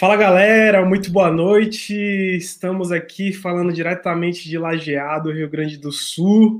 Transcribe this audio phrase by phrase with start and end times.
[0.00, 1.94] Fala galera, muito boa noite.
[1.94, 6.58] Estamos aqui falando diretamente de Lajeado, Rio Grande do Sul.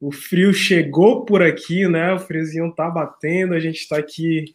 [0.00, 2.14] O frio chegou por aqui, né?
[2.14, 4.54] O friozinho tá batendo, a gente tá aqui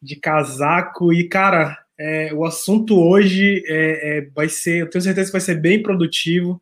[0.00, 5.26] de casaco e, cara, é, o assunto hoje é, é, vai ser, eu tenho certeza
[5.26, 6.58] que vai ser bem produtivo.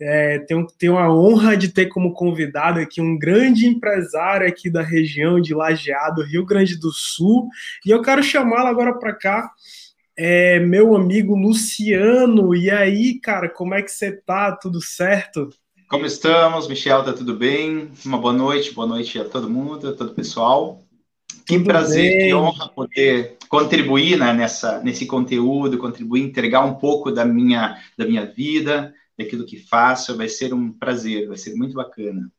[0.00, 4.80] É, tenho, tenho a honra de ter como convidado aqui um grande empresário aqui da
[4.80, 7.50] região de Lajeado, Rio Grande do Sul,
[7.84, 9.50] e eu quero chamá-lo agora para cá
[10.16, 12.54] é meu amigo Luciano.
[12.54, 14.52] E aí, cara, como é que você tá?
[14.52, 15.50] Tudo certo?
[15.88, 17.04] Como estamos, Michel?
[17.04, 17.90] Tá tudo bem?
[18.04, 20.80] Uma boa noite, boa noite a todo mundo, a todo o pessoal.
[21.46, 22.26] Que tudo prazer, bem.
[22.28, 28.06] que honra poder contribuir né, nessa, nesse conteúdo, contribuir, entregar um pouco da minha, da
[28.06, 30.16] minha vida, daquilo que faço.
[30.16, 32.30] Vai ser um prazer, vai ser muito bacana.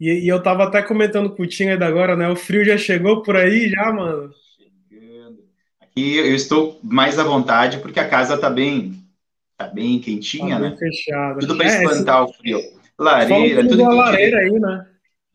[0.00, 2.28] E, e eu tava até comentando com o Tinga agora, né?
[2.28, 4.30] O frio já chegou por aí, já, mano?
[5.98, 8.94] E eu estou mais à vontade porque a casa está bem,
[9.56, 10.76] tá bem quentinha, tá bem né?
[10.76, 11.40] Fechada.
[11.40, 12.30] Tudo para é, espantar esse...
[12.30, 12.60] o frio.
[12.96, 14.86] Lareira, tudo que lareira aí, né?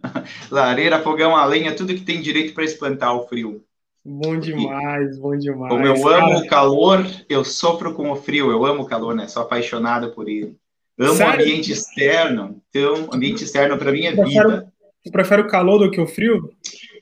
[0.49, 3.61] lareira, fogão a lenha, tudo que tem direito para espantar o frio.
[4.05, 5.73] Bom demais, bom demais.
[5.73, 6.17] Como eu cara.
[6.17, 8.49] amo o calor, eu sofro com o frio.
[8.49, 9.27] Eu amo o calor, né?
[9.27, 10.55] Sou apaixonado por ele.
[10.97, 12.61] Amo o ambiente externo.
[12.69, 14.71] Então, ambiente externo para mim é vida.
[15.03, 16.53] Você prefere o calor do que o frio?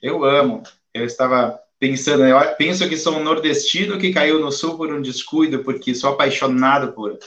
[0.02, 0.64] Eu amo.
[0.94, 5.02] Eu estava pensando, eu penso que sou um nordestino que caiu no sul por um
[5.02, 7.18] descuido, porque sou apaixonado por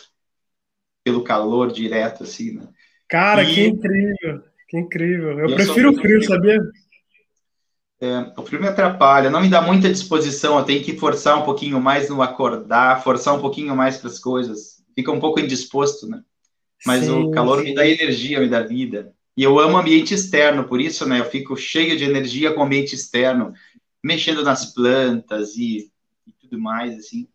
[1.03, 2.69] pelo calor direto, assim, né?
[3.09, 3.53] Cara, e...
[3.53, 5.41] que incrível, que incrível.
[5.41, 6.61] Eu, eu prefiro o frio, sabia?
[8.01, 11.45] É, o frio me atrapalha, não me dá muita disposição, eu tenho que forçar um
[11.45, 14.85] pouquinho mais no acordar, forçar um pouquinho mais para as coisas.
[14.95, 16.23] Fica um pouco indisposto, né?
[16.87, 17.65] Mas sim, o calor sim.
[17.65, 19.13] me dá energia, me dá vida.
[19.37, 21.19] E eu amo ambiente externo, por isso, né?
[21.19, 23.53] Eu fico cheio de energia com ambiente externo
[24.05, 25.91] mexendo nas plantas e,
[26.27, 27.27] e tudo mais, assim,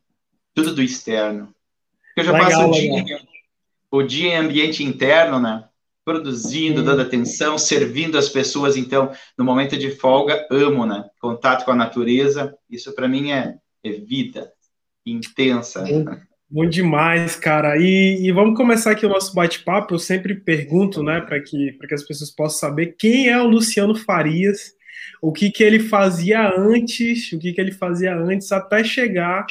[0.53, 1.53] tudo do externo.
[2.15, 3.19] Eu já legal, passo o dia,
[3.89, 5.65] o dia em ambiente interno, né?
[6.05, 8.77] Produzindo, dando atenção, servindo as pessoas.
[8.77, 11.09] Então, no momento de folga, amo, né?
[11.19, 12.55] Contato com a natureza.
[12.69, 14.51] Isso para mim é, é, vida
[15.03, 15.83] intensa.
[15.83, 16.05] Bom,
[16.49, 17.77] bom demais, cara.
[17.77, 19.95] E, e, vamos começar aqui o nosso bate-papo.
[19.95, 23.95] Eu sempre pergunto, né, para que, que as pessoas possam saber quem é o Luciano
[23.95, 24.77] Farias
[25.21, 29.45] o que, que ele fazia antes, o que, que ele fazia antes até chegar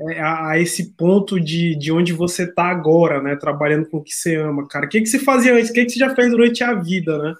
[0.00, 3.36] é, a, a, esse ponto de, de onde você está agora, né?
[3.36, 4.86] Trabalhando com o que você ama, cara.
[4.86, 5.70] O que, que você fazia antes?
[5.70, 7.34] O que, que você já fez durante a vida, né?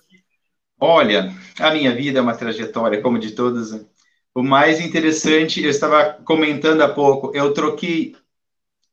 [0.78, 3.86] Olha, a minha vida é uma trajetória, como de todas.
[4.34, 8.14] O mais interessante, eu estava comentando há pouco, eu troquei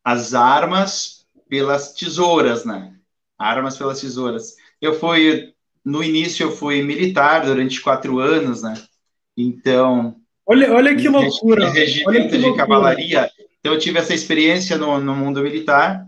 [0.03, 2.93] as armas pelas tesouras, né?
[3.37, 4.55] Armas pelas tesouras.
[4.81, 5.52] Eu fui
[5.83, 8.73] no início eu fui militar durante quatro anos, né?
[9.35, 10.15] Então.
[10.45, 11.69] Olha, olha que loucura!
[11.69, 12.63] Regimento olha que de loucura.
[12.63, 13.31] cavalaria.
[13.59, 16.05] Então eu tive essa experiência no, no mundo militar.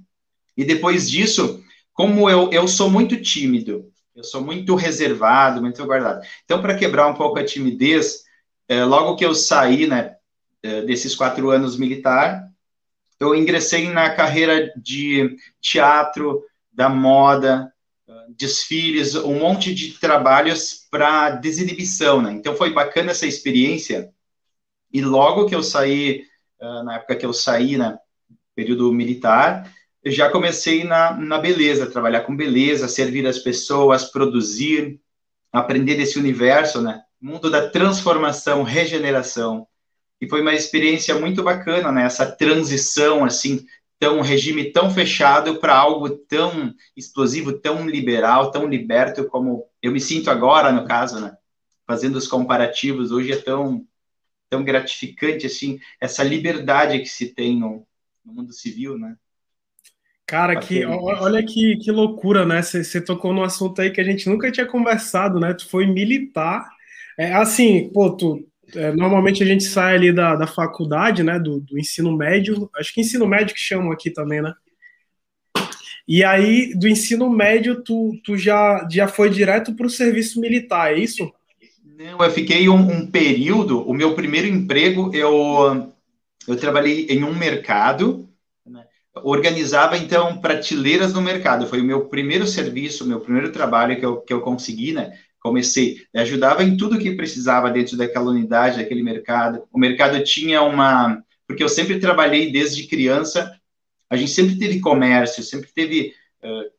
[0.57, 6.25] E depois disso, como eu, eu sou muito tímido, eu sou muito reservado, muito guardado.
[6.45, 8.23] Então, para quebrar um pouco a timidez,
[8.67, 10.15] é, logo que eu saí, né,
[10.63, 12.49] é, desses quatro anos militar,
[13.19, 17.71] eu ingressei na carreira de teatro, da moda,
[18.29, 22.31] desfiles, um monte de trabalhos para desinibição, né?
[22.31, 24.09] Então foi bacana essa experiência.
[24.91, 26.23] E logo que eu saí,
[26.61, 27.97] uh, na época que eu saí, né,
[28.55, 29.71] período militar,
[30.03, 34.99] eu já comecei na, na beleza, trabalhar com beleza, servir as pessoas, produzir,
[35.51, 37.01] aprender desse universo, né?
[37.19, 39.67] Mundo da transformação, regeneração.
[40.21, 42.05] E foi uma experiência muito bacana, né?
[42.05, 43.65] Essa transição, assim,
[43.99, 49.91] tão um regime tão fechado para algo tão explosivo, tão liberal, tão liberto como eu
[49.91, 51.35] me sinto agora, no caso, né?
[51.87, 53.85] Fazendo os comparativos, hoje é tão
[54.49, 57.85] tão gratificante assim essa liberdade que se tem no,
[58.23, 59.15] no mundo civil, né?
[60.27, 62.61] Cara, que, olha que, que loucura, né?
[62.61, 65.53] Você tocou num assunto aí que a gente nunca tinha conversado, né?
[65.53, 66.67] Tu foi militar.
[67.17, 68.43] É, assim, pô, tu,
[68.73, 72.93] é, normalmente a gente sai ali da, da faculdade, né, do, do, ensino médio, acho
[72.93, 74.53] que ensino médio que chamam aqui também, né?
[76.07, 80.93] E aí, do ensino médio, tu, tu já, já foi direto para o serviço militar,
[80.93, 81.31] é isso?
[81.83, 85.91] Não, eu fiquei um, um, período, o meu primeiro emprego, eu,
[86.47, 88.29] eu trabalhei em um mercado,
[88.65, 88.85] né,
[89.15, 94.17] organizava, então, prateleiras no mercado, foi o meu primeiro serviço, meu primeiro trabalho que eu,
[94.17, 95.17] que eu consegui, né?
[95.45, 99.63] Comecei, ajudava em tudo que precisava dentro daquela unidade, daquele mercado.
[99.71, 103.55] O mercado tinha uma, porque eu sempre trabalhei desde criança,
[104.09, 106.71] a gente sempre teve comércio, sempre teve uh,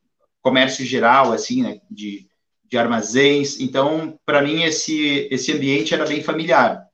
[0.43, 2.27] comércio geral, assim, né, de,
[2.69, 3.61] de armazéns.
[3.61, 6.85] Então, para mim esse esse ambiente era bem familiar.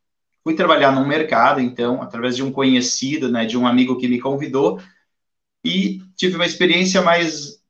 [0.44, 4.20] Fui trabalhar num mercado, então, através de um conhecido, né, de um amigo que me
[4.20, 4.78] convidou,
[5.64, 7.61] e tive uma experiência mais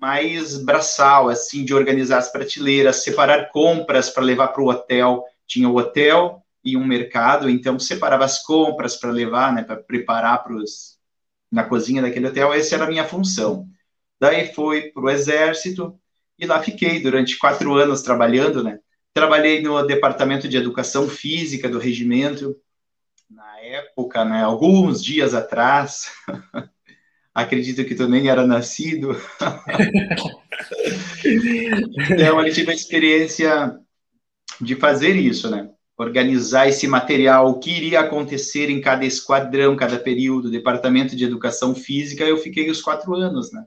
[0.00, 5.24] mais braçal, assim, de organizar as prateleiras, separar compras para levar para o hotel.
[5.46, 10.42] Tinha o hotel e um mercado, então separava as compras para levar, né, para preparar
[10.42, 10.96] para os
[11.50, 12.52] na cozinha daquele hotel.
[12.52, 13.68] Essa era a minha função.
[14.20, 15.98] Daí fui para o exército
[16.38, 18.80] e lá fiquei durante quatro anos trabalhando, né?
[19.14, 22.56] Trabalhei no departamento de educação física do regimento,
[23.30, 26.12] na época, né, alguns dias atrás.
[27.36, 29.14] Acredito que tu nem era nascido.
[31.22, 33.78] então, eu tive a experiência
[34.58, 35.68] de fazer isso, né?
[35.98, 41.74] Organizar esse material, o que iria acontecer em cada esquadrão, cada período, departamento de educação
[41.74, 42.24] física.
[42.24, 43.66] Eu fiquei os quatro anos, né?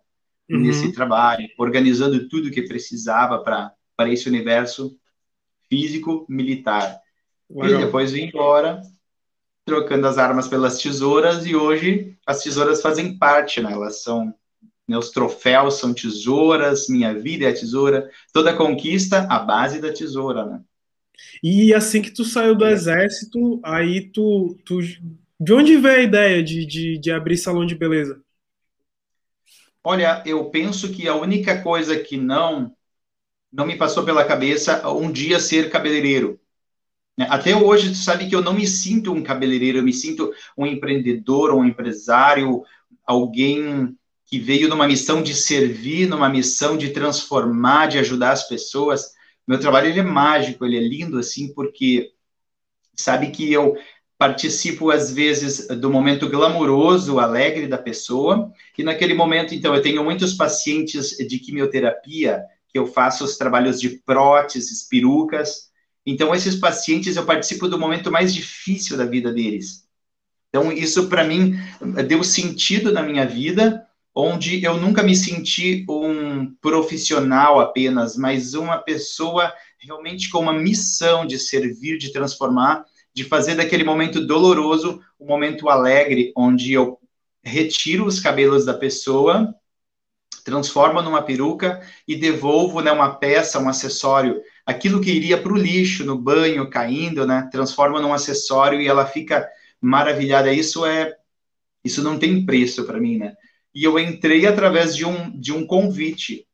[0.49, 0.61] Uhum.
[0.61, 3.71] Nesse trabalho, organizando tudo que precisava para
[4.11, 4.97] esse universo
[5.69, 6.99] físico militar.
[7.51, 8.81] E depois vim embora,
[9.69, 13.71] trocando as armas pelas tesouras, e hoje as tesouras fazem parte, né?
[13.71, 14.33] Elas são.
[14.87, 20.43] Meus troféus são tesouras, minha vida é a tesoura, toda conquista, a base da tesoura,
[20.43, 20.61] né?
[21.43, 24.57] E assim que tu saiu do exército, aí tu.
[24.65, 24.79] tu
[25.39, 28.19] de onde veio a ideia de, de, de abrir salão de beleza?
[29.83, 32.75] Olha, eu penso que a única coisa que não
[33.51, 36.39] não me passou pela cabeça um dia ser cabeleireiro.
[37.19, 37.27] Né?
[37.29, 40.65] Até hoje, tu sabe que eu não me sinto um cabeleireiro, eu me sinto um
[40.65, 42.63] empreendedor, um empresário,
[43.05, 43.93] alguém
[44.25, 49.11] que veio numa missão de servir, numa missão de transformar, de ajudar as pessoas.
[49.45, 52.13] Meu trabalho ele é mágico, ele é lindo assim, porque
[52.95, 53.75] sabe que eu
[54.17, 60.03] participo às vezes do momento glamouroso, alegre da pessoa, e naquele momento, então, eu tenho
[60.05, 65.68] muitos pacientes de quimioterapia que eu faço os trabalhos de próteses, perucas.
[66.05, 69.87] Então, esses pacientes, eu participo do momento mais difícil da vida deles.
[70.49, 71.55] Então, isso para mim
[72.07, 73.85] deu sentido na minha vida,
[74.15, 81.25] onde eu nunca me senti um profissional apenas, mas uma pessoa realmente com uma missão
[81.25, 86.99] de servir, de transformar, de fazer daquele momento doloroso um momento alegre, onde eu
[87.43, 89.53] retiro os cabelos da pessoa
[90.43, 94.41] transformo numa peruca e devolvo né, uma peça, um acessório.
[94.69, 99.05] Aquilo que iria para o lixo, no banho, caindo, né, transforma num acessório e ela
[99.05, 99.47] fica
[99.81, 100.51] maravilhada.
[100.53, 101.15] Isso é,
[101.83, 103.35] isso não tem preço para mim, né?
[103.73, 106.45] E eu entrei através de um, de um convite.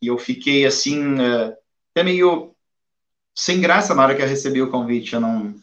[0.00, 1.52] E eu fiquei assim, uh,
[1.90, 2.54] até meio
[3.34, 5.14] sem graça na hora que eu recebi o convite.
[5.14, 5.54] Eu não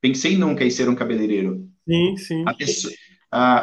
[0.00, 1.68] pensei nunca em ser um cabeleireiro.
[1.86, 2.44] Sim, sim.
[2.56, 2.94] Pessoa,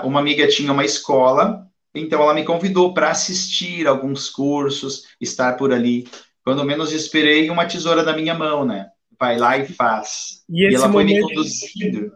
[0.03, 5.73] uma amiga tinha uma escola então ela me convidou para assistir alguns cursos, estar por
[5.73, 6.07] ali.
[6.43, 8.87] Quando menos esperei, uma tesoura na minha mão, né?
[9.19, 10.43] Vai lá e faz.
[10.49, 12.11] E, e ela momento, foi me conduzindo.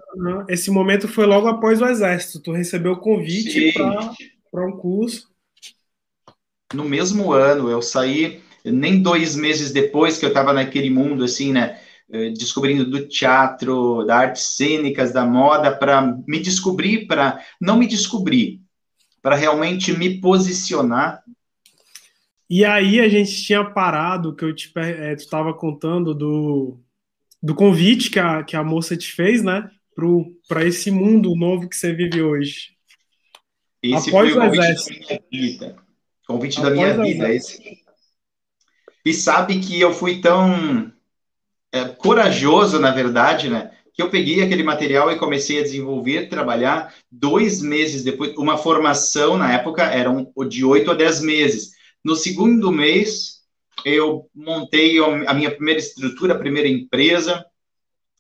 [0.50, 2.42] Esse momento foi logo após o exército.
[2.42, 3.74] Tu recebeu o convite
[4.52, 5.28] para um curso.
[6.74, 11.52] No mesmo ano, eu saí nem dois meses depois que eu estava naquele mundo, assim,
[11.52, 11.80] né?
[12.10, 17.88] Eh, descobrindo do teatro, da artes cênicas, da moda, para me descobrir, para não me
[17.88, 18.62] descobrir,
[19.22, 21.24] para realmente me posicionar.
[22.50, 26.80] E aí a gente tinha parado, que eu te é, estava contando do,
[27.42, 29.70] do convite que a, que a moça te fez, né?
[30.48, 32.76] Para esse mundo novo que você vive hoje.
[33.82, 35.00] Esse Após foi o convite exército.
[35.00, 35.76] da minha vida.
[36.28, 37.84] Convite Após da minha vida, esse.
[39.06, 40.92] E sabe que eu fui tão
[41.72, 43.72] é, corajoso, na verdade, né?
[43.96, 49.38] que eu peguei aquele material e comecei a desenvolver, trabalhar dois meses depois, uma formação
[49.38, 51.72] na época era um, de oito a dez meses.
[52.06, 53.42] No segundo mês,
[53.84, 57.44] eu montei a minha primeira estrutura, a primeira empresa,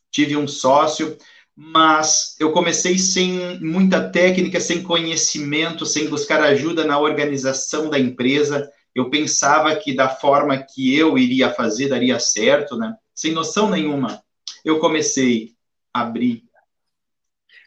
[0.09, 1.15] tive um sócio,
[1.55, 8.67] mas eu comecei sem muita técnica, sem conhecimento, sem buscar ajuda na organização da empresa.
[8.95, 12.95] Eu pensava que da forma que eu iria fazer daria certo, né?
[13.13, 14.19] Sem noção nenhuma.
[14.65, 15.53] Eu comecei
[15.93, 16.43] abrir.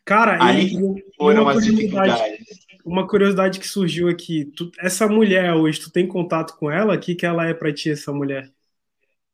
[0.04, 2.67] Cara, Ali e, foram as dificuldades.
[2.88, 4.46] Uma curiosidade que surgiu aqui.
[4.56, 6.94] Tu, essa mulher hoje, tu tem contato com ela?
[6.94, 8.50] O que, que ela é para ti, essa mulher?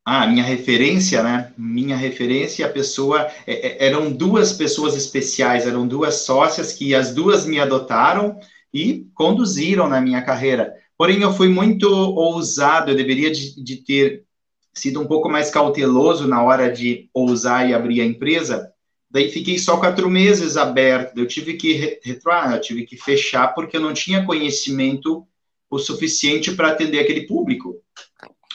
[0.05, 1.53] Ah, minha referência, né?
[1.57, 3.31] Minha referência, a pessoa.
[3.47, 8.41] É, é, eram duas pessoas especiais, eram duas sócias que as duas me adotaram
[8.73, 10.75] e conduziram na minha carreira.
[10.99, 14.25] Porém, eu fui muito ousado, eu deveria de, de ter
[14.73, 18.74] sido um pouco mais cauteloso na hora de ousar e abrir a empresa,
[19.15, 21.17] Daí fiquei só quatro meses aberto.
[21.17, 25.25] Eu tive que retroar, eu tive que fechar porque eu não tinha conhecimento
[25.71, 27.81] o suficiente para atender aquele público.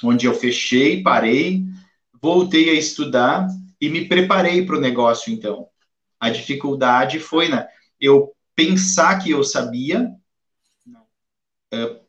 [0.04, 1.64] Onde eu fechei, parei,
[2.22, 3.48] voltei a estudar
[3.80, 5.66] e me preparei para o negócio, então.
[6.20, 7.66] A dificuldade foi, né,
[7.98, 10.12] eu pensar que eu sabia,
[11.74, 12.00] uh,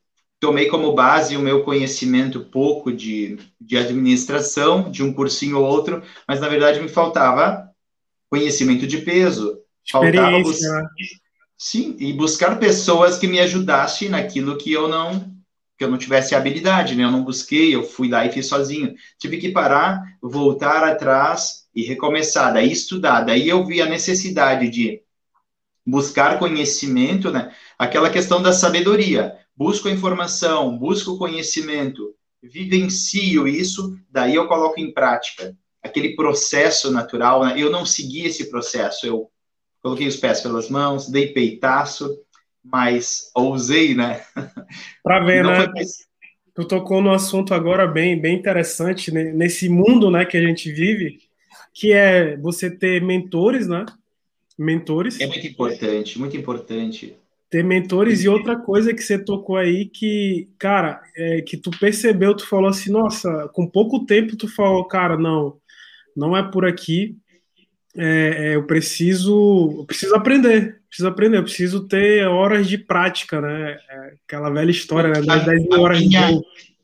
[0.41, 6.03] tomei como base o meu conhecimento pouco de, de administração, de um cursinho ou outro,
[6.27, 7.70] mas na verdade me faltava
[8.31, 9.59] conhecimento de peso,
[9.91, 10.89] faltava buscar,
[11.59, 15.29] sim, e buscar pessoas que me ajudassem naquilo que eu não
[15.77, 17.05] que eu não tivesse habilidade, né?
[17.05, 18.95] Eu não busquei, eu fui lá e fiz sozinho.
[19.19, 23.23] Tive que parar, voltar atrás e recomeçar, daí estudar.
[23.23, 25.01] Daí eu vi a necessidade de
[25.87, 27.51] buscar conhecimento, né?
[27.79, 29.35] Aquela questão da sabedoria.
[29.57, 35.57] Busco a informação, busco o conhecimento, vivencio isso, daí eu coloco em prática.
[35.83, 37.55] Aquele processo natural, né?
[37.57, 39.31] eu não segui esse processo, eu
[39.83, 42.19] coloquei os pés pelas mãos, dei peitaço,
[42.63, 44.23] mas ousei, né?
[45.03, 45.67] Para ver, né?
[45.69, 46.11] Mais...
[46.55, 49.33] Tu tocou no assunto agora bem, bem interessante né?
[49.33, 51.19] nesse mundo, né, que a gente vive,
[51.73, 53.87] que é você ter mentores, né?
[54.59, 55.19] Mentores.
[55.21, 57.17] É muito importante, muito importante.
[57.49, 62.37] Ter mentores e outra coisa que você tocou aí que, cara, é, que tu percebeu,
[62.37, 65.57] tu falou assim, nossa, com pouco tempo tu falou, cara, não,
[66.21, 67.17] não é por aqui,
[67.97, 73.41] é, é, eu preciso, eu preciso aprender, preciso aprender, eu preciso ter horas de prática,
[73.41, 73.79] né?
[73.89, 75.23] É aquela velha história, né?
[75.23, 76.41] Das 10 mil horas minha, de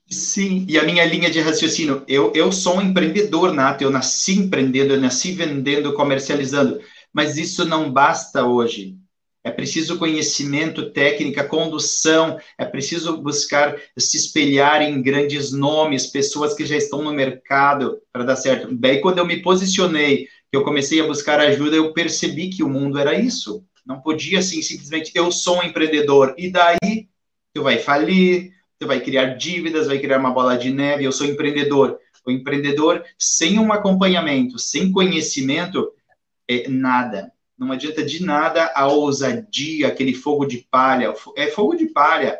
[0.09, 4.39] Sim, e a minha linha de raciocínio, eu, eu sou um empreendedor nato, eu nasci
[4.39, 6.81] empreendendo, eu nasci vendendo, comercializando,
[7.13, 8.97] mas isso não basta hoje.
[9.47, 16.67] É preciso conhecimento, técnica, condução, é preciso buscar se espelhar em grandes nomes, pessoas que
[16.67, 18.75] já estão no mercado para dar certo.
[18.75, 22.99] Daí, quando eu me posicionei eu comecei a buscar ajuda, eu percebi que o mundo
[22.99, 23.65] era isso.
[23.85, 27.09] Não podia, assim, simplesmente, eu sou um empreendedor, e daí
[27.55, 31.27] tu vai falir, tu vai criar dívidas, vai criar uma bola de neve, eu sou
[31.27, 31.99] empreendedor.
[32.27, 35.93] O empreendedor, sem um acompanhamento, sem conhecimento,
[36.49, 37.33] é nada.
[37.59, 41.15] Não adianta de nada a ousadia, aquele fogo de palha.
[41.37, 42.39] É fogo de palha.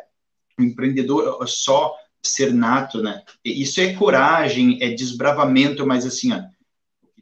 [0.59, 3.23] O empreendedor só ser nato, né?
[3.43, 6.41] Isso é coragem, é desbravamento, mas assim, ó,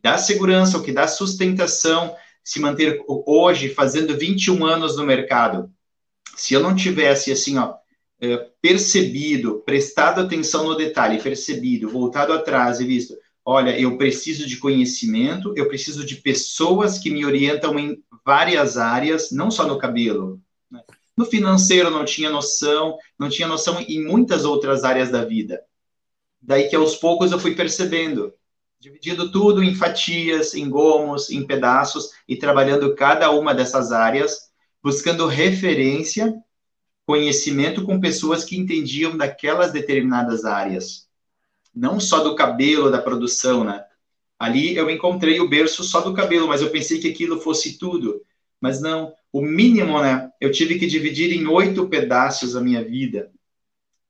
[0.02, 5.72] dá segurança, o que dá sustentação, se manter hoje fazendo 21 anos no mercado.
[6.36, 7.76] Se eu não tivesse assim, ó,
[8.20, 14.58] é, percebido, prestado atenção no detalhe, percebido, voltado atrás e visto, olha, eu preciso de
[14.58, 20.42] conhecimento, eu preciso de pessoas que me orientam em várias áreas, não só no cabelo.
[20.70, 20.82] Né?
[21.16, 25.62] No financeiro não tinha noção, não tinha noção em muitas outras áreas da vida.
[26.42, 28.34] Daí que aos poucos eu fui percebendo,
[28.80, 34.50] dividindo tudo em fatias, em gomos, em pedaços e trabalhando cada uma dessas áreas,
[34.84, 36.34] buscando referência,
[37.06, 41.05] conhecimento com pessoas que entendiam daquelas determinadas áreas.
[41.76, 43.84] Não só do cabelo, da produção, né?
[44.40, 48.22] Ali eu encontrei o berço só do cabelo, mas eu pensei que aquilo fosse tudo.
[48.62, 50.32] Mas não, o mínimo, né?
[50.40, 53.32] Eu tive que dividir em oito pedaços a minha vida.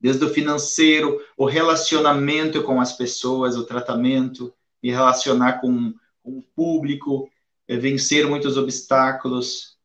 [0.00, 6.44] Desde o financeiro, o relacionamento com as pessoas, o tratamento, me relacionar com, com o
[6.54, 7.28] público,
[7.66, 9.76] é, vencer muitos obstáculos,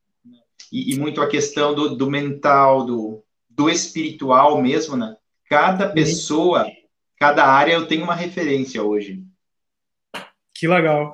[0.72, 5.18] e, e, muito a questão do, do mental, do, do espiritual mesmo, né?
[5.50, 6.66] Cada pessoa,
[7.22, 9.22] cada área eu tenho uma referência hoje.
[10.56, 11.12] Que legal.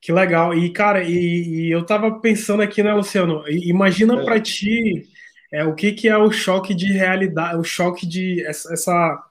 [0.00, 0.52] Que legal.
[0.52, 3.44] E, cara, e, e, eu tava pensando aqui, né, Luciano?
[3.48, 4.24] Imagina é.
[4.24, 5.06] para ti
[5.52, 9.30] é, o que, que é o choque de realidade, o choque de essa, essa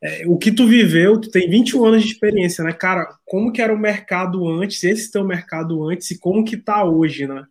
[0.00, 3.18] é, o que tu viveu, tu tem 21 anos de experiência, né, cara?
[3.24, 7.26] Como que era o mercado antes, esse teu mercado antes e como que tá hoje,
[7.26, 7.44] né?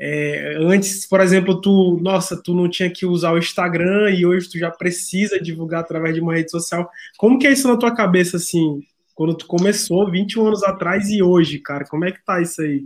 [0.00, 4.48] É, antes, por exemplo, tu, nossa, tu não tinha que usar o Instagram e hoje
[4.48, 6.88] tu já precisa divulgar através de uma rede social.
[7.18, 8.80] Como que é isso na tua cabeça, assim,
[9.14, 11.84] quando tu começou 21 anos atrás e hoje, cara?
[11.84, 12.84] Como é que tá isso aí?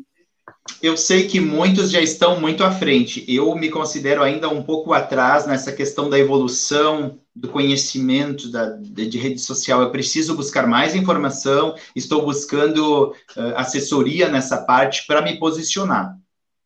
[0.80, 3.25] eu sei que muitos já estão muito à frente.
[3.28, 9.06] Eu me considero ainda um pouco atrás nessa questão da evolução do conhecimento da, de,
[9.06, 9.83] de rede social.
[9.83, 16.16] Eu preciso buscar mais informação, estou buscando uh, assessoria nessa parte para me posicionar.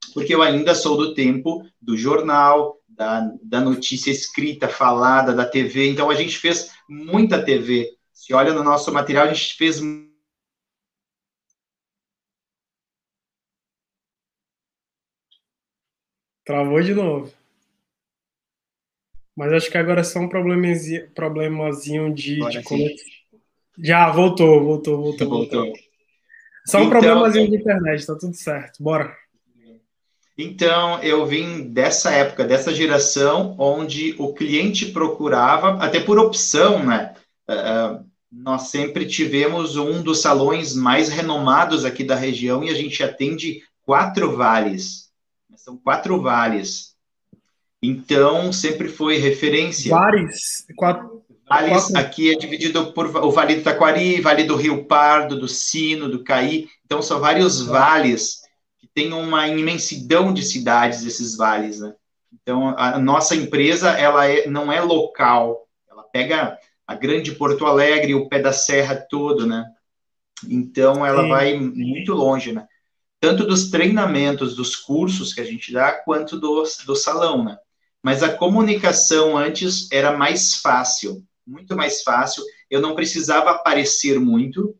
[0.08, 5.88] Porque eu ainda sou do tempo do jornal, da, da notícia escrita, falada, da TV.
[5.88, 7.88] Então, a gente fez muita TV.
[8.12, 9.80] Se olha no nosso material, a gente fez
[16.44, 17.30] Travou de novo.
[19.36, 22.96] Mas acho que agora é só um problemazinho, problemazinho de, de.
[23.78, 25.64] Já, voltou, voltou, voltou, voltou.
[25.66, 25.82] voltou.
[26.66, 28.82] Só um então, problemazinho de internet, tá tudo certo.
[28.82, 29.14] Bora.
[30.40, 37.12] Então, eu vim dessa época, dessa geração, onde o cliente procurava, até por opção, né?
[37.50, 43.02] Uh, nós sempre tivemos um dos salões mais renomados aqui da região e a gente
[43.02, 45.08] atende quatro vales.
[45.56, 46.94] São quatro vales.
[47.82, 49.90] Então, sempre foi referência.
[49.90, 50.64] Vales?
[50.76, 51.98] Quatro, vales quatro...
[51.98, 56.22] aqui é dividido por o Vale do Taquari, Vale do Rio Pardo, do Sino, do
[56.22, 56.68] Caí.
[56.84, 58.42] Então, são vários vales
[58.98, 61.94] têm uma imensidão de cidades, esses vales, né?
[62.32, 65.68] Então, a nossa empresa, ela é, não é local.
[65.88, 69.64] Ela pega a grande Porto Alegre, o pé da serra todo, né?
[70.48, 71.28] Então ela Sim.
[71.28, 72.66] vai muito longe, né?
[73.20, 77.56] Tanto dos treinamentos, dos cursos que a gente dá, quanto do, do salão, né?
[78.02, 82.42] Mas a comunicação antes era mais fácil, muito mais fácil.
[82.68, 84.76] Eu não precisava aparecer muito.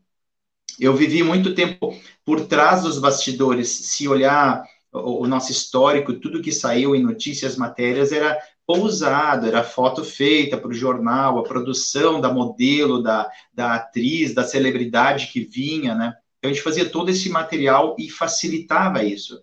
[0.79, 3.69] Eu vivi muito tempo por trás dos bastidores.
[3.69, 10.05] Se olhar o, nosso histórico, tudo que saiu em notícias, matérias, era pousado, era foto
[10.05, 15.95] feita para o jornal, a produção da modelo, da, da atriz, da celebridade que vinha,
[15.95, 16.15] né?
[16.39, 19.43] Então a gente fazia todo esse material e facilitava isso.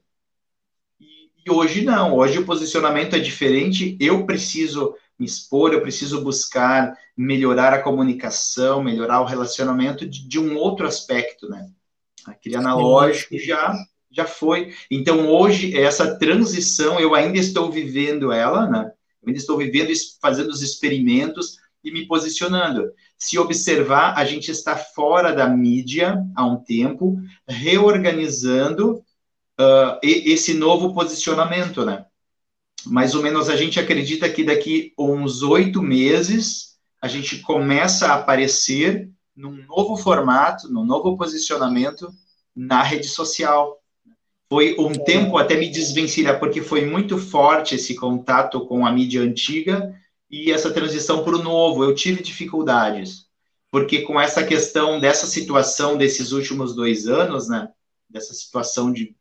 [1.00, 6.22] E, e hoje não, hoje o posicionamento é diferente, eu preciso me expor, eu preciso
[6.22, 11.70] buscar melhorar a comunicação, melhorar o relacionamento de, de um outro aspecto, né?
[12.26, 13.76] Aquele analógico já
[14.12, 14.74] já foi.
[14.90, 18.92] Então hoje essa transição eu ainda estou vivendo ela, né?
[19.22, 19.92] Eu ainda estou vivendo,
[20.22, 22.92] fazendo os experimentos e me posicionando.
[23.18, 27.18] Se observar, a gente está fora da mídia há um tempo,
[27.48, 29.04] reorganizando
[29.60, 32.06] uh, esse novo posicionamento, né?
[32.86, 38.16] Mais ou menos a gente acredita que daqui uns oito meses a gente começa a
[38.16, 42.10] aparecer num novo formato, num novo posicionamento
[42.56, 43.80] na rede social.
[44.48, 49.22] Foi um tempo até me desvencilhar, porque foi muito forte esse contato com a mídia
[49.22, 49.94] antiga
[50.30, 51.84] e essa transição para o novo.
[51.84, 53.26] Eu tive dificuldades,
[53.70, 57.68] porque com essa questão dessa situação desses últimos dois anos, né,
[58.10, 59.16] dessa situação de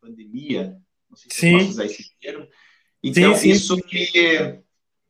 [0.00, 0.76] pandemia,
[1.10, 1.52] não sei se sim.
[1.52, 2.46] posso usar esse termo,
[3.08, 3.50] então sim, sim.
[3.50, 4.58] isso me,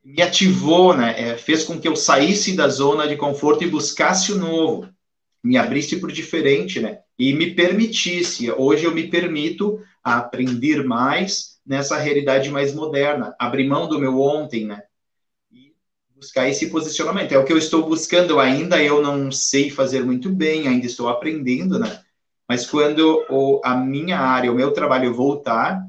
[0.04, 4.32] me ativou, né, é, fez com que eu saísse da zona de conforto e buscasse
[4.32, 4.88] o novo,
[5.42, 8.50] me abrisse para o diferente, né, e me permitisse.
[8.52, 14.66] Hoje eu me permito aprender mais nessa realidade mais moderna, abrir mão do meu ontem,
[14.66, 14.82] né?
[15.50, 15.72] E
[16.14, 17.32] buscar esse posicionamento.
[17.32, 21.08] É o que eu estou buscando ainda, eu não sei fazer muito bem, ainda estou
[21.08, 22.00] aprendendo, né?
[22.48, 25.84] Mas quando o, a minha área, o meu trabalho voltar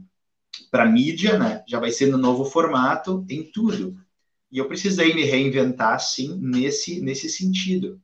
[0.70, 1.64] para mídia, né?
[1.68, 3.96] Já vai ser no novo formato, em tudo.
[4.52, 8.00] E eu precisei me reinventar, sim, nesse, nesse sentido.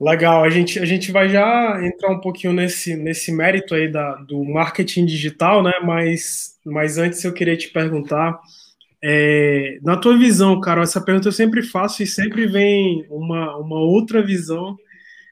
[0.00, 4.16] Legal, a gente, a gente vai já entrar um pouquinho nesse, nesse mérito aí da,
[4.16, 5.72] do marketing digital, né?
[5.84, 8.38] Mas, mas antes eu queria te perguntar,
[9.02, 13.78] é, na tua visão, Carol, essa pergunta eu sempre faço e sempre vem uma, uma
[13.78, 14.76] outra visão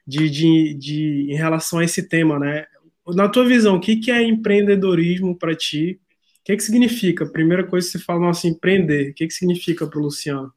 [0.06, 2.66] de, de, de, em relação a esse tema, né?
[3.08, 5.98] Na tua visão, o que, que é empreendedorismo para ti?
[6.42, 7.24] O que, que significa?
[7.24, 10.52] Primeira coisa que você fala, nossa, empreender, o que, que significa para o Luciano?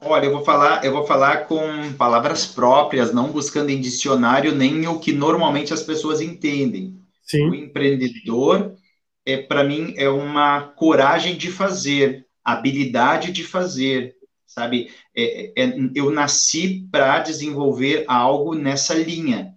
[0.00, 4.86] Olha, eu vou falar, eu vou falar com palavras próprias, não buscando em dicionário nem
[4.88, 7.00] o que normalmente as pessoas entendem.
[7.22, 7.50] Sim.
[7.50, 8.74] O empreendedor
[9.24, 14.90] é para mim é uma coragem de fazer, habilidade de fazer, sabe?
[15.14, 19.54] É, é, eu nasci para desenvolver algo nessa linha.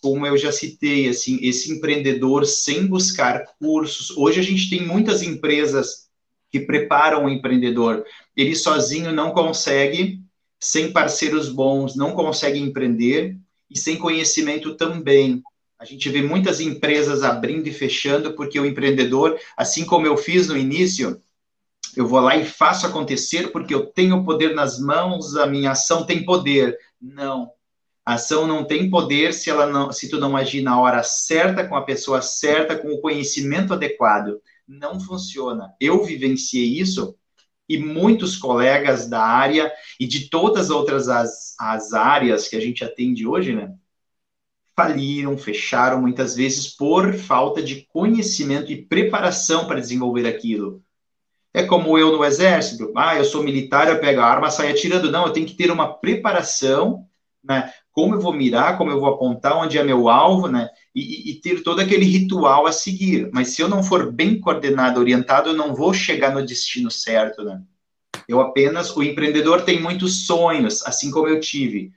[0.00, 4.10] Como eu já citei, assim, esse empreendedor sem buscar cursos.
[4.16, 6.06] Hoje a gente tem muitas empresas
[6.50, 8.04] que preparam o empreendedor.
[8.36, 10.20] Ele sozinho não consegue,
[10.60, 13.36] sem parceiros bons, não consegue empreender
[13.70, 15.42] e sem conhecimento também.
[15.78, 20.48] A gente vê muitas empresas abrindo e fechando porque o empreendedor, assim como eu fiz
[20.48, 21.20] no início,
[21.94, 26.04] eu vou lá e faço acontecer porque eu tenho poder nas mãos, a minha ação
[26.04, 26.78] tem poder.
[27.00, 27.50] Não.
[28.06, 31.66] A ação não tem poder se ela não, se tu não agir na hora certa,
[31.66, 35.74] com a pessoa certa, com o conhecimento adequado não funciona.
[35.80, 37.16] Eu vivenciei isso
[37.68, 42.60] e muitos colegas da área e de todas as outras as, as áreas que a
[42.60, 43.74] gente atende hoje, né?
[44.74, 50.82] Faliram, fecharam muitas vezes por falta de conhecimento e preparação para desenvolver aquilo.
[51.54, 55.10] É como eu no exército, ah, eu sou militar, eu pego a arma, saio atirando.
[55.10, 57.08] Não, eu tenho que ter uma preparação,
[57.42, 57.72] né?
[57.96, 60.68] Como eu vou mirar, como eu vou apontar, onde é meu alvo, né?
[60.96, 63.28] e, e, ter todo aquele ritual a seguir.
[63.30, 67.44] Mas se eu não for bem coordenado, orientado, eu não vou chegar no destino certo,
[67.44, 67.60] né?
[68.26, 71.92] Eu apenas, o empreendedor tem muitos sonhos, assim como eu tive.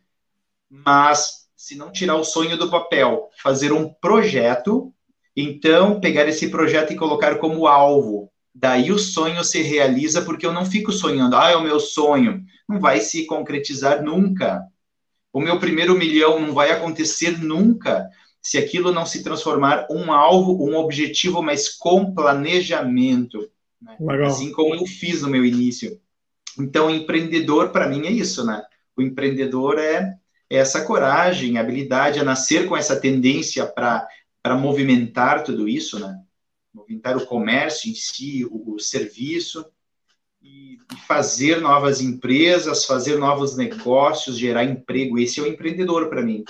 [0.69, 4.93] Mas se não tirar o sonho do papel, fazer um projeto,
[5.33, 8.29] então pegar esse projeto e colocar como alvo.
[8.53, 12.43] Daí o sonho se realiza porque eu não fico sonhando, ah, é o meu sonho.
[12.67, 14.61] não vai se concretizar nunca.
[15.31, 18.09] O meu primeiro milhão não vai acontecer nunca
[18.41, 23.49] se aquilo não se transformar um alvo, um objetivo, mas com planejamento.
[23.81, 23.95] Né?
[24.25, 25.99] Assim como eu fiz no meu início.
[26.57, 28.63] Então, empreendedor, para mim, é isso, né?
[28.97, 30.15] O empreendedor é,
[30.49, 36.19] é essa coragem, habilidade a nascer com essa tendência para movimentar tudo isso, né?
[36.73, 39.65] Movimentar o comércio em si, o, o serviço,
[41.07, 45.19] fazer novas empresas, fazer novos negócios, gerar emprego.
[45.19, 46.43] Esse é o empreendedor para mim.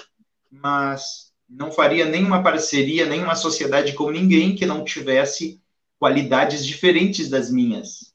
[0.50, 5.62] Mas não faria nenhuma parceria, nenhuma sociedade com ninguém que não tivesse
[5.98, 8.14] qualidades diferentes das minhas.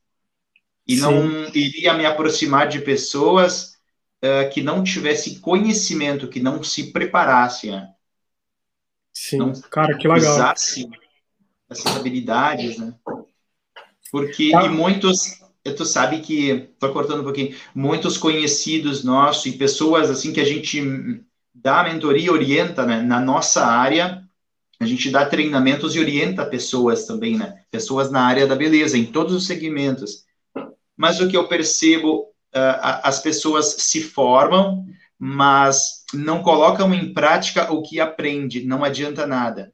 [0.86, 1.02] E Sim.
[1.02, 3.76] não iria me aproximar de pessoas
[4.22, 7.72] uh, que não tivessem conhecimento, que não se preparassem.
[7.72, 7.90] Né?
[9.12, 10.32] Sim, não cara, que legal.
[10.32, 10.90] Usassem
[11.68, 12.94] essas habilidades, né?
[14.10, 14.64] Porque, ah.
[14.64, 15.40] e muitos,
[15.72, 20.44] tu sabe que, tô cortando um pouquinho, muitos conhecidos nossos e pessoas, assim, que a
[20.44, 21.22] gente
[21.54, 24.22] dá mentoria, orienta, né, na nossa área,
[24.78, 27.64] a gente dá treinamentos e orienta pessoas também, né?
[27.70, 30.24] Pessoas na área da beleza, em todos os segmentos.
[30.96, 32.24] Mas o que eu percebo,
[32.54, 34.84] uh, as pessoas se formam,
[35.18, 39.72] mas não colocam em prática o que aprende, não adianta nada.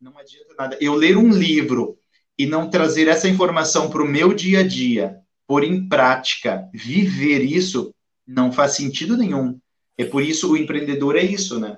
[0.00, 0.78] Não adianta nada.
[0.80, 1.97] Eu ler um livro
[2.38, 7.40] e não trazer essa informação para o meu dia a dia, pôr em prática, viver
[7.40, 7.92] isso,
[8.26, 9.58] não faz sentido nenhum.
[9.96, 11.76] É por isso o empreendedor é isso, né?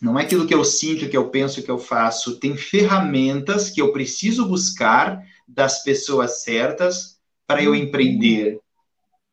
[0.00, 2.38] Não é aquilo que eu sinto, que eu penso, que eu faço.
[2.38, 8.60] Tem ferramentas que eu preciso buscar das pessoas certas para eu empreender.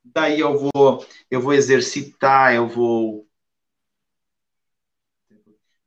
[0.04, 3.26] Daí eu vou, eu vou exercitar, eu vou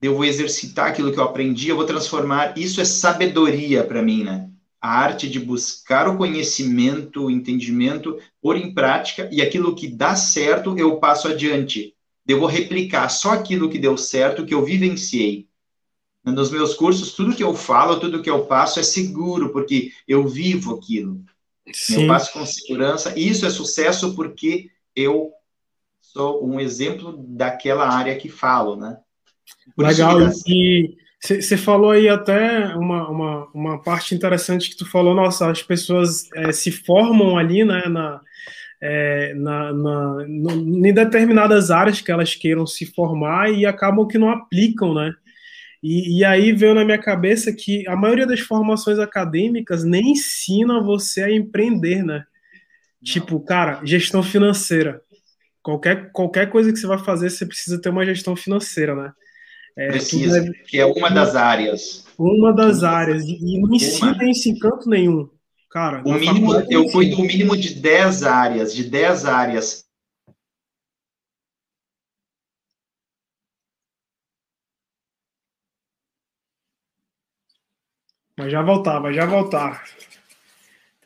[0.01, 2.57] eu vou exercitar aquilo que eu aprendi, eu vou transformar.
[2.57, 4.49] Isso é sabedoria para mim, né?
[4.81, 10.15] A arte de buscar o conhecimento, o entendimento, pôr em prática e aquilo que dá
[10.15, 11.95] certo eu passo adiante
[12.29, 15.49] eu vou replicar só aquilo que deu certo, que eu vivenciei.
[16.23, 20.29] Nos meus cursos, tudo que eu falo, tudo que eu passo é seguro, porque eu
[20.29, 21.25] vivo aquilo.
[21.73, 22.03] Sim.
[22.03, 23.19] Eu passo com segurança.
[23.19, 25.33] Isso é sucesso porque eu
[26.03, 28.99] sou um exemplo daquela área que falo, né?
[29.75, 30.19] Por Legal.
[30.47, 35.63] E você falou aí até uma, uma, uma parte interessante que tu falou, nossa, as
[35.63, 38.21] pessoas é, se formam ali, né, na,
[38.81, 44.19] é, na, na, no, em determinadas áreas que elas queiram se formar e acabam que
[44.19, 45.13] não aplicam, né?
[45.83, 50.83] E, e, aí veio na minha cabeça que a maioria das formações acadêmicas nem ensina
[50.83, 52.19] você a empreender, né?
[53.01, 53.13] Não.
[53.13, 55.01] Tipo, cara, gestão financeira.
[55.63, 59.13] Qualquer, qualquer coisa que você vai fazer, você precisa ter uma gestão financeira, né?
[59.77, 60.59] É, precisa, deve...
[60.65, 62.07] que é uma das áreas.
[62.19, 63.25] Uma das áreas.
[63.25, 65.29] E não ensina isso em canto nenhum.
[65.71, 69.85] Cara, o mínimo, eu fui do mínimo de 10 áreas, de 10 áreas.
[78.37, 79.83] Vai já voltar, vai já voltar.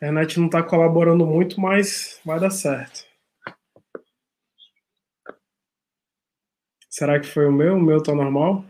[0.01, 3.05] A internet não está colaborando muito, mas vai dar certo.
[6.93, 7.73] Será que foi o meu?
[7.73, 8.63] O meu tá normal?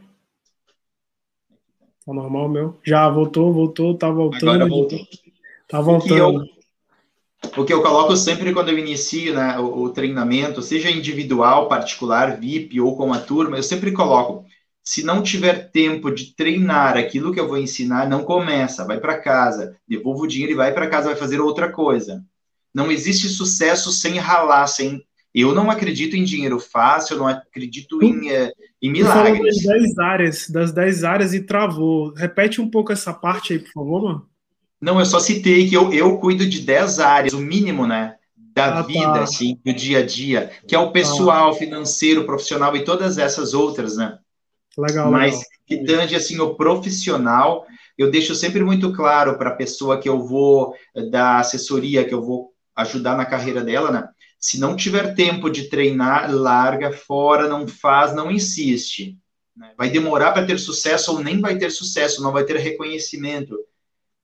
[2.05, 2.79] Tá normal o meu?
[2.81, 4.49] Já voltou, voltou, tá voltando.
[4.49, 4.99] Agora voltou.
[5.67, 6.37] Tá voltando.
[6.37, 10.61] O que, eu, o que eu coloco sempre quando eu inicio né, o, o, treinamento,
[10.61, 14.45] seja individual, particular, VIP ou com a turma, eu sempre coloco:
[14.81, 19.19] se não tiver tempo de treinar aquilo que eu vou ensinar, não começa, vai para
[19.19, 22.23] casa, devolva o dinheiro e vai para casa, vai fazer outra coisa.
[22.73, 25.05] Não existe sucesso sem ralar, sem.
[25.33, 29.63] Eu não acredito em dinheiro fácil, eu não acredito em, eh, em milagres.
[29.63, 32.13] Das 10 áreas, das 10 áreas e travou.
[32.13, 34.29] Repete um pouco essa parte aí, por favor, mano.
[34.79, 38.15] Não, eu só citei que eu, eu cuido de 10 áreas, o mínimo, né?
[38.35, 38.81] Da ah, tá.
[38.83, 39.23] vida, tá.
[39.23, 43.97] assim, do dia a dia, que é o pessoal, financeiro, profissional e todas essas outras,
[43.97, 44.19] né?
[44.77, 45.49] Legal, Mas legal.
[45.65, 47.65] que tange, assim, o profissional,
[47.97, 50.75] eu deixo sempre muito claro para a pessoa que eu vou
[51.09, 54.07] dar assessoria, que eu vou ajudar na carreira dela, né?
[54.43, 59.17] Se não tiver tempo de treinar, larga fora, não faz, não insiste.
[59.55, 59.71] Né?
[59.77, 63.57] Vai demorar para ter sucesso ou nem vai ter sucesso, não vai ter reconhecimento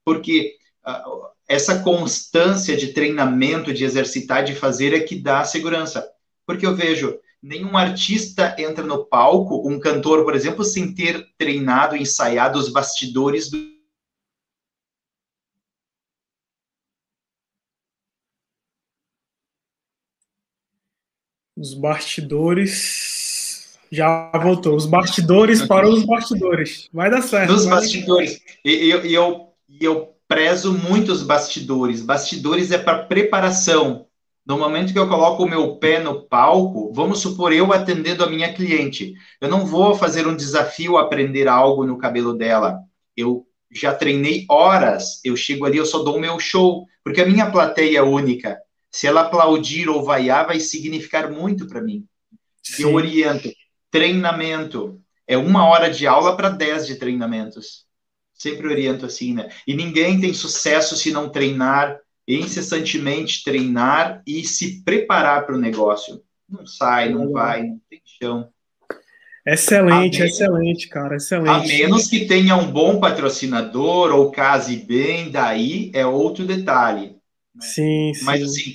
[0.09, 0.55] porque
[0.87, 6.03] uh, essa constância de treinamento, de exercitar, de fazer é que dá segurança.
[6.47, 11.95] Porque eu vejo, nenhum artista entra no palco, um cantor, por exemplo, sem ter treinado,
[11.95, 13.78] ensaiado os bastidores do
[21.59, 23.77] Os bastidores.
[23.91, 24.75] Já voltou.
[24.75, 26.87] Os bastidores para os bastidores.
[26.93, 27.51] Vai dar certo.
[27.51, 28.39] Os bastidores.
[28.63, 32.01] E eu, eu e eu prezo muito os bastidores.
[32.01, 34.05] Bastidores é para preparação.
[34.45, 38.29] No momento que eu coloco o meu pé no palco, vamos supor eu atendendo a
[38.29, 39.13] minha cliente.
[39.41, 42.79] Eu não vou fazer um desafio aprender algo no cabelo dela.
[43.17, 47.27] Eu já treinei horas, eu chego ali, eu só dou o meu show, porque a
[47.27, 48.57] minha plateia é única.
[48.91, 52.05] Se ela aplaudir ou vaiar, vai significar muito para mim.
[52.63, 52.83] Sim.
[52.83, 53.49] Eu oriento.
[53.91, 55.01] Treinamento.
[55.27, 57.85] É uma hora de aula para dez de treinamentos.
[58.33, 59.49] Sempre oriento assim, né?
[59.67, 66.21] E ninguém tem sucesso se não treinar, incessantemente treinar e se preparar para o negócio.
[66.47, 68.49] Não sai, não vai, não tem chão.
[69.45, 71.49] Excelente, menos, excelente, cara, excelente.
[71.49, 77.18] A menos que tenha um bom patrocinador ou case bem, daí é outro detalhe.
[77.59, 77.65] Né?
[77.65, 78.25] Sim, sim.
[78.25, 78.73] Mas assim,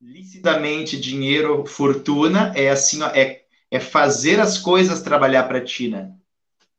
[0.00, 6.12] licitamente, dinheiro, fortuna, é assim, ó, é, é fazer as coisas trabalhar para ti, né?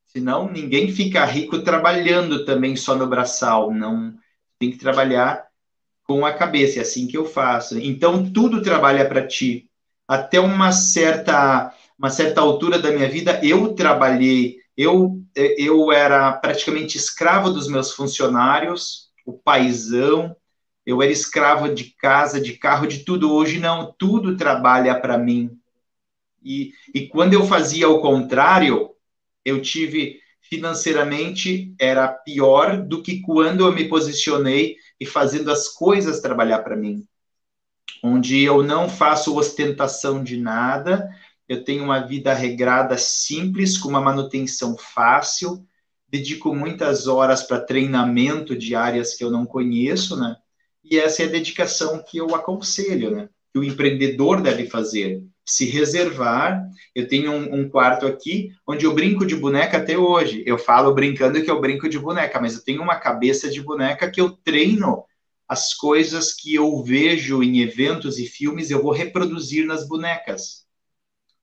[0.06, 4.14] Senão ninguém fica rico trabalhando também só no braçal, não
[4.60, 5.46] tem que trabalhar
[6.04, 7.80] com a cabeça, é assim que eu faço.
[7.80, 9.70] Então tudo trabalha para ti.
[10.08, 16.98] Até uma certa uma certa altura da minha vida, eu trabalhei, eu, eu era praticamente
[16.98, 20.36] escravo dos meus funcionários, o paizão,
[20.86, 23.34] eu era escravo de casa, de carro, de tudo.
[23.34, 25.58] Hoje não, tudo trabalha para mim.
[26.44, 28.92] E, e quando eu fazia o contrário,
[29.46, 36.20] eu tive financeiramente era pior do que quando eu me posicionei e fazendo as coisas
[36.20, 37.06] trabalhar para mim.
[38.04, 41.10] Onde eu não faço ostentação de nada,
[41.48, 45.66] eu tenho uma vida regrada simples, com uma manutenção fácil,
[46.10, 50.36] dedico muitas horas para treinamento de áreas que eu não conheço, né?
[50.84, 53.30] E essa é a dedicação que eu aconselho, né?
[53.54, 55.24] Que o empreendedor deve fazer.
[55.46, 56.64] Se reservar.
[56.96, 60.44] Eu tenho um, um, quarto aqui onde eu brinco de boneca até hoje.
[60.46, 64.10] Eu falo brincando que eu brinco de boneca, mas eu tenho uma cabeça de boneca
[64.10, 65.04] que eu treino
[65.52, 70.66] as coisas que eu vejo em eventos e filmes, eu vou reproduzir nas bonecas.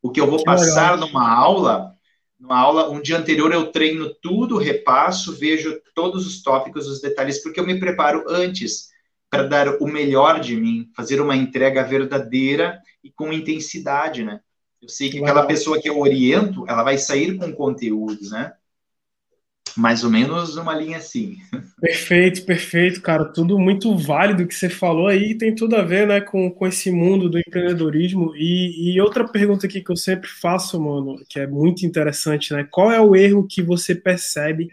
[0.01, 1.93] O que eu vou passar numa aula,
[2.41, 7.43] numa aula, um dia anterior eu treino tudo, repasso, vejo todos os tópicos, os detalhes,
[7.43, 8.89] porque eu me preparo antes
[9.31, 14.41] para dar o melhor de mim, fazer uma entrega verdadeira e com intensidade, né?
[14.81, 18.53] Eu sei que aquela pessoa que eu oriento, ela vai sair com conteúdo, né?
[19.79, 21.37] mais ou menos uma linha assim.
[21.81, 23.25] Perfeito, perfeito, cara.
[23.25, 26.91] Tudo muito válido que você falou aí, tem tudo a ver, né, com, com esse
[26.91, 28.35] mundo do empreendedorismo.
[28.35, 32.67] E, e outra pergunta aqui que eu sempre faço, mano, que é muito interessante, né?
[32.69, 34.69] Qual é o erro que você percebe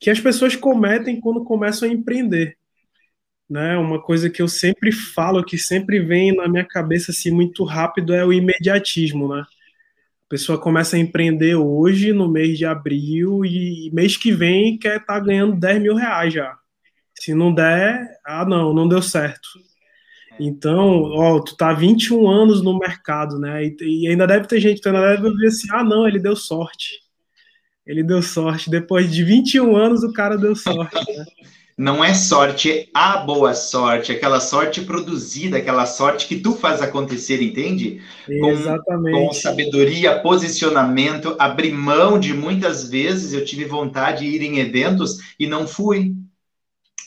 [0.00, 2.56] que as pessoas cometem quando começam a empreender?
[3.48, 7.64] Né, uma coisa que eu sempre falo, que sempre vem na minha cabeça assim muito
[7.64, 9.40] rápido é o imediatismo, né?
[9.40, 14.98] A pessoa começa a empreender hoje, no mês de abril, e mês que vem quer
[14.98, 16.58] estar tá ganhando 10 mil reais já.
[17.14, 19.48] Se não der, ah, não, não deu certo.
[20.38, 23.64] Então, ó, tu tá 21 anos no mercado, né?
[23.64, 26.36] E, e ainda deve ter gente que ainda deve ver assim: ah, não, ele deu
[26.36, 27.00] sorte.
[27.86, 28.70] Ele deu sorte.
[28.70, 30.94] Depois de 21 anos, o cara deu sorte.
[30.94, 31.24] Né?
[31.78, 36.82] não é sorte, é a boa sorte, aquela sorte produzida, aquela sorte que tu faz
[36.82, 38.02] acontecer, entende?
[38.26, 39.16] Com, Exatamente.
[39.16, 45.18] Com sabedoria, posicionamento, abrir mão de muitas vezes eu tive vontade de ir em eventos
[45.38, 46.16] e não fui.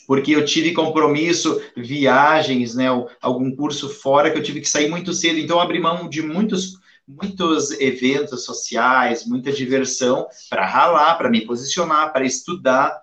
[0.06, 2.86] Porque eu tive compromisso, viagens, né,
[3.20, 6.80] algum curso fora que eu tive que sair muito cedo, então abri mão de muitos
[7.06, 13.02] muitos eventos sociais, muita diversão para ralar, para me posicionar, para estudar,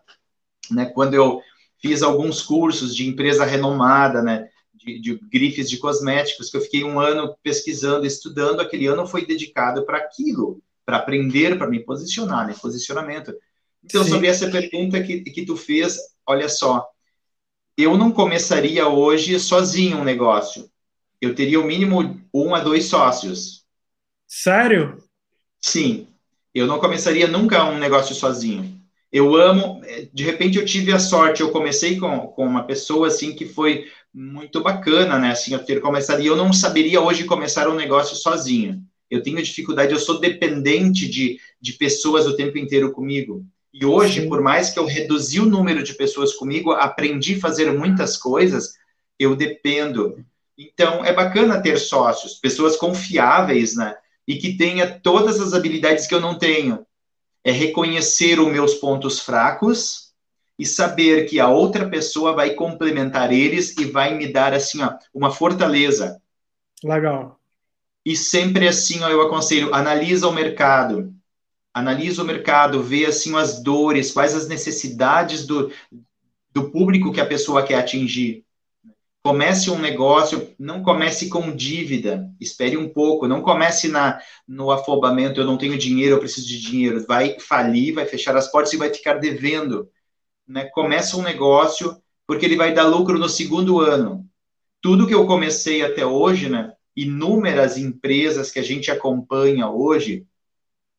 [0.71, 0.86] né?
[0.86, 1.41] Quando eu
[1.82, 4.50] fiz alguns cursos de empresa renomada, né?
[4.74, 9.26] De, de, grifes de cosméticos, que eu fiquei um ano pesquisando, estudando, aquele ano foi
[9.26, 12.56] dedicado para aquilo, para aprender, para me posicionar, né?
[12.62, 13.34] Posicionamento.
[13.84, 14.12] Então, Sim.
[14.12, 16.88] sobre essa pergunta que, que tu fez, olha só,
[17.78, 20.70] eu não começaria hoje sozinho um negócio.
[21.22, 23.65] Eu teria o mínimo um a dois sócios.
[24.28, 25.02] Sério?
[25.62, 26.08] Sim.
[26.54, 28.79] Eu não começaria nunca um negócio sozinho.
[29.12, 33.08] Eu amo, é, de repente eu tive a sorte, eu comecei com, com uma pessoa
[33.08, 35.32] assim que foi muito bacana, né?
[35.32, 38.82] Assim, eu ter começado, e eu não saberia hoje começar um negócio sozinho.
[39.10, 43.43] Eu tenho dificuldade, eu sou dependente de, de pessoas o tempo inteiro comigo.
[43.74, 47.72] E hoje, por mais que eu reduzi o número de pessoas comigo, aprendi a fazer
[47.72, 48.74] muitas coisas,
[49.17, 50.24] eu dependo.
[50.58, 53.95] Então, é bacana ter sócios, pessoas confiáveis, né?
[54.28, 56.86] E que tenha todas as habilidades que eu não tenho
[57.43, 60.10] é reconhecer os meus pontos fracos
[60.58, 64.93] e saber que a outra pessoa vai complementar eles e vai me dar assim ó,
[65.13, 66.21] uma fortaleza.
[66.84, 67.39] Legal.
[68.06, 71.13] E sempre assim ó, eu aconselho, analisa o mercado.
[71.73, 75.71] Analisa o mercado, vê assim as dores, quais as necessidades do,
[76.52, 78.43] do público que a pessoa quer atingir.
[79.21, 85.41] Comece um negócio, não comece com dívida, espere um pouco, não comece na, no afobamento,
[85.41, 87.05] eu não tenho dinheiro, eu preciso de dinheiro.
[87.05, 89.89] Vai falir, vai fechar as portas e vai ficar devendo.
[90.47, 90.65] Né?
[90.73, 94.25] Comece um negócio, porque ele vai dar lucro no segundo ano.
[94.82, 96.71] Tudo que eu comecei até hoje, né?
[96.95, 100.25] inúmeras empresas que a gente acompanha hoje,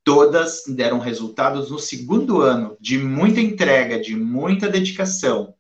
[0.02, 5.54] todas deram resultados no segundo ano, de muita entrega, de muita dedicação.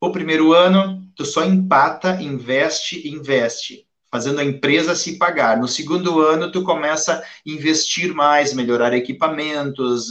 [0.00, 5.58] O primeiro ano, tu só empata, investe, investe, fazendo a empresa se pagar.
[5.58, 10.10] No segundo ano, tu começa a investir mais, melhorar equipamentos,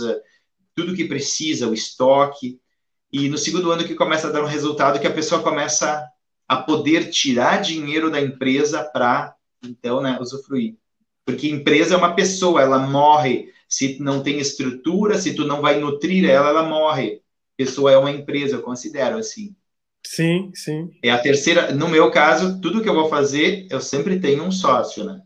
[0.75, 2.59] tudo que precisa, o estoque.
[3.09, 6.05] E no segundo ano que começa a dar um resultado que a pessoa começa
[6.45, 10.75] a poder tirar dinheiro da empresa para, então, né, usufruir.
[11.25, 13.53] Porque empresa é uma pessoa, ela morre.
[13.69, 17.21] Se não tem estrutura, se tu não vai nutrir ela, ela morre.
[17.55, 19.55] Pessoa é uma empresa, eu considero assim.
[20.05, 20.89] Sim, sim.
[21.03, 24.51] É a terceira, no meu caso, tudo que eu vou fazer, eu sempre tenho um
[24.51, 25.21] sócio, né?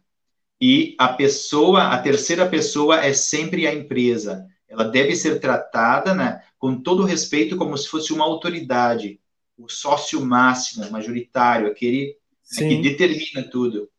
[0.59, 4.45] E a pessoa, a terceira pessoa é sempre a empresa.
[4.69, 9.19] Ela deve ser tratada, né, com todo respeito, como se fosse uma autoridade,
[9.57, 12.15] o sócio máximo, majoritário, aquele
[12.53, 13.89] né, que determina tudo.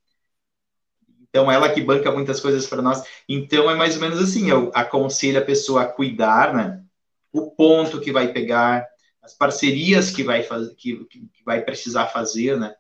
[1.29, 3.03] Então, ela que banca muitas coisas para nós.
[3.29, 6.83] Então, é mais ou menos assim: eu aconselho a pessoa a cuidar, né?
[7.33, 8.87] O ponto que vai pegar,
[9.23, 12.75] as parcerias que vai, fazer, que, que vai precisar fazer, né?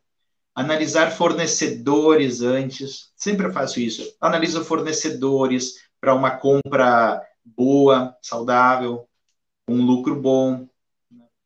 [0.54, 4.14] Analisar fornecedores antes, sempre faço isso.
[4.20, 9.08] Analiso fornecedores para uma compra boa, saudável,
[9.68, 10.68] um lucro bom,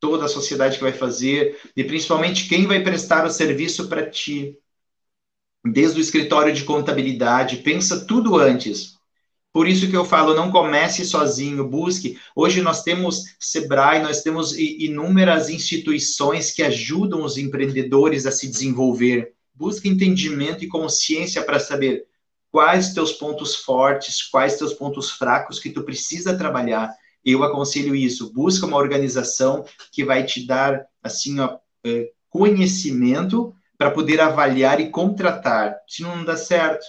[0.01, 4.59] toda a sociedade que vai fazer, e principalmente quem vai prestar o serviço para ti.
[5.65, 8.96] Desde o escritório de contabilidade, pensa tudo antes.
[9.57, 12.19] Por isso que eu falo, não comece sozinho, busque.
[12.35, 19.33] Hoje nós temos Sebrae, nós temos inúmeras instituições que ajudam os empreendedores a se desenvolver.
[19.55, 22.05] Busque entendimento e consciência para saber
[22.53, 26.91] quais teus pontos fortes, quais teus pontos fracos que tu precisa trabalhar.
[27.25, 28.35] Eu aconselho isso.
[28.35, 34.91] Busca uma organização que vai te dar assim ó, é, conhecimento para poder avaliar e
[34.91, 35.75] contratar.
[35.89, 36.85] Se não dá certo,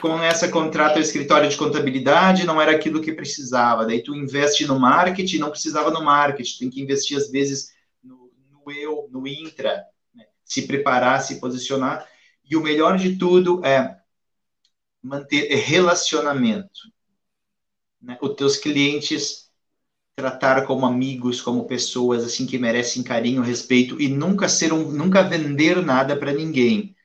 [0.00, 3.86] com essa contrata o escritório de contabilidade, não era aquilo que precisava.
[3.86, 7.72] Daí tu investe no marketing, não precisava no marketing, tem que investir às vezes
[8.02, 10.24] no, no eu, no intra, né?
[10.44, 12.06] se preparar, se posicionar.
[12.48, 13.96] E o melhor de tudo é
[15.02, 16.80] manter relacionamento.
[18.00, 18.18] Né?
[18.20, 19.46] Os teus clientes
[20.16, 25.22] tratar como amigos, como pessoas assim que merecem carinho, respeito e nunca ser um, nunca
[25.22, 26.95] vender nada para ninguém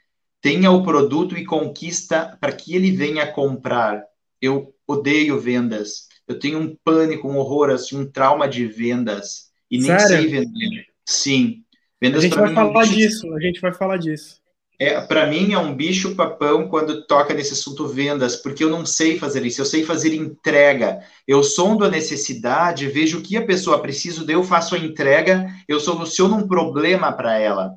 [0.41, 4.03] tenha o produto e conquista para que ele venha comprar.
[4.41, 6.07] Eu odeio vendas.
[6.27, 9.51] Eu tenho um pânico, um horror, assim, um trauma de vendas.
[9.69, 10.07] E nem Sério?
[10.07, 10.85] sei vender.
[11.05, 11.63] Sim.
[12.01, 14.41] Vendas a gente vai mim, falar disso, a gente vai falar disso.
[14.79, 18.83] É, para mim é um bicho papão quando toca nesse assunto vendas, porque eu não
[18.83, 21.01] sei fazer isso, eu sei fazer entrega.
[21.27, 25.45] Eu sondo a necessidade, vejo o que a pessoa precisa, daí eu faço a entrega,
[25.67, 27.75] eu soluciono um problema para ela.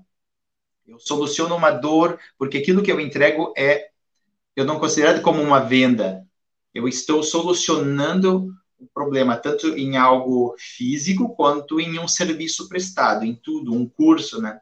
[0.87, 3.89] Eu soluciono uma dor, porque aquilo que eu entrego é,
[4.55, 6.27] eu não considero como uma venda.
[6.75, 13.35] Eu estou solucionando um problema, tanto em algo físico quanto em um serviço prestado, em
[13.35, 14.61] tudo, um curso, né?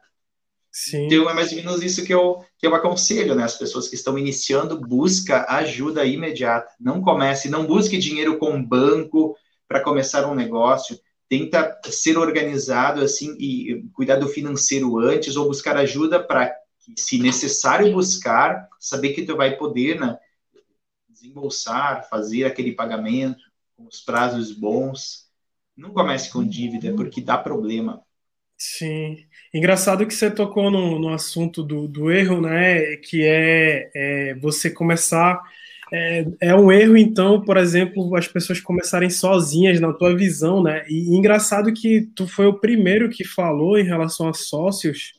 [0.71, 1.05] Sim.
[1.05, 3.43] Então é mais ou menos isso que eu, que eu aconselho, né?
[3.43, 6.71] As pessoas que estão iniciando, busca ajuda imediata.
[6.79, 10.99] Não comece, não busque dinheiro com banco para começar um negócio
[11.33, 16.55] tenta ser organizado assim e cuidar do financeiro antes ou buscar ajuda para
[16.95, 20.15] se necessário buscar, saber que tu vai poder, né,
[21.09, 23.41] desembolsar, fazer aquele pagamento
[23.75, 25.27] com os prazos bons.
[25.75, 27.99] Não comece com dívida, porque dá problema.
[28.55, 29.25] Sim.
[29.51, 32.95] Engraçado que você tocou no, no assunto do, do erro, né?
[32.97, 35.41] Que é, é você começar
[35.95, 40.83] é, é, um erro, então, por exemplo, as pessoas começarem sozinhas na tua visão, né?
[40.89, 45.13] E engraçado que tu foi o primeiro que falou em relação a sócios.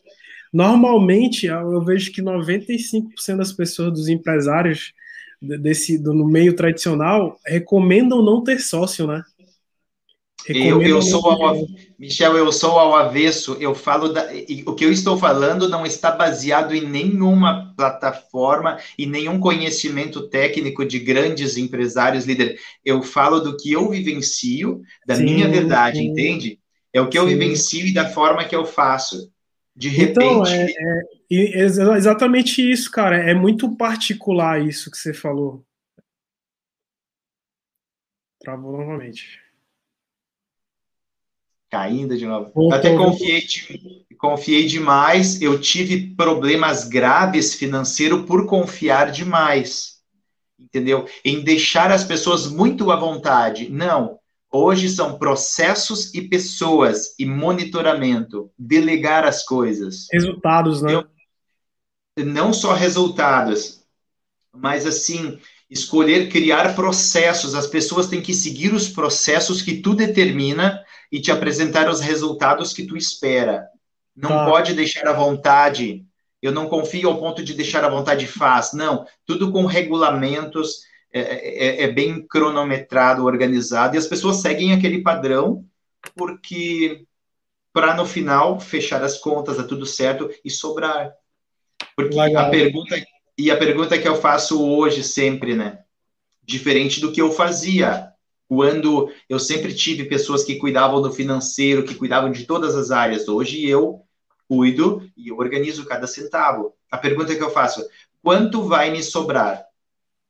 [0.53, 4.93] Normalmente, eu vejo que 95% das pessoas, dos empresários
[5.41, 9.23] desse do, no meio tradicional, recomendam não ter sócio, né?
[10.49, 11.57] Eu, eu sou ao,
[11.99, 13.57] Michel, eu sou ao avesso.
[13.59, 14.29] Eu falo da,
[14.67, 20.85] o que eu estou falando não está baseado em nenhuma plataforma e nenhum conhecimento técnico
[20.85, 22.61] de grandes empresários líderes.
[22.85, 26.09] Eu falo do que eu vivencio, da sim, minha verdade, sim.
[26.09, 26.59] entende?
[26.93, 27.25] É o que sim.
[27.25, 29.33] eu vivencio e da forma que eu faço.
[29.75, 30.73] De então, repente.
[30.73, 30.93] Então,
[31.31, 33.17] é, é, é exatamente isso, cara.
[33.17, 35.65] É muito particular isso que você falou.
[38.41, 39.44] Travou novamente.
[41.75, 42.73] Caindo de novo.
[42.73, 43.45] Até confiei,
[44.17, 49.95] confiei demais, eu tive problemas graves financeiros por confiar demais.
[50.57, 51.05] Entendeu?
[51.25, 53.69] Em deixar as pessoas muito à vontade.
[53.69, 54.21] Não.
[54.53, 60.07] Hoje são processos e pessoas e monitoramento, delegar as coisas.
[60.13, 60.95] Resultados, né?
[60.95, 61.05] Eu,
[62.25, 63.83] não só resultados,
[64.53, 67.53] mas assim, escolher criar processos.
[67.57, 70.84] As pessoas têm que seguir os processos que tu determina
[71.15, 73.69] e te apresentar os resultados que tu espera.
[74.17, 74.47] Não tá.
[74.47, 76.05] pode deixar à vontade.
[76.43, 78.73] Eu não confio ao ponto de deixar à vontade faz.
[78.73, 80.81] Não, tudo com regulamentos,
[81.13, 85.65] é, é, é bem cronometrado, organizado, e as pessoas seguem aquele padrão
[86.17, 87.05] porque
[87.73, 91.13] para no final fechar as contas, dá tudo certo e sobrar.
[91.95, 92.47] Porque Legal.
[92.47, 92.97] a pergunta
[93.39, 95.79] e a pergunta que eu faço hoje sempre, né?
[96.43, 98.13] Diferente do que eu fazia
[98.55, 103.27] quando eu sempre tive pessoas que cuidavam do financeiro, que cuidavam de todas as áreas.
[103.27, 104.03] Hoje eu
[104.49, 106.73] cuido e eu organizo cada centavo.
[106.89, 107.85] A pergunta que eu faço:
[108.23, 109.65] quanto vai me sobrar?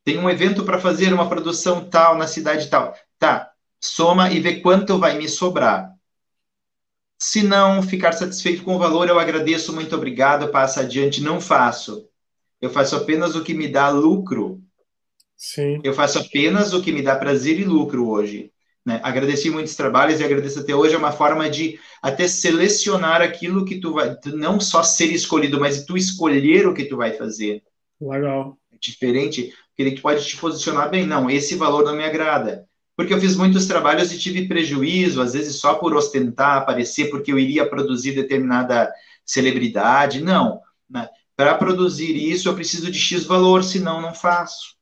[0.02, 2.94] Tem um evento para fazer uma produção tal na cidade tal.
[3.18, 5.92] Tá, soma e vê quanto vai me sobrar.
[7.18, 12.08] Se não ficar satisfeito com o valor, eu agradeço, muito obrigado, passa adiante, não faço.
[12.58, 14.63] Eu faço apenas o que me dá lucro.
[15.36, 15.80] Sim.
[15.82, 18.50] Eu faço apenas o que me dá prazer e lucro hoje.
[18.84, 19.00] Né?
[19.02, 20.94] Agradeci muitos trabalhos e agradeço até hoje.
[20.94, 25.84] É uma forma de até selecionar aquilo que tu vai, não só ser escolhido, mas
[25.84, 27.62] tu escolher o que tu vai fazer.
[28.00, 28.58] Legal.
[28.72, 31.06] É diferente, porque tu pode te posicionar bem.
[31.06, 32.66] Não, esse valor não me agrada
[32.96, 37.32] porque eu fiz muitos trabalhos e tive prejuízo, às vezes só por ostentar, aparecer, porque
[37.32, 38.92] eu iria produzir determinada
[39.24, 40.22] celebridade.
[40.22, 40.60] Não.
[40.88, 41.08] Né?
[41.36, 44.74] Para produzir isso, eu preciso de X valor, senão não faço.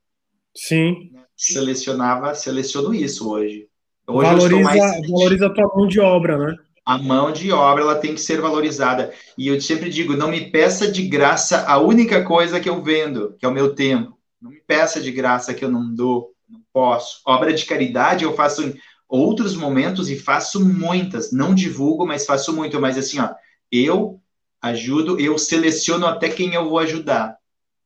[0.55, 1.13] Sim.
[1.37, 3.69] Selecionava, seleciono isso hoje.
[4.07, 5.09] Hoje valoriza, mais...
[5.09, 6.57] valoriza a tua mão de obra, né?
[6.85, 9.13] A mão de obra ela tem que ser valorizada.
[9.39, 13.35] E eu sempre digo, não me peça de graça a única coisa que eu vendo,
[13.39, 14.19] que é o meu tempo.
[14.41, 17.21] Não me peça de graça que eu não dou não posso.
[17.27, 18.75] Obra de caridade eu faço em
[19.09, 21.33] outros momentos e faço muitas.
[21.33, 22.81] Não divulgo, mas faço muito.
[22.81, 23.31] Mas assim, ó,
[23.71, 24.21] eu
[24.61, 27.37] ajudo, eu seleciono até quem eu vou ajudar.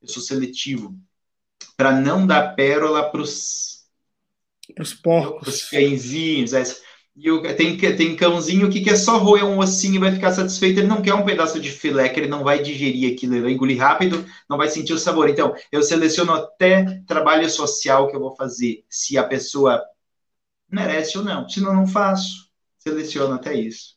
[0.03, 0.97] Eu sou seletivo.
[1.77, 3.85] Para não dar pérola para os
[5.03, 5.49] porcos.
[5.49, 6.53] Os cãezinhos.
[7.19, 10.81] E o, tem, tem cãozinho que quer só roer um ossinho e vai ficar satisfeito.
[10.81, 13.53] Ele não quer um pedaço de filé, que ele não vai digerir aquilo, ele vai
[13.53, 15.29] engolir rápido, não vai sentir o sabor.
[15.31, 19.83] Então, eu seleciono até trabalho social que eu vou fazer, se a pessoa
[20.71, 21.49] merece ou não.
[21.49, 22.51] Se não, não faço.
[22.79, 23.97] Seleciono até isso.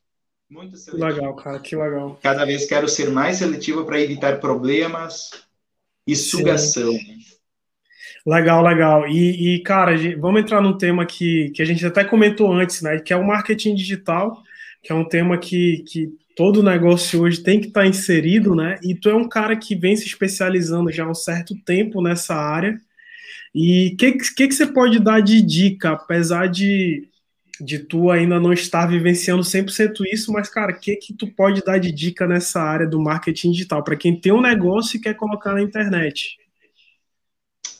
[0.49, 1.05] Muito seletivo.
[1.05, 2.18] Legal, cara, que legal.
[2.24, 5.32] Cada vez quero ser mais seletivo para evitar problemas
[6.07, 6.91] e sugação.
[6.93, 7.20] Sim.
[8.26, 9.07] Legal, legal.
[9.07, 12.99] E, e, cara, vamos entrar num tema que, que a gente até comentou antes, né?
[12.99, 14.43] Que é o marketing digital,
[14.84, 18.80] que é um tema que, que todo negócio hoje tem que estar tá inserido, né?
[18.84, 22.34] E tu é um cara que vem se especializando já há um certo tempo nessa
[22.34, 22.80] área.
[23.53, 27.10] E o que, que, que você pode dar de dica, apesar de,
[27.60, 31.62] de tu ainda não estar vivenciando 100% isso, mas, cara, o que, que tu pode
[31.62, 35.16] dar de dica nessa área do marketing digital para quem tem um negócio e quer
[35.16, 36.39] colocar na internet?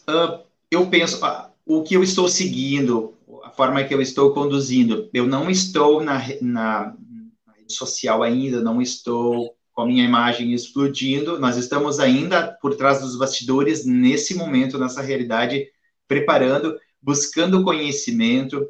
[0.10, 5.08] Uh, eu penso, uh, o que eu estou seguindo, a forma que eu estou conduzindo,
[5.14, 6.96] eu não estou na, na,
[7.46, 12.76] na rede social ainda, não estou com a minha imagem explodindo, nós estamos ainda por
[12.76, 15.68] trás dos bastidores, nesse momento, nessa realidade,
[16.08, 18.68] preparando, buscando conhecimento,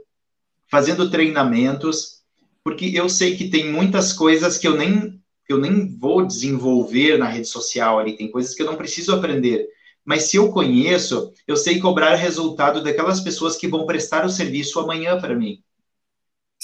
[0.69, 2.21] fazendo treinamentos,
[2.63, 7.27] porque eu sei que tem muitas coisas que eu nem eu nem vou desenvolver na
[7.27, 9.67] rede social ali, tem coisas que eu não preciso aprender.
[10.09, 14.79] Mas se eu conheço, eu sei cobrar resultado daquelas pessoas que vão prestar o serviço
[14.79, 15.61] amanhã para mim.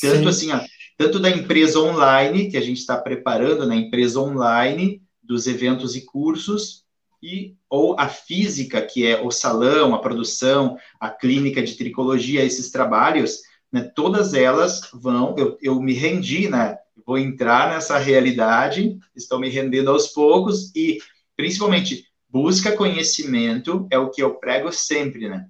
[0.02, 0.28] Tanto Sim.
[0.28, 0.62] assim, ó,
[0.98, 6.02] tanto da empresa online, que a gente está preparando na empresa online, dos eventos e
[6.02, 6.86] cursos,
[7.22, 12.72] e ou a física, que é o salão, a produção, a clínica de tricologia, esses
[12.72, 13.42] trabalhos,
[13.72, 19.50] né, todas elas vão, eu, eu me rendi, né, vou entrar nessa realidade, estou me
[19.50, 20.98] rendendo aos poucos, e
[21.38, 25.46] principalmente busca conhecimento é o que eu prego sempre, né?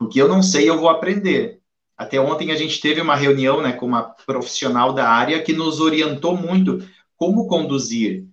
[0.00, 1.60] O que eu não sei, eu vou aprender.
[1.96, 5.78] Até ontem a gente teve uma reunião, né, com uma profissional da área que nos
[5.78, 8.24] orientou muito como conduzir.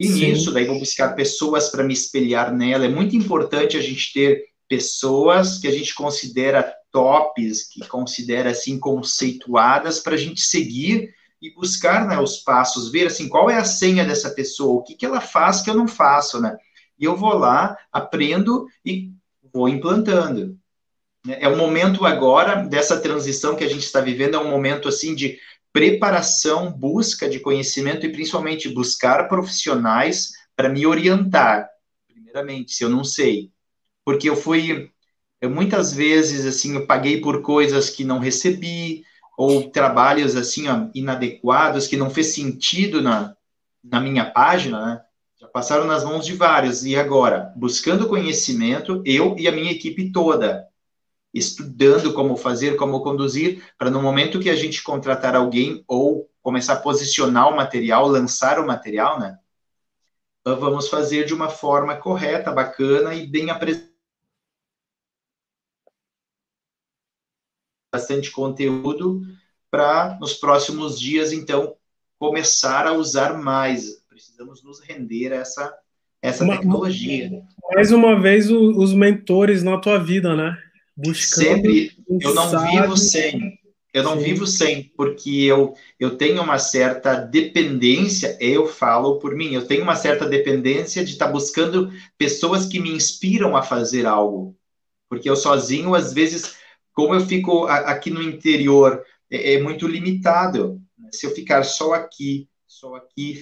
[0.00, 0.30] E Sim.
[0.30, 2.86] nisso, daí vou buscar pessoas para me espelhar nela.
[2.86, 8.80] É muito importante a gente ter pessoas que a gente considera tops, que considera assim
[8.80, 13.64] conceituadas para a gente seguir e buscar né, os passos, ver assim qual é a
[13.64, 16.56] senha dessa pessoa, o que, que ela faz que eu não faço, né?
[17.02, 19.10] E eu vou lá, aprendo e
[19.52, 20.56] vou implantando.
[21.26, 25.12] É o momento agora dessa transição que a gente está vivendo, é um momento assim
[25.12, 25.36] de
[25.72, 31.68] preparação, busca de conhecimento e principalmente buscar profissionais para me orientar,
[32.06, 33.50] primeiramente, se eu não sei.
[34.04, 34.88] Porque eu fui,
[35.40, 39.04] eu muitas vezes, assim, eu paguei por coisas que não recebi,
[39.36, 43.34] ou trabalhos, assim, ó, inadequados, que não fez sentido na,
[43.82, 45.00] na minha página, né?
[45.52, 46.84] Passaram nas mãos de vários.
[46.84, 50.66] E agora, buscando conhecimento, eu e a minha equipe toda,
[51.32, 56.74] estudando como fazer, como conduzir, para no momento que a gente contratar alguém ou começar
[56.74, 59.38] a posicionar o material, lançar o material, né?
[60.44, 63.92] Vamos fazer de uma forma correta, bacana e bem apresentada.
[67.94, 69.20] Bastante conteúdo
[69.70, 71.76] para nos próximos dias, então,
[72.18, 74.01] começar a usar mais.
[74.22, 75.76] Precisamos nos render a essa,
[76.22, 77.42] essa uma, tecnologia.
[77.74, 80.56] Mais uma vez, o, os mentores na tua vida, né?
[80.96, 83.58] Buscando Sempre, eu não vivo sem.
[83.92, 84.22] Eu não Sim.
[84.22, 89.82] vivo sem, porque eu, eu tenho uma certa dependência, eu falo por mim, eu tenho
[89.82, 94.56] uma certa dependência de estar tá buscando pessoas que me inspiram a fazer algo.
[95.08, 96.54] Porque eu sozinho, às vezes,
[96.92, 102.48] como eu fico aqui no interior, é, é muito limitado se eu ficar só aqui,
[102.68, 103.34] só aqui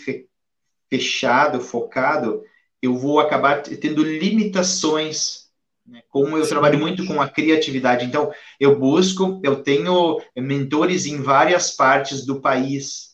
[0.91, 2.43] fechado, focado,
[2.83, 5.49] eu vou acabar tendo limitações.
[5.87, 6.03] Né?
[6.09, 6.51] Como eu Sim.
[6.51, 12.41] trabalho muito com a criatividade, então eu busco, eu tenho mentores em várias partes do
[12.41, 13.11] país.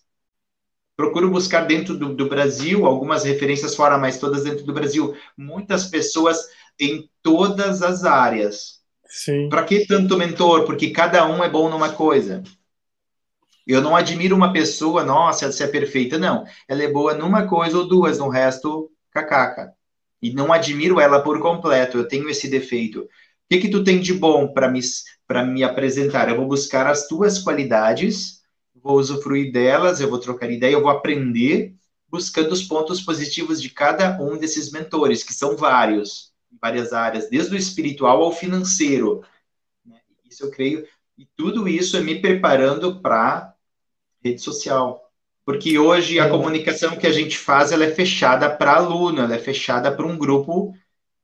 [0.96, 5.14] Procuro buscar dentro do, do Brasil algumas referências fora, mas todas dentro do Brasil.
[5.36, 6.38] Muitas pessoas
[6.80, 8.80] em todas as áreas.
[9.50, 10.64] Para que tanto mentor?
[10.64, 12.42] Porque cada um é bom numa coisa.
[13.66, 16.16] Eu não admiro uma pessoa, nossa, essa é perfeita.
[16.16, 16.44] Não.
[16.68, 19.74] Ela é boa numa coisa ou duas, no resto, cacaca.
[20.22, 21.98] E não admiro ela por completo.
[21.98, 23.00] Eu tenho esse defeito.
[23.00, 23.08] O
[23.50, 24.80] que, que tu tem de bom para me,
[25.48, 26.28] me apresentar?
[26.28, 28.40] Eu vou buscar as tuas qualidades,
[28.86, 31.74] vou usufruir delas, eu vou trocar ideia, eu vou aprender,
[32.08, 37.28] buscando os pontos positivos de cada um desses mentores, que são vários, em várias áreas,
[37.28, 39.24] desde o espiritual ao financeiro.
[39.84, 39.96] Né?
[40.24, 40.86] Isso eu creio.
[41.18, 43.55] E tudo isso é me preparando para
[44.26, 45.02] rede social.
[45.44, 46.28] Porque hoje a é.
[46.28, 50.18] comunicação que a gente faz ela é fechada para aluno, ela é fechada para um
[50.18, 50.74] grupo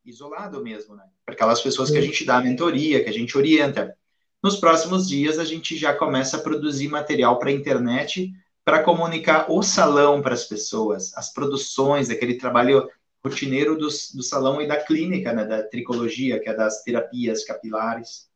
[0.05, 1.05] isolado mesmo, né?
[1.25, 3.97] Para aquelas pessoas que a gente dá a mentoria, que a gente orienta.
[4.43, 8.33] Nos próximos dias a gente já começa a produzir material para a internet
[8.65, 12.89] para comunicar o salão para as pessoas, as produções, aquele trabalho
[13.25, 18.29] rotineiro do, do salão e da clínica, né, da tricologia, que é das terapias capilares.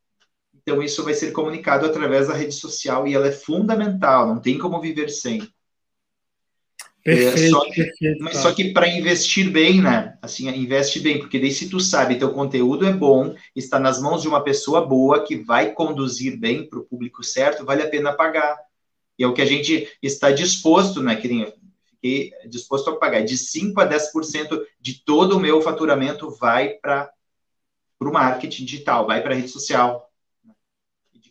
[0.67, 4.59] Então, isso vai ser comunicado através da rede social e ela é fundamental, não tem
[4.59, 5.49] como viver sem.
[7.05, 8.43] Perfeito, é, só que, perfeito, mas tá.
[8.43, 10.19] só que para investir bem, né?
[10.21, 14.23] Assim, investe bem, porque daí se tu sabe teu conteúdo é bom, está nas mãos
[14.23, 18.13] de uma pessoa boa que vai conduzir bem para o público certo, vale a pena
[18.13, 18.59] pagar.
[19.17, 21.15] E é o que a gente está disposto, né?
[21.15, 21.55] Que nem
[21.85, 23.23] fiquei disposto a pagar.
[23.23, 27.09] De 5 a 10% de todo o meu faturamento vai para
[28.01, 30.06] o marketing digital, vai para a rede social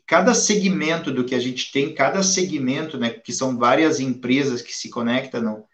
[0.06, 4.74] cada segmento do que a gente tem, cada segmento, né, que são várias empresas que
[4.74, 5.68] se conectam, não,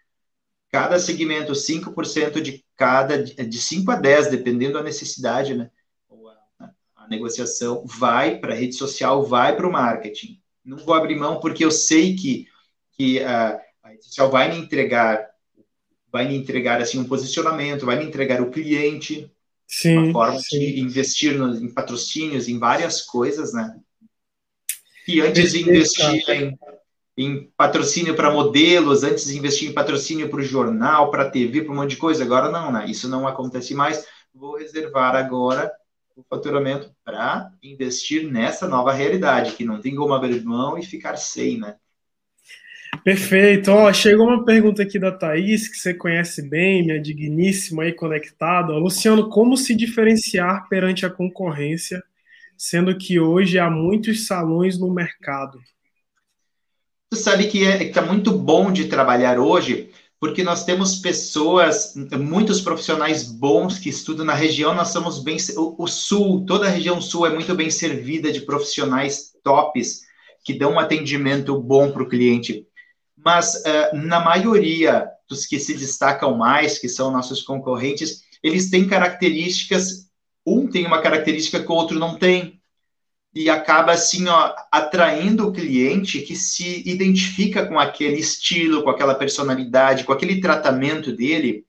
[0.70, 5.70] cada segmento, 5% de cada, de 5 a 10, dependendo da necessidade, né,
[6.58, 10.40] a, a negociação, vai para a rede social, vai para o marketing.
[10.64, 12.46] Não vou abrir mão porque eu sei que,
[12.92, 15.28] que a, a rede social vai me entregar,
[16.10, 19.30] vai me entregar, assim, um posicionamento, vai me entregar o cliente,
[19.66, 20.58] sim, uma forma sim.
[20.58, 23.78] de investir no, em patrocínios, em várias coisas, né,
[25.04, 26.58] que antes investia em,
[27.16, 31.72] em patrocínio para modelos, antes investia em patrocínio para o jornal, para a TV, para
[31.72, 32.24] um monte de coisa.
[32.24, 32.86] Agora não, né?
[32.88, 34.06] Isso não acontece mais.
[34.34, 35.70] Vou reservar agora
[36.16, 41.16] o faturamento para investir nessa nova realidade, que não tem como abrir mão e ficar
[41.16, 41.76] sem, né?
[43.02, 43.70] Perfeito.
[43.70, 48.72] Ó, chegou uma pergunta aqui da Thaís, que você conhece bem, minha digníssima aí conectada.
[48.74, 52.02] Luciano, como se diferenciar perante a concorrência
[52.56, 55.58] sendo que hoje há muitos salões no mercado.
[57.12, 62.60] Você sabe que é, está muito bom de trabalhar hoje, porque nós temos pessoas, muitos
[62.60, 67.00] profissionais bons que estudam na região, nós somos bem, o, o sul, toda a região
[67.00, 70.02] sul é muito bem servida de profissionais tops,
[70.44, 72.66] que dão um atendimento bom para o cliente.
[73.16, 78.86] Mas, uh, na maioria dos que se destacam mais, que são nossos concorrentes, eles têm
[78.86, 80.10] características
[80.46, 82.60] um tem uma característica que o outro não tem.
[83.34, 89.14] E acaba assim, ó, atraindo o cliente que se identifica com aquele estilo, com aquela
[89.14, 91.64] personalidade, com aquele tratamento dele.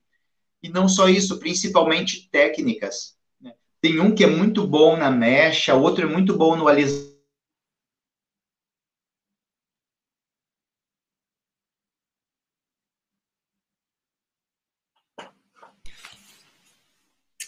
[0.62, 3.14] E não só isso, principalmente técnicas.
[3.40, 3.52] Né?
[3.80, 7.13] Tem um que é muito bom na mecha, outro é muito bom no alisamento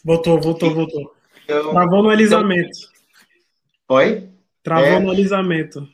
[0.06, 1.16] Voltou, voltou, voltou.
[1.42, 2.78] Então, Travou no alisamento.
[2.78, 3.96] Então...
[3.96, 4.28] Oi?
[4.62, 5.00] Travou é...
[5.00, 5.88] no alisamento.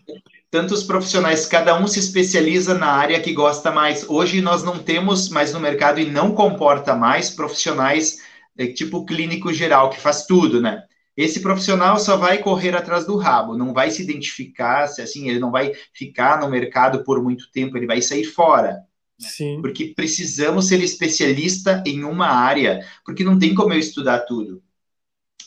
[0.51, 4.07] Tantos profissionais, cada um se especializa na área que gosta mais.
[4.07, 8.19] Hoje nós não temos mais no mercado e não comporta mais profissionais
[8.59, 10.83] é, tipo clínico geral, que faz tudo, né?
[11.17, 15.51] Esse profissional só vai correr atrás do rabo, não vai se identificar, assim, ele não
[15.51, 18.83] vai ficar no mercado por muito tempo, ele vai sair fora.
[19.23, 19.61] Sim.
[19.61, 24.63] Porque precisamos ser especialista em uma área, porque não tem como eu estudar tudo.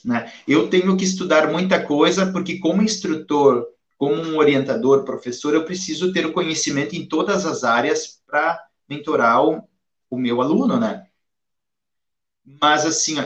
[0.04, 0.32] Né?
[0.48, 3.66] Eu tenho que estudar muita coisa, porque como instrutor,
[3.98, 9.44] como um orientador, professor, eu preciso ter o conhecimento em todas as áreas para mentorar
[9.44, 9.64] o,
[10.10, 11.08] o meu aluno, né?
[12.62, 13.26] Mas, assim, ó,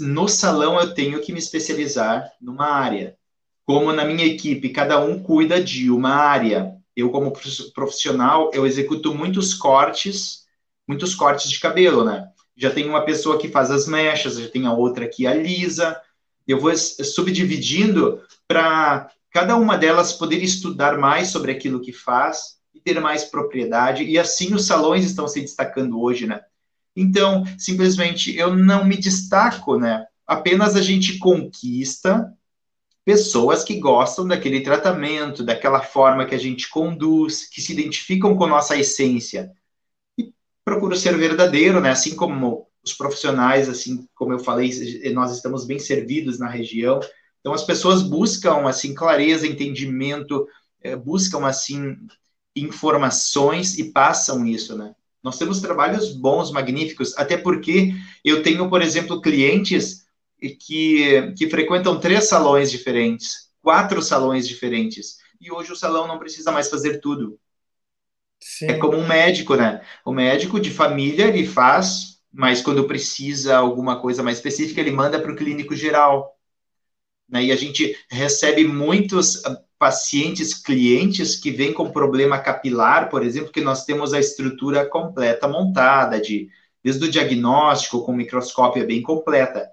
[0.00, 3.16] no salão eu tenho que me especializar numa área.
[3.66, 6.75] Como na minha equipe, cada um cuida de uma área.
[6.96, 7.32] Eu, como
[7.74, 10.46] profissional, eu executo muitos cortes,
[10.88, 12.26] muitos cortes de cabelo, né?
[12.56, 16.00] Já tem uma pessoa que faz as mechas, já tem a outra que alisa.
[16.48, 22.80] Eu vou subdividindo para cada uma delas poder estudar mais sobre aquilo que faz e
[22.80, 24.04] ter mais propriedade.
[24.04, 26.40] E assim os salões estão se destacando hoje, né?
[26.96, 30.06] Então, simplesmente, eu não me destaco, né?
[30.26, 32.32] Apenas a gente conquista
[33.06, 38.48] pessoas que gostam daquele tratamento, daquela forma que a gente conduz, que se identificam com
[38.48, 39.52] nossa essência.
[40.18, 40.34] E
[40.64, 41.90] procuro ser verdadeiro, né?
[41.90, 44.72] Assim como os profissionais, assim como eu falei,
[45.14, 46.98] nós estamos bem servidos na região.
[47.40, 50.48] Então as pessoas buscam assim clareza, entendimento,
[50.82, 51.96] eh, buscam assim
[52.56, 54.96] informações e passam isso, né?
[55.22, 57.94] Nós temos trabalhos bons, magníficos, até porque
[58.24, 60.05] eu tenho, por exemplo, clientes
[60.40, 66.52] que, que frequentam três salões diferentes, quatro salões diferentes, e hoje o salão não precisa
[66.52, 67.38] mais fazer tudo.
[68.40, 68.66] Sim.
[68.66, 69.82] É como um médico, né?
[70.04, 75.18] O médico de família ele faz, mas quando precisa alguma coisa mais específica, ele manda
[75.20, 76.36] para o clínico geral.
[77.28, 77.44] Né?
[77.44, 79.42] E a gente recebe muitos
[79.78, 85.48] pacientes, clientes que vêm com problema capilar, por exemplo, que nós temos a estrutura completa
[85.48, 86.48] montada, de,
[86.82, 89.68] desde o diagnóstico com microscópio é bem completa.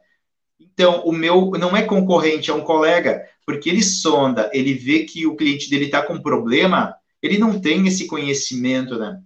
[0.73, 5.27] Então, o meu não é concorrente, é um colega, porque ele sonda, ele vê que
[5.27, 9.21] o cliente dele está com problema, ele não tem esse conhecimento, né?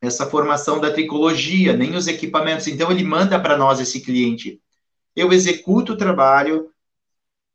[0.00, 2.66] Essa formação da tricologia, nem os equipamentos.
[2.66, 4.60] Então, ele manda para nós esse cliente.
[5.14, 6.70] Eu executo o trabalho,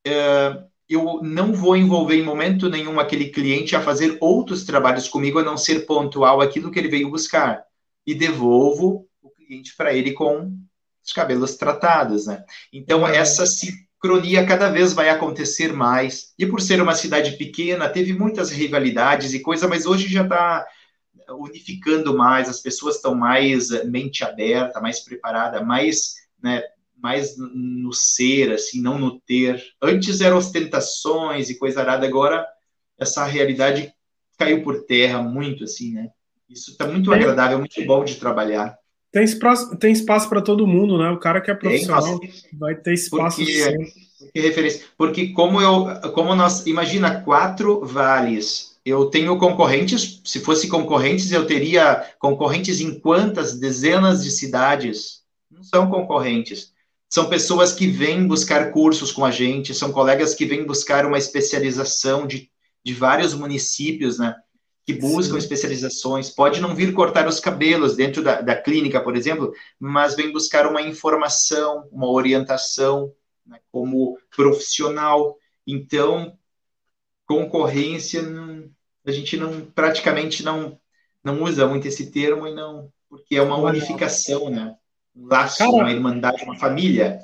[0.08, 5.40] uh, eu não vou envolver em momento nenhum aquele cliente a fazer outros trabalhos comigo,
[5.40, 7.64] a não ser pontual aquilo que ele veio buscar.
[8.06, 10.58] E devolvo o cliente para ele com
[11.04, 12.44] os cabelos tratados, né?
[12.72, 16.34] Então, essa sincronia cada vez vai acontecer mais.
[16.38, 20.66] E por ser uma cidade pequena, teve muitas rivalidades e coisa, mas hoje já está
[21.30, 26.62] unificando mais, as pessoas estão mais mente aberta, mais preparada, mais né,
[27.04, 29.62] mais no ser, assim, não no ter.
[29.82, 32.48] Antes eram ostentações e coisa arada, agora
[32.98, 33.94] essa realidade
[34.38, 36.10] caiu por terra muito, assim, né?
[36.50, 38.78] Isso está muito tem, agradável, muito bom de trabalhar.
[39.14, 41.10] Tem espaço, tem espaço para todo mundo, né?
[41.12, 45.86] O cara que é profissional tem, vai ter espaço porque, porque, referência, porque como eu,
[46.14, 48.74] como nós, imagina quatro vales.
[48.84, 55.22] Eu tenho concorrentes, se fosse concorrentes, eu teria concorrentes em quantas dezenas de cidades?
[55.50, 56.74] Não são concorrentes
[57.14, 61.20] são pessoas que vêm buscar cursos com a gente, são colegas que vêm buscar uma
[61.20, 62.50] especialização de,
[62.84, 64.34] de vários municípios, né?
[64.86, 65.38] Que buscam Sim.
[65.38, 66.30] especializações.
[66.30, 70.68] Pode não vir cortar os cabelos dentro da, da clínica, por exemplo, mas vem buscar
[70.68, 73.14] uma informação, uma orientação
[73.46, 75.38] né, como profissional.
[75.66, 76.38] Então,
[77.26, 78.70] concorrência, não,
[79.06, 80.78] a gente não praticamente não,
[81.24, 84.76] não usa muito esse termo e não, porque é uma unificação, né?
[85.16, 87.20] um laço, Cara, uma irmandade, uma família.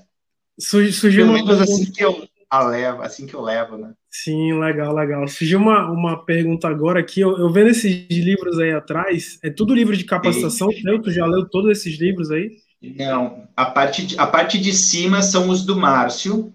[0.59, 3.93] Surgiu Pelo menos assim que eu a levo, assim que eu levo, né?
[4.11, 5.27] Sim, legal, legal.
[5.27, 7.21] Surgiu uma, uma pergunta agora aqui.
[7.21, 10.99] Eu, eu vendo esses livros aí atrás, é tudo livro de capacitação, né?
[11.03, 12.49] Tu já leu todos esses livros aí?
[12.81, 16.53] Não, a parte de, a parte de cima são os do Márcio,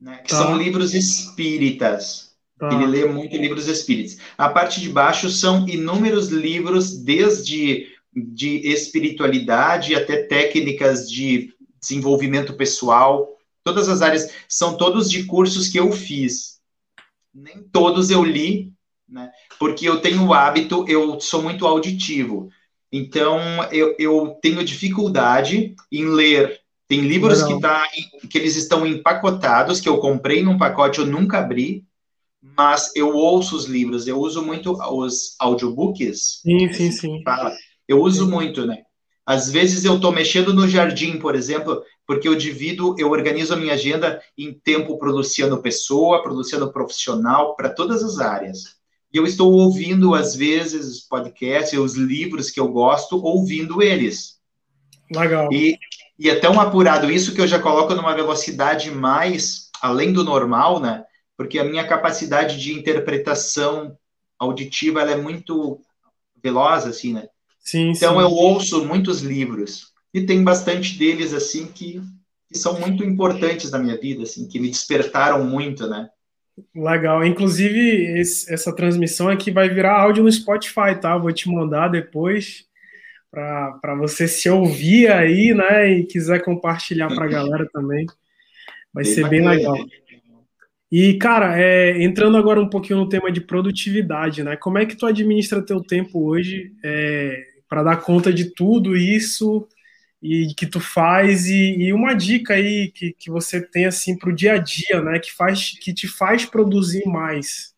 [0.00, 0.36] né, que tá.
[0.36, 2.34] são livros espíritas.
[2.58, 2.72] Tá.
[2.72, 4.18] Ele lê muito livros espíritas.
[4.38, 13.28] A parte de baixo são inúmeros livros, desde de espiritualidade até técnicas de desenvolvimento pessoal.
[13.64, 16.53] Todas as áreas são todos de cursos que eu fiz.
[17.34, 18.72] Nem todos eu li,
[19.08, 19.30] né?
[19.58, 22.48] Porque eu tenho o hábito, eu sou muito auditivo.
[22.92, 23.40] Então,
[23.72, 26.60] eu, eu tenho dificuldade em ler.
[26.86, 27.82] Tem livros que, tá,
[28.30, 31.84] que eles estão empacotados, que eu comprei num pacote, eu nunca abri,
[32.40, 36.40] mas eu ouço os livros, eu uso muito os audiobooks.
[36.42, 37.22] Sim, sim, sim.
[37.24, 37.52] Fala.
[37.88, 38.84] Eu uso muito, né?
[39.26, 43.56] Às vezes eu estou mexendo no jardim, por exemplo, porque eu divido, eu organizo a
[43.56, 48.18] minha agenda em tempo para o Luciano Pessoa, para o Luciano Profissional, para todas as
[48.18, 48.76] áreas.
[49.12, 54.40] E eu estou ouvindo, às vezes, podcasts, os livros que eu gosto, ouvindo eles.
[55.14, 55.50] Legal.
[55.52, 55.78] E,
[56.18, 60.80] e é tão apurado isso que eu já coloco numa velocidade mais além do normal,
[60.80, 61.04] né?
[61.36, 63.96] Porque a minha capacidade de interpretação
[64.38, 65.80] auditiva ela é muito
[66.42, 67.28] veloz, assim, né?
[67.64, 68.20] Sim, então sim.
[68.20, 72.00] eu ouço muitos livros e tem bastante deles assim que,
[72.46, 76.08] que são muito importantes na minha vida, assim, que me despertaram muito, né?
[76.74, 77.24] Legal.
[77.24, 81.16] Inclusive, esse, essa transmissão aqui vai virar áudio no Spotify, tá?
[81.16, 82.64] Vou te mandar depois
[83.30, 85.90] para você se ouvir aí, né?
[85.90, 88.06] E quiser compartilhar para a galera também.
[88.92, 89.42] Vai bem ser bacana.
[89.42, 89.76] bem legal.
[90.92, 94.54] E, cara, é, entrando agora um pouquinho no tema de produtividade, né?
[94.54, 99.66] Como é que tu administra teu tempo hoje é, para dar conta de tudo isso
[100.22, 104.30] e que tu faz e, e uma dica aí que, que você tem assim para
[104.30, 105.18] o dia a dia, né?
[105.18, 107.74] Que faz que te faz produzir mais.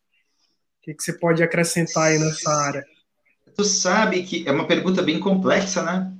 [0.79, 2.85] O que, que você pode acrescentar aí nessa área?
[3.53, 6.13] Tu sabe que é uma pergunta bem complexa, né?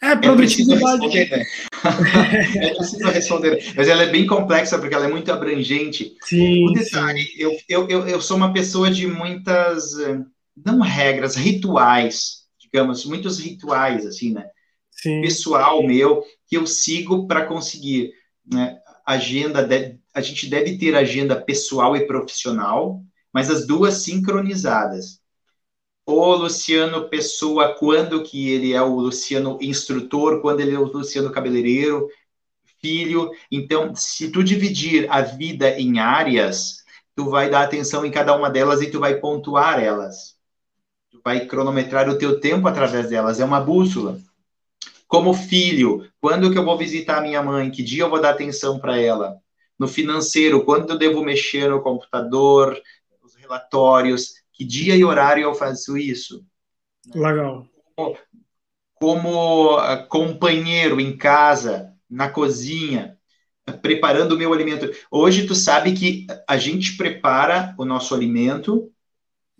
[0.00, 1.06] É, produtividade.
[1.06, 1.44] É preciso responder, né?
[2.68, 3.72] é preciso responder.
[3.76, 6.16] Mas ela é bem complexa porque ela é muito abrangente.
[6.22, 6.68] Sim.
[6.68, 9.92] O detalhe, eu, eu, eu, eu sou uma pessoa de muitas,
[10.56, 12.41] não regras, rituais,
[12.72, 14.48] digamos, muitos rituais, assim, né?
[14.92, 15.20] Sim.
[15.20, 18.12] pessoal meu que eu sigo para conseguir
[18.46, 19.66] né, agenda
[20.14, 23.02] a gente deve ter agenda pessoal e profissional
[23.32, 25.20] mas as duas sincronizadas
[26.04, 31.32] o Luciano Pessoa quando que ele é o Luciano instrutor quando ele é o Luciano
[31.32, 32.06] cabeleireiro
[32.80, 36.84] filho então se tu dividir a vida em áreas
[37.16, 40.36] tu vai dar atenção em cada uma delas e tu vai pontuar elas
[41.24, 44.18] vai cronometrar o teu tempo através delas é uma bússola
[45.12, 47.70] como filho, quando que eu vou visitar minha mãe?
[47.70, 49.36] Que dia eu vou dar atenção para ela?
[49.78, 52.80] No financeiro, quando eu devo mexer no computador,
[53.22, 56.42] os relatórios, que dia e horário eu faço isso?
[57.14, 57.66] Legal.
[57.94, 58.16] Como,
[58.94, 63.18] como ah, companheiro em casa, na cozinha,
[63.82, 64.90] preparando o meu alimento.
[65.10, 68.90] Hoje tu sabe que a gente prepara o nosso alimento,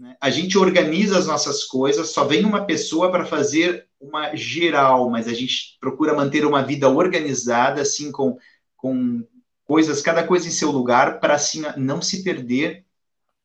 [0.02, 0.16] né?
[0.20, 5.28] a gente organiza as nossas coisas, só vem uma pessoa para fazer uma geral, mas
[5.28, 8.36] a gente procura manter uma vida organizada, assim, com,
[8.76, 9.24] com
[9.64, 12.84] coisas, cada coisa em seu lugar, para assim não se perder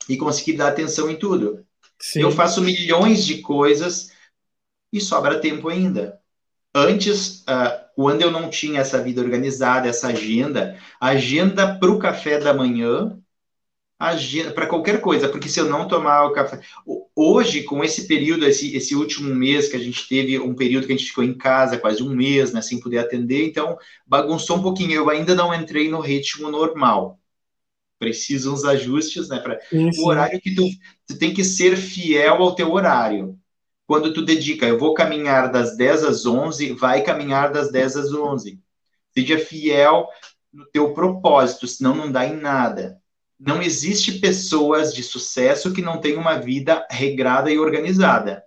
[0.09, 1.63] e conseguir dar atenção em tudo.
[1.99, 2.21] Sim.
[2.21, 4.11] Eu faço milhões de coisas
[4.91, 6.19] e sobra tempo ainda.
[6.73, 12.39] Antes, uh, quando eu não tinha essa vida organizada, essa agenda, agenda para o café
[12.39, 13.15] da manhã
[14.53, 16.61] para qualquer coisa, porque se eu não tomar o café.
[17.15, 20.93] Hoje, com esse período, esse, esse último mês que a gente teve, um período que
[20.93, 24.61] a gente ficou em casa, quase um mês, né, sem poder atender, então bagunçou um
[24.61, 24.91] pouquinho.
[24.91, 27.19] Eu ainda não entrei no ritmo normal.
[27.97, 29.39] Precisam uns ajustes, né?
[29.39, 30.69] Para o horário que tu,
[31.07, 33.35] tu tem que ser fiel ao teu horário.
[33.87, 38.13] Quando tu dedica, eu vou caminhar das 10 às 11, vai caminhar das 10 às
[38.13, 38.59] 11.
[39.11, 40.07] Seja fiel
[40.53, 43.01] no teu propósito, senão não dá em nada
[43.39, 48.43] não existe pessoas de sucesso que não tenham uma vida regrada e organizada.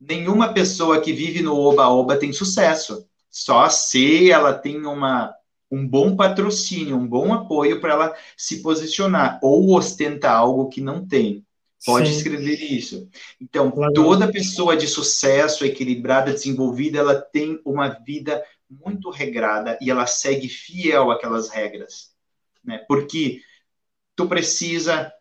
[0.00, 3.06] Nenhuma pessoa que vive no oba-oba tem sucesso.
[3.30, 5.32] Só se ela tem uma,
[5.70, 11.06] um bom patrocínio, um bom apoio para ela se posicionar ou ostenta algo que não
[11.06, 11.44] tem.
[11.86, 12.16] Pode Sim.
[12.16, 13.08] escrever isso.
[13.40, 20.06] Então, toda pessoa de sucesso, equilibrada, desenvolvida, ela tem uma vida muito regrada e ela
[20.06, 22.14] segue fiel àquelas regras.
[22.64, 22.78] Né?
[22.88, 23.40] Porque
[24.16, 25.12] tu precisa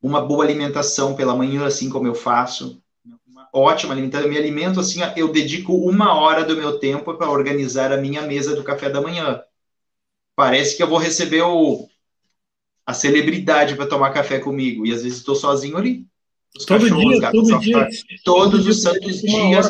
[0.00, 2.80] uma boa alimentação pela manhã, assim como eu faço,
[3.26, 4.26] uma ótima alimentação.
[4.26, 8.22] Eu me alimento assim, eu dedico uma hora do meu tempo para organizar a minha
[8.22, 9.40] mesa do café da manhã.
[10.36, 11.88] Parece que eu vou receber o,
[12.86, 16.06] a celebridade para tomar café comigo, e às vezes estou sozinho ali.
[16.56, 17.88] Os todo dia, gatos, todo dia,
[18.24, 19.68] todos os santos dias.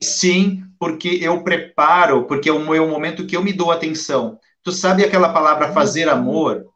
[0.00, 4.38] Sim, porque eu preparo, porque é o meu momento que eu me dou atenção.
[4.62, 6.66] Tu sabe aquela palavra fazer amor?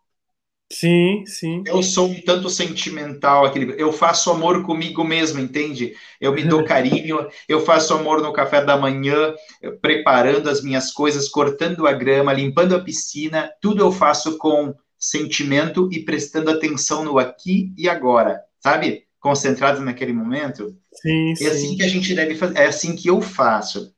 [0.70, 1.62] Sim, sim.
[1.66, 5.94] Eu sou um tanto sentimental, aquele, eu faço amor comigo mesmo, entende?
[6.20, 9.34] Eu me dou carinho, eu faço amor no café da manhã,
[9.80, 15.88] preparando as minhas coisas, cortando a grama, limpando a piscina, tudo eu faço com sentimento
[15.90, 19.04] e prestando atenção no aqui e agora, sabe?
[19.20, 20.76] Concentrado naquele momento.
[20.92, 21.46] Sim, é sim.
[21.46, 23.94] assim que a gente deve fazer, é assim que eu faço.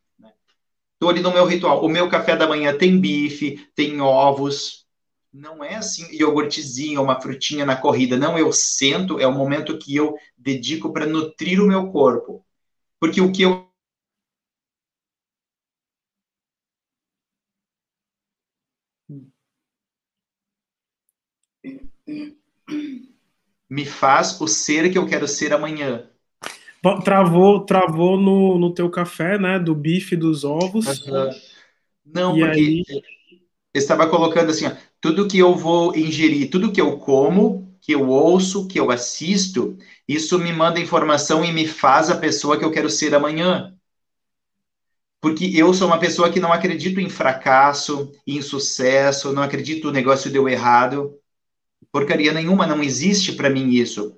[0.95, 1.83] Estou ali no meu ritual.
[1.83, 4.80] O meu café da manhã tem bife, tem ovos,
[5.33, 8.17] não é assim iogurtezinho, uma frutinha na corrida.
[8.17, 12.45] Não, eu sento, é o momento que eu dedico para nutrir o meu corpo.
[12.99, 13.71] Porque o que eu
[23.69, 26.11] me faz o ser que eu quero ser amanhã.
[26.83, 29.59] Bom, travou, travou no, no teu café, né?
[29.59, 31.07] Do bife dos ovos.
[31.07, 31.31] Uhum.
[32.05, 32.85] Não, e porque aí...
[32.89, 37.93] eu estava colocando assim, ó, tudo que eu vou ingerir, tudo que eu como, que
[37.93, 39.77] eu ouço, que eu assisto,
[40.07, 43.75] isso me manda informação e me faz a pessoa que eu quero ser amanhã.
[45.21, 49.93] Porque eu sou uma pessoa que não acredito em fracasso, em sucesso, não acredito o
[49.93, 51.15] negócio deu errado.
[51.93, 54.17] Porcaria nenhuma, não existe para mim isso.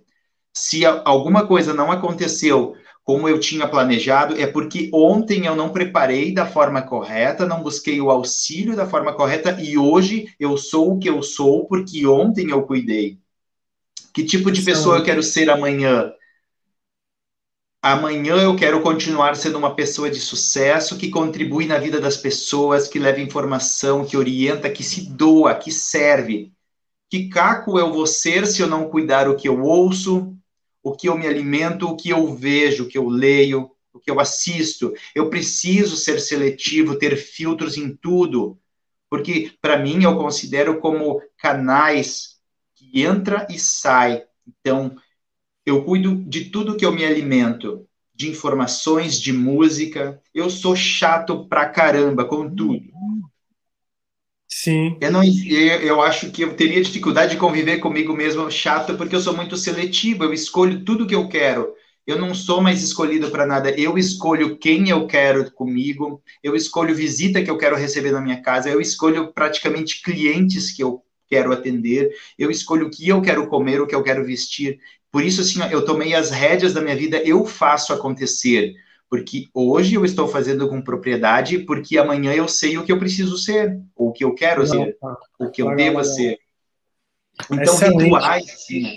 [0.54, 6.32] Se alguma coisa não aconteceu como eu tinha planejado, é porque ontem eu não preparei
[6.32, 10.98] da forma correta, não busquei o auxílio da forma correta e hoje eu sou o
[10.98, 13.18] que eu sou porque ontem eu cuidei.
[14.14, 16.12] Que tipo de pessoa eu quero ser amanhã?
[17.84, 22.86] Amanhã eu quero continuar sendo uma pessoa de sucesso, que contribui na vida das pessoas,
[22.86, 26.52] que leva informação, que orienta, que se doa, que serve.
[27.10, 30.32] Que caco eu vou ser se eu não cuidar o que eu ouço,
[30.82, 34.10] o que eu me alimento, o que eu vejo, o que eu leio, o que
[34.10, 34.92] eu assisto.
[35.14, 38.58] Eu preciso ser seletivo, ter filtros em tudo,
[39.08, 42.38] porque para mim eu considero como canais
[42.74, 44.24] que entra e sai.
[44.46, 44.96] Então,
[45.64, 50.20] eu cuido de tudo que eu me alimento, de informações, de música.
[50.34, 52.82] Eu sou chato pra caramba com tudo.
[54.62, 54.96] Sim.
[55.00, 59.16] Eu, não, eu, eu acho que eu teria dificuldade de conviver comigo mesmo chato, porque
[59.16, 61.74] eu sou muito seletivo, eu escolho tudo que eu quero.
[62.06, 63.70] Eu não sou mais escolhido para nada.
[63.72, 68.40] Eu escolho quem eu quero comigo, eu escolho visita que eu quero receber na minha
[68.40, 73.48] casa, eu escolho praticamente clientes que eu quero atender, eu escolho o que eu quero
[73.48, 74.78] comer, o que eu quero vestir.
[75.10, 78.74] Por isso, assim, eu tomei as rédeas da minha vida, eu faço acontecer.
[79.12, 83.36] Porque hoje eu estou fazendo com propriedade, porque amanhã eu sei o que eu preciso
[83.36, 85.18] ser, ou o que eu quero ser, tá.
[85.38, 86.38] o que eu devo ser.
[87.50, 88.04] Então, Excelente.
[88.04, 88.96] rituais, assim, né?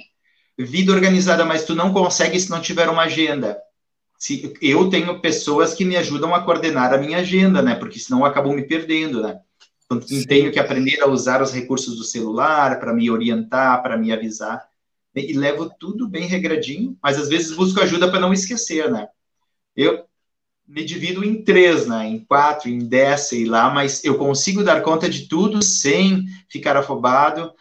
[0.58, 3.58] Vida organizada, mas tu não consegue se não tiver uma agenda.
[4.18, 7.76] Se, eu tenho pessoas que me ajudam a coordenar a minha agenda, né?
[7.76, 9.42] Porque senão eu acabo me perdendo, né?
[9.84, 14.14] Então, tenho que aprender a usar os recursos do celular para me orientar, para me
[14.14, 14.66] avisar
[15.14, 19.10] e levo tudo bem regradinho, mas às vezes busco ajuda para não esquecer, né?
[19.76, 20.06] Eu
[20.68, 22.08] me divido em três, né?
[22.08, 26.76] Em quatro, em dez, sei lá, mas eu consigo dar conta de tudo sem ficar
[26.76, 27.54] afobado,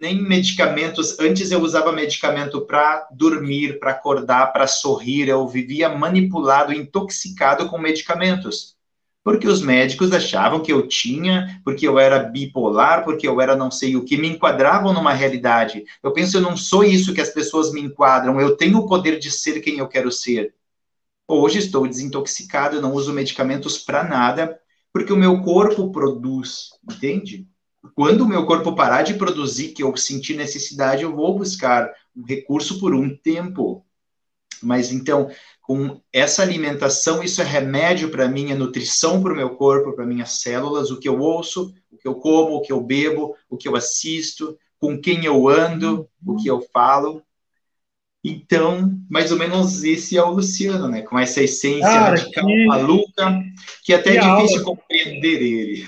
[0.00, 1.18] nem medicamentos.
[1.20, 5.28] Antes eu usava medicamento para dormir, para acordar, para sorrir.
[5.28, 8.76] Eu vivia manipulado, intoxicado com medicamentos
[9.26, 13.72] porque os médicos achavam que eu tinha, porque eu era bipolar, porque eu era não
[13.72, 15.84] sei o que, me enquadravam numa realidade.
[16.00, 19.18] Eu penso, eu não sou isso que as pessoas me enquadram, eu tenho o poder
[19.18, 20.54] de ser quem eu quero ser.
[21.28, 24.60] Hoje estou desintoxicado, não uso medicamentos para nada,
[24.92, 27.48] porque o meu corpo produz, entende?
[27.94, 32.24] Quando o meu corpo parar de produzir, que eu sentir necessidade, eu vou buscar um
[32.24, 33.84] recurso por um tempo.
[34.62, 35.28] Mas então,
[35.60, 40.06] com essa alimentação, isso é remédio para mim, é nutrição para o meu corpo, para
[40.06, 43.56] minhas células, o que eu ouço, o que eu como, o que eu bebo, o
[43.56, 47.22] que eu assisto, com quem eu ando, o que eu falo.
[48.28, 51.02] Então, mais ou menos esse é o Luciano, né?
[51.02, 52.66] Com essa essência Cara, radical, que...
[52.66, 53.42] maluca,
[53.84, 54.64] que é até que é difícil aula...
[54.64, 55.86] compreender ele.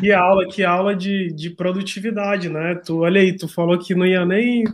[0.00, 2.74] Que aula, que aula de, de produtividade, né?
[2.76, 4.64] Tu, olha aí, tu falou que não ia nem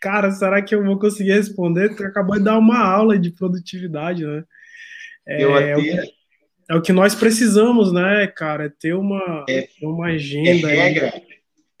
[0.00, 1.96] cara, será que eu vou conseguir responder?
[1.96, 4.44] Tu acabou de dar uma aula de produtividade, né?
[5.26, 6.14] É, eu é, o que,
[6.70, 8.66] é o que nós precisamos, né, cara?
[8.66, 10.70] É ter uma, é, uma agenda.
[10.70, 11.22] É regra,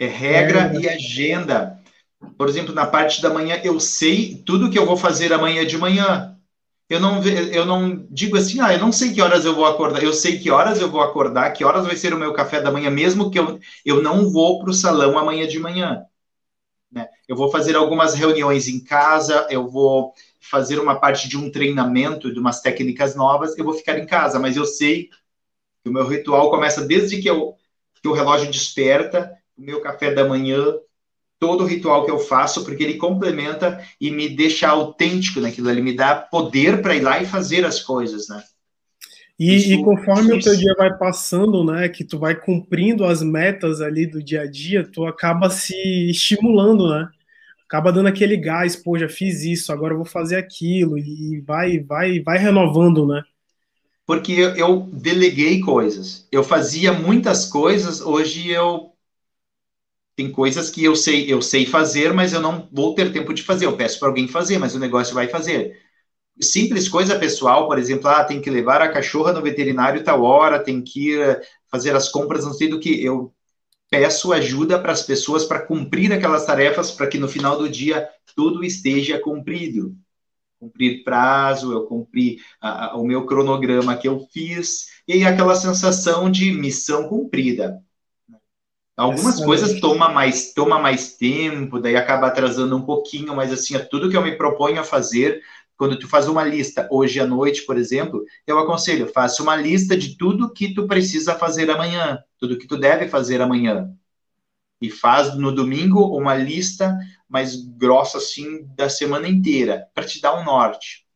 [0.00, 1.77] é regra e agenda.
[2.36, 5.78] Por exemplo, na parte da manhã, eu sei tudo que eu vou fazer amanhã de
[5.78, 6.36] manhã.
[6.88, 10.02] Eu não, eu não digo assim, ah, eu não sei que horas eu vou acordar.
[10.02, 12.70] Eu sei que horas eu vou acordar, que horas vai ser o meu café da
[12.70, 16.04] manhã, mesmo que eu, eu não vou para o salão amanhã de manhã.
[16.90, 17.06] Né?
[17.28, 22.32] Eu vou fazer algumas reuniões em casa, eu vou fazer uma parte de um treinamento
[22.32, 25.10] de umas técnicas novas, eu vou ficar em casa, mas eu sei
[25.82, 27.54] que o meu ritual começa desde que, eu,
[28.00, 30.74] que o relógio desperta, o meu café da manhã,
[31.38, 35.80] todo o ritual que eu faço, porque ele complementa e me deixa autêntico naquilo, ele
[35.80, 38.42] me dá poder para ir lá e fazer as coisas, né?
[39.38, 40.38] E, isso, e conforme isso.
[40.38, 44.42] o teu dia vai passando, né, que tu vai cumprindo as metas ali do dia
[44.42, 45.76] a dia, tu acaba se
[46.10, 47.08] estimulando, né?
[47.64, 51.78] Acaba dando aquele gás, pô, já fiz isso, agora eu vou fazer aquilo e vai,
[51.78, 53.22] vai, vai renovando, né?
[54.06, 56.26] Porque eu, eu deleguei coisas.
[56.32, 58.92] Eu fazia muitas coisas, hoje eu
[60.18, 63.44] tem coisas que eu sei, eu sei fazer, mas eu não vou ter tempo de
[63.44, 63.66] fazer.
[63.66, 65.78] Eu peço para alguém fazer, mas o negócio vai fazer
[66.40, 70.58] simples coisa pessoal, por exemplo, ah, tem que levar a cachorra no veterinário tal hora,
[70.62, 71.40] tem que ir eh,
[71.70, 73.00] fazer as compras, não sei do que.
[73.00, 73.32] Eu
[73.88, 78.08] peço ajuda para as pessoas para cumprir aquelas tarefas, para que no final do dia
[78.34, 79.96] tudo esteja cumprido.
[80.58, 86.28] Cumprir prazo, eu cumpri a, a, o meu cronograma que eu fiz, e aquela sensação
[86.28, 87.80] de missão cumprida.
[88.98, 93.78] Algumas coisas toma mais, toma mais tempo, daí acaba atrasando um pouquinho, mas assim, é
[93.78, 95.40] tudo que eu me proponho a fazer,
[95.76, 99.96] quando tu faz uma lista hoje à noite, por exemplo, eu aconselho, faça uma lista
[99.96, 103.88] de tudo que tu precisa fazer amanhã, tudo que tu deve fazer amanhã.
[104.80, 110.40] E faz no domingo uma lista mais grossa assim da semana inteira, para te dar
[110.40, 111.07] um norte.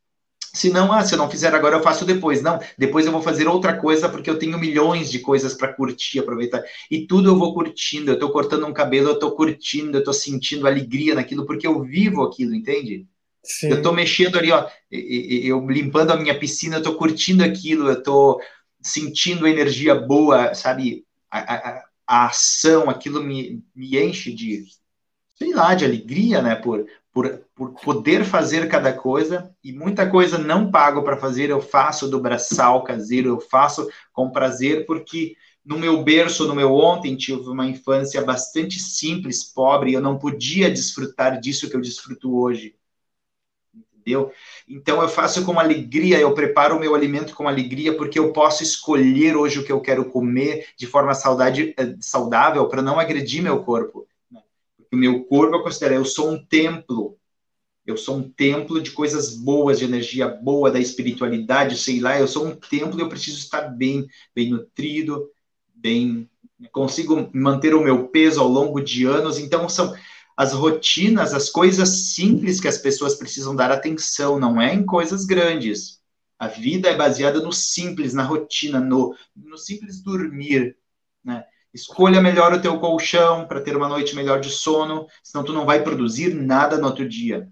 [0.54, 2.42] Se não, ah, se eu não fizer agora, eu faço depois.
[2.42, 6.18] Não, depois eu vou fazer outra coisa porque eu tenho milhões de coisas para curtir,
[6.18, 6.62] aproveitar.
[6.90, 8.10] E tudo eu vou curtindo.
[8.10, 11.82] Eu estou cortando um cabelo, eu estou curtindo, eu estou sentindo alegria naquilo porque eu
[11.82, 13.06] vivo aquilo, entende?
[13.42, 13.70] Sim.
[13.70, 17.98] Eu estou mexendo ali, ó, eu limpando a minha piscina, eu estou curtindo aquilo, eu
[17.98, 18.40] estou
[18.80, 21.04] sentindo energia boa, sabe?
[21.30, 24.64] A, a, a, ação, aquilo me, me enche de,
[25.36, 26.54] sei lá, de alegria, né?
[26.54, 31.60] Por, por, por poder fazer cada coisa e muita coisa não pago para fazer, eu
[31.60, 35.34] faço do braçal caseiro, eu faço com prazer, porque
[35.64, 40.18] no meu berço, no meu ontem, tive uma infância bastante simples, pobre, e eu não
[40.18, 42.74] podia desfrutar disso que eu desfruto hoje
[44.02, 44.32] entendeu?
[44.68, 48.62] Então eu faço com alegria, eu preparo o meu alimento com alegria, porque eu posso
[48.62, 53.42] escolher hoje o que eu quero comer de forma saudade, eh, saudável para não agredir
[53.42, 54.06] meu corpo.
[54.92, 57.18] O meu corpo eu considero, eu sou um templo.
[57.84, 62.18] Eu sou um templo de coisas boas, de energia boa, da espiritualidade, sei lá.
[62.18, 65.28] Eu sou um templo e eu preciso estar bem, bem nutrido,
[65.74, 66.30] bem.
[66.70, 69.38] Consigo manter o meu peso ao longo de anos.
[69.38, 69.92] Então, são,
[70.36, 75.24] as rotinas, as coisas simples que as pessoas precisam dar atenção, não é em coisas
[75.24, 76.00] grandes.
[76.38, 80.76] A vida é baseada no simples, na rotina, no, no simples dormir,
[81.24, 81.44] né?
[81.72, 85.64] Escolha melhor o teu colchão para ter uma noite melhor de sono, senão tu não
[85.64, 87.48] vai produzir nada no outro dia.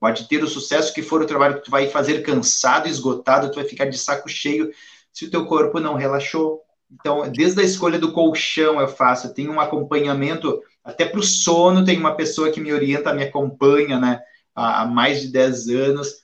[0.00, 3.56] Pode ter o sucesso que for o trabalho que tu vai fazer cansado, esgotado, tu
[3.56, 4.70] vai ficar de saco cheio
[5.12, 6.62] se o teu corpo não relaxou.
[6.90, 11.22] Então, desde a escolha do colchão eu faço, eu tenho um acompanhamento até para o
[11.22, 14.20] sono, tem uma pessoa que me orienta, me acompanha, né,
[14.54, 16.23] há, mais de 10 anos,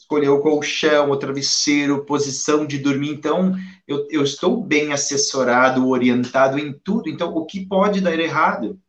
[0.00, 3.10] que escolheu o colchão, o travesseiro, posição de dormir.
[3.10, 3.54] Então,
[3.86, 7.08] eu, eu estou bem assessorado, orientado em tudo.
[7.08, 8.80] Então, o que pode dar errado?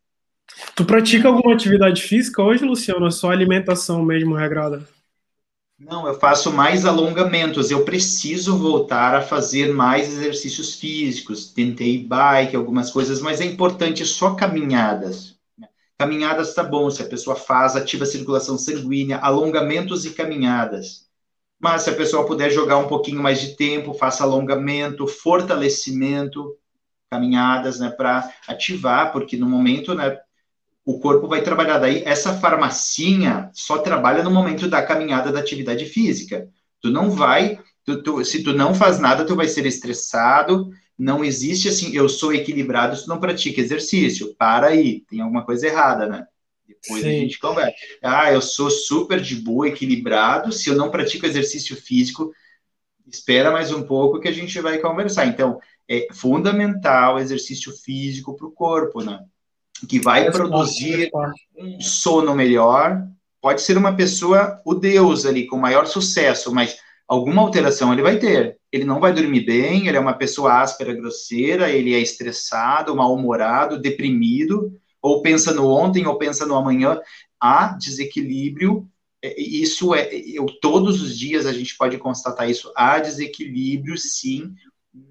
[0.75, 3.07] Tu pratica alguma atividade física hoje, Luciano?
[3.07, 4.87] É só alimentação mesmo regrada?
[5.77, 7.71] Não, eu faço mais alongamentos.
[7.71, 11.51] Eu preciso voltar a fazer mais exercícios físicos.
[11.51, 15.40] Tentei bike, algumas coisas, mas é importante só caminhadas.
[16.01, 21.07] Caminhadas tá bom, se a pessoa faz, ativa a circulação sanguínea, alongamentos e caminhadas.
[21.59, 26.57] Mas se a pessoa puder jogar um pouquinho mais de tempo, faça alongamento, fortalecimento,
[27.07, 30.17] caminhadas, né, para ativar, porque no momento, né,
[30.83, 31.77] o corpo vai trabalhar.
[31.77, 36.49] Daí, essa farmacinha só trabalha no momento da caminhada da atividade física.
[36.81, 40.71] Tu não vai, tu, tu, se tu não faz nada, tu vai ser estressado.
[41.01, 44.35] Não existe assim, eu sou equilibrado se não pratica exercício.
[44.35, 46.27] Para aí, tem alguma coisa errada, né?
[46.67, 47.09] Depois Sim.
[47.09, 47.73] a gente conversa.
[48.03, 50.51] Ah, eu sou super de boa, equilibrado.
[50.51, 52.31] Se eu não pratico exercício físico,
[53.07, 55.25] espera mais um pouco que a gente vai conversar.
[55.25, 59.25] Então, é fundamental exercício físico para o corpo, né?
[59.87, 61.09] que vai produzir
[61.57, 63.07] um sono melhor.
[63.41, 66.77] Pode ser uma pessoa, o Deus ali, com maior sucesso, mas
[67.07, 68.60] alguma alteração ele vai ter.
[68.71, 73.79] Ele não vai dormir bem, ele é uma pessoa áspera, grosseira, ele é estressado, mal-humorado,
[73.79, 76.99] deprimido, ou pensa no ontem, ou pensa no amanhã.
[77.39, 78.87] Há desequilíbrio,
[79.37, 84.53] isso é, eu, todos os dias a gente pode constatar isso, há desequilíbrio, sim,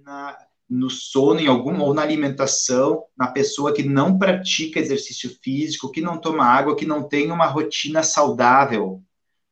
[0.04, 0.36] na,
[0.68, 6.00] no sono, em algum ou na alimentação, na pessoa que não pratica exercício físico, que
[6.00, 9.02] não toma água, que não tem uma rotina saudável.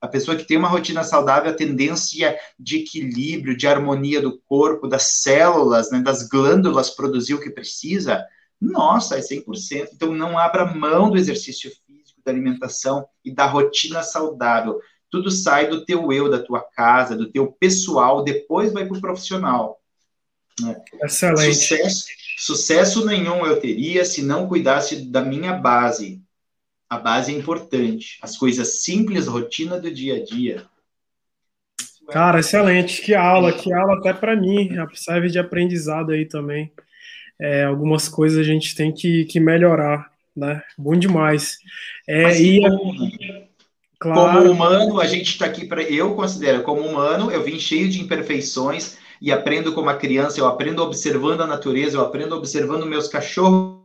[0.00, 4.86] A pessoa que tem uma rotina saudável, a tendência de equilíbrio, de harmonia do corpo,
[4.86, 8.24] das células, né, das glândulas produzir o que precisa,
[8.60, 9.90] nossa, é 100%.
[9.92, 14.80] Então, não abra mão do exercício físico, da alimentação e da rotina saudável.
[15.10, 19.00] Tudo sai do teu eu, da tua casa, do teu pessoal, depois vai para o
[19.00, 19.80] profissional.
[20.60, 20.76] Né?
[21.02, 21.54] Excelente.
[21.54, 26.20] Sucesso, sucesso nenhum eu teria se não cuidasse da minha base.
[26.88, 28.18] A base é importante.
[28.22, 30.64] As coisas simples, rotina do dia a dia.
[32.10, 33.02] Cara, excelente.
[33.02, 34.70] Que aula, que aula até para mim.
[34.94, 36.72] Serve de aprendizado aí também.
[37.40, 40.62] É, algumas coisas a gente tem que, que melhorar, né?
[40.76, 41.58] Bom demais.
[42.08, 43.10] É, e como,
[43.98, 44.38] claro.
[44.38, 45.82] como humano, a gente está aqui para.
[45.82, 50.46] Eu considero, como humano, eu vim cheio de imperfeições e aprendo como a criança, eu
[50.46, 53.77] aprendo observando a natureza, eu aprendo observando meus cachorros.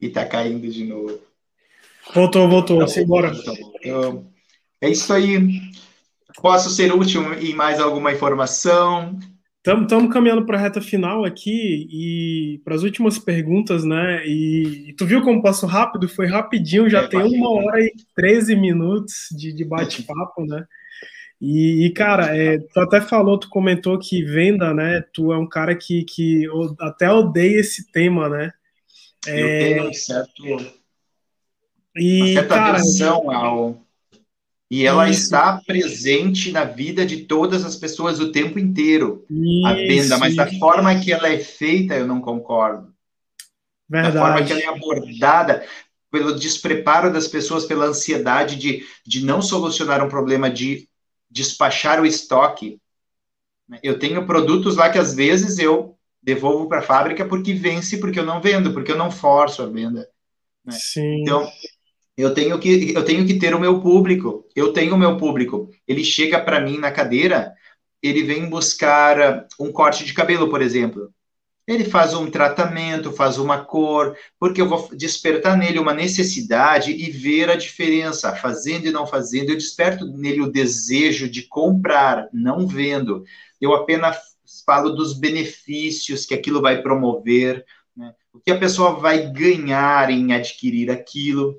[0.00, 1.20] E tá caindo de novo.
[2.14, 2.86] Voltou, voltou.
[2.86, 3.32] Tá embora.
[3.80, 4.26] Então,
[4.80, 5.60] é isso aí.
[6.40, 9.18] Posso ser útil em mais alguma informação?
[9.58, 14.22] Estamos caminhando para a reta final aqui e para as últimas perguntas, né?
[14.24, 16.08] E, e, tu viu como passou rápido?
[16.08, 20.64] Foi rapidinho, já é, tem uma hora e 13 minutos de, de bate-papo, né?
[21.40, 25.02] E, e cara, é, tu até falou, tu comentou que venda, né?
[25.12, 26.46] Tu é um cara que, que
[26.80, 28.52] até odeia esse tema, né?
[29.26, 30.42] É, Eu tenho um certo,
[31.96, 33.88] e, uma certa cara, ao
[34.70, 35.22] e ela isso.
[35.22, 40.36] está presente na vida de todas as pessoas o tempo inteiro, isso, a venda, mas
[40.36, 42.92] da forma que ela é feita, eu não concordo.
[43.88, 44.14] Verdade.
[44.14, 45.66] Da forma que ela é abordada,
[46.10, 50.86] pelo despreparo das pessoas, pela ansiedade de, de não solucionar um problema, de
[51.30, 52.78] despachar o estoque.
[53.82, 58.18] Eu tenho produtos lá que às vezes eu devolvo para a fábrica porque vence, porque
[58.18, 60.08] eu não vendo, porque eu não forço a venda.
[60.64, 60.72] Né?
[60.72, 61.22] Sim.
[61.22, 61.48] Então,
[62.16, 64.44] eu tenho que eu tenho que ter o meu público.
[64.54, 65.70] Eu tenho o meu público.
[65.86, 67.54] Ele chega para mim na cadeira,
[68.02, 71.12] ele vem buscar uh, um corte de cabelo, por exemplo.
[71.66, 77.10] Ele faz um tratamento, faz uma cor, porque eu vou despertar nele uma necessidade e
[77.10, 79.50] ver a diferença, fazendo e não fazendo.
[79.50, 83.22] Eu desperto nele o desejo de comprar, não vendo.
[83.60, 84.16] Eu apenas
[84.68, 87.64] falo dos benefícios que aquilo vai promover,
[87.96, 88.12] né?
[88.34, 91.58] o que a pessoa vai ganhar em adquirir aquilo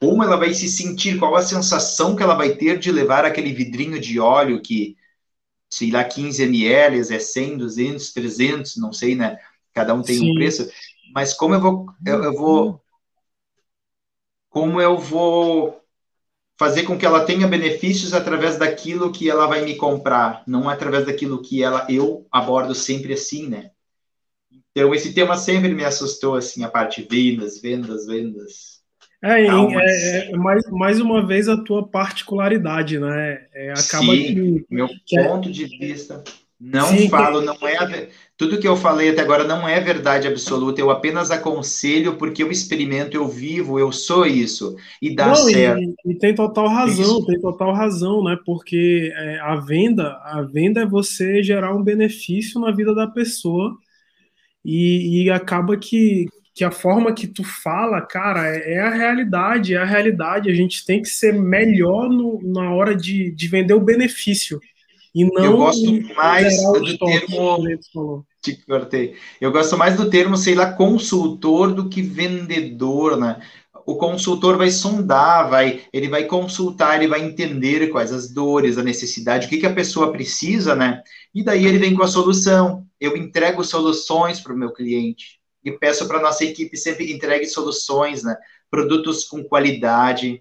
[0.00, 3.52] como ela vai se sentir, qual a sensação que ela vai ter de levar aquele
[3.52, 4.96] vidrinho de óleo que,
[5.68, 9.38] sei lá, 15 ml, é 100, 200, 300, não sei, né?
[9.74, 10.30] Cada um tem Sim.
[10.30, 10.70] um preço.
[11.12, 12.80] Mas como eu vou, eu, eu vou,
[14.48, 15.77] como eu vou
[16.58, 21.06] fazer com que ela tenha benefícios através daquilo que ela vai me comprar, não através
[21.06, 23.70] daquilo que ela eu abordo sempre assim, né?
[24.70, 28.78] Então esse tema sempre me assustou assim, a parte vendas, vendas, vendas.
[29.22, 33.46] É, é, é, mais, mais uma vez a tua particularidade, né?
[33.52, 36.22] É, acaba Sim, que, meu que é ponto de vista.
[36.60, 38.08] Não Sim, falo, não é.
[38.36, 42.50] Tudo que eu falei até agora não é verdade absoluta, eu apenas aconselho porque eu
[42.50, 45.80] experimento, eu vivo, eu sou isso, e dá não, certo.
[45.80, 47.26] E, e, tem total razão, isso.
[47.26, 48.36] tem total razão, né?
[48.44, 53.76] Porque é, a venda, a venda é você gerar um benefício na vida da pessoa
[54.64, 59.74] e, e acaba que, que a forma que tu fala, cara, é, é, a realidade,
[59.74, 60.50] é a realidade.
[60.50, 64.60] A gente tem que ser melhor no, na hora de, de vender o benefício.
[65.18, 68.24] E não eu gosto mais do termo.
[68.40, 69.16] Te cortei.
[69.40, 73.42] Eu gosto mais do termo, sei lá, consultor do que vendedor, né?
[73.84, 78.84] O consultor vai sondar, vai, ele vai consultar, ele vai entender quais as dores, a
[78.84, 81.02] necessidade, o que, que a pessoa precisa, né?
[81.34, 82.86] E daí ele vem com a solução.
[83.00, 88.22] Eu entrego soluções para o meu cliente e peço para nossa equipe sempre entregue soluções,
[88.22, 88.36] né?
[88.70, 90.40] Produtos com qualidade,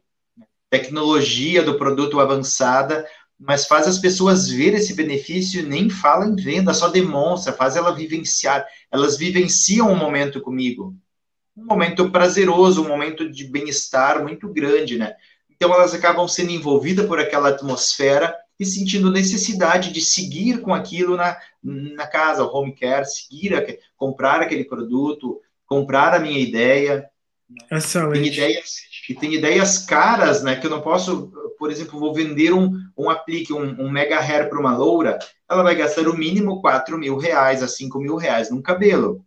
[0.69, 3.07] tecnologia do produto avançada,
[3.39, 7.93] mas faz as pessoas ver esse benefício, nem fala em venda, só demonstra, faz ela
[7.93, 8.65] vivenciar.
[8.91, 10.95] Elas vivenciam um momento comigo,
[11.55, 15.13] um momento prazeroso, um momento de bem-estar muito grande, né?
[15.49, 21.15] Então elas acabam sendo envolvidas por aquela atmosfera e sentindo necessidade de seguir com aquilo
[21.15, 23.63] na, na casa, o home care, seguir, a,
[23.95, 27.07] comprar aquele produto, comprar a minha ideia.
[27.71, 28.13] Excelente.
[28.13, 32.53] Tem ideias, e tem ideias caras, né, que eu não posso, por exemplo, vou vender
[32.53, 35.17] um, um aplique, um, um mega hair para uma loura,
[35.49, 39.25] ela vai gastar o mínimo 4 mil reais a 5 mil reais num cabelo.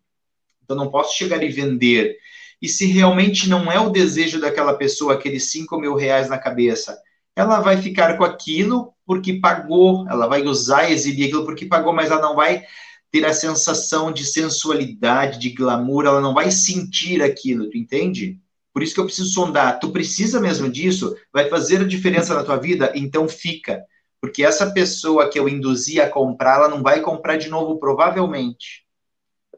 [0.62, 2.16] Então, não posso chegar e vender.
[2.60, 6.98] E se realmente não é o desejo daquela pessoa, aqueles 5 mil reais na cabeça,
[7.34, 11.92] ela vai ficar com aquilo porque pagou, ela vai usar e exibir aquilo porque pagou,
[11.92, 12.62] mas ela não vai
[13.10, 18.38] ter a sensação de sensualidade, de glamour, ela não vai sentir aquilo, tu entende?
[18.72, 19.80] Por isso que eu preciso sondar.
[19.80, 21.16] Tu precisa mesmo disso?
[21.32, 22.92] Vai fazer a diferença na tua vida?
[22.94, 23.84] Então fica.
[24.20, 28.84] Porque essa pessoa que eu induzi a comprar, ela não vai comprar de novo, provavelmente.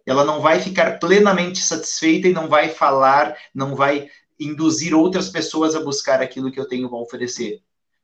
[0.06, 4.08] Ela não vai ficar plenamente satisfeita e não vai falar, não vai
[4.38, 7.60] induzir outras pessoas a buscar aquilo que eu tenho para oferecer.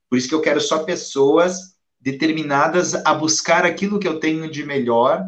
[0.08, 4.64] Por isso que eu quero só pessoas determinadas a buscar aquilo que eu tenho de
[4.64, 5.24] melhor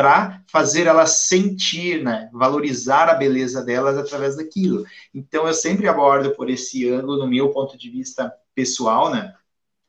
[0.00, 4.86] para fazer elas sentir, né, valorizar a beleza delas através daquilo.
[5.14, 9.34] Então eu sempre abordo por esse ângulo no meu ponto de vista pessoal, né?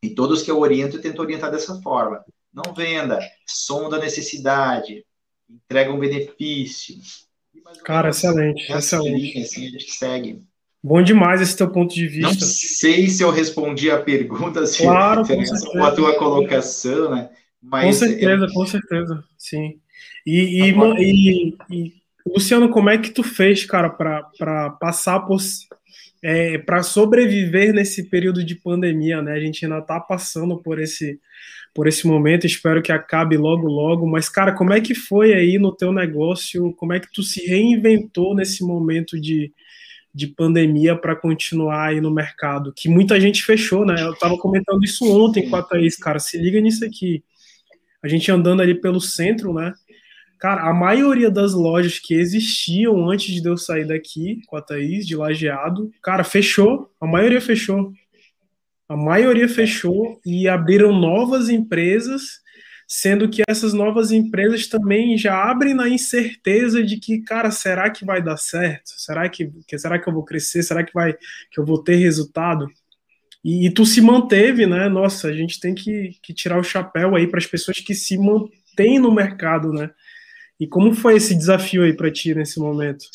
[0.04, 2.26] E todos que eu oriento eu tento orientar dessa forma.
[2.54, 5.06] Não venda, sonda a necessidade,
[5.50, 6.98] entrega um benefício,
[7.86, 9.40] Cara, excelente, excelente.
[9.40, 10.44] Assim, a gente segue.
[10.84, 12.44] Bom demais esse teu ponto de vista.
[12.44, 15.24] Não sei se eu respondi a pergunta, se claro,
[15.72, 17.30] com, a tua colocação, né?
[17.62, 18.54] Mas com certeza, é...
[18.54, 19.81] com certeza, sim.
[20.26, 21.94] E, e, e, e,
[22.26, 25.40] Luciano, como é que tu fez, cara, para passar por.
[26.24, 29.34] É, para sobreviver nesse período de pandemia, né?
[29.34, 31.20] A gente ainda está passando por esse,
[31.74, 34.06] por esse momento, espero que acabe logo, logo.
[34.06, 36.74] Mas, cara, como é que foi aí no teu negócio?
[36.74, 39.52] Como é que tu se reinventou nesse momento de,
[40.14, 42.72] de pandemia para continuar aí no mercado?
[42.72, 43.96] Que muita gente fechou, né?
[44.00, 46.20] Eu estava comentando isso ontem com a Thaís, cara.
[46.20, 47.24] Se liga nisso aqui.
[48.04, 49.74] A gente andando ali pelo centro, né?
[50.42, 55.06] Cara, a maioria das lojas que existiam antes de eu sair daqui com a Thaís,
[55.06, 56.92] de lajeado, cara, fechou.
[57.00, 57.94] A maioria fechou.
[58.90, 62.40] A maioria fechou e abriram novas empresas,
[62.88, 68.04] sendo que essas novas empresas também já abrem na incerteza de que, cara, será que
[68.04, 68.90] vai dar certo?
[68.98, 70.64] Será que, que será que eu vou crescer?
[70.64, 71.14] Será que vai
[71.52, 72.68] que eu vou ter resultado?
[73.44, 74.90] E, e tu se manteve, né?
[74.90, 78.18] Nossa, a gente tem que, que tirar o chapéu aí para as pessoas que se
[78.18, 79.92] mantêm no mercado, né?
[80.62, 83.08] E como foi esse desafio aí para ti nesse momento?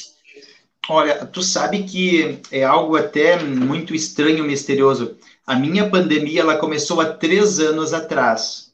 [0.88, 5.16] Olha, tu sabe que é algo até muito estranho, misterioso.
[5.46, 8.72] A minha pandemia ela começou há três anos atrás.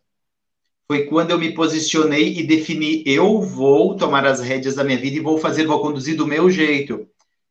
[0.87, 5.19] Foi quando eu me posicionei e defini: eu vou tomar as rédeas da minha vida
[5.19, 7.07] e vou fazer, vou conduzir do meu jeito.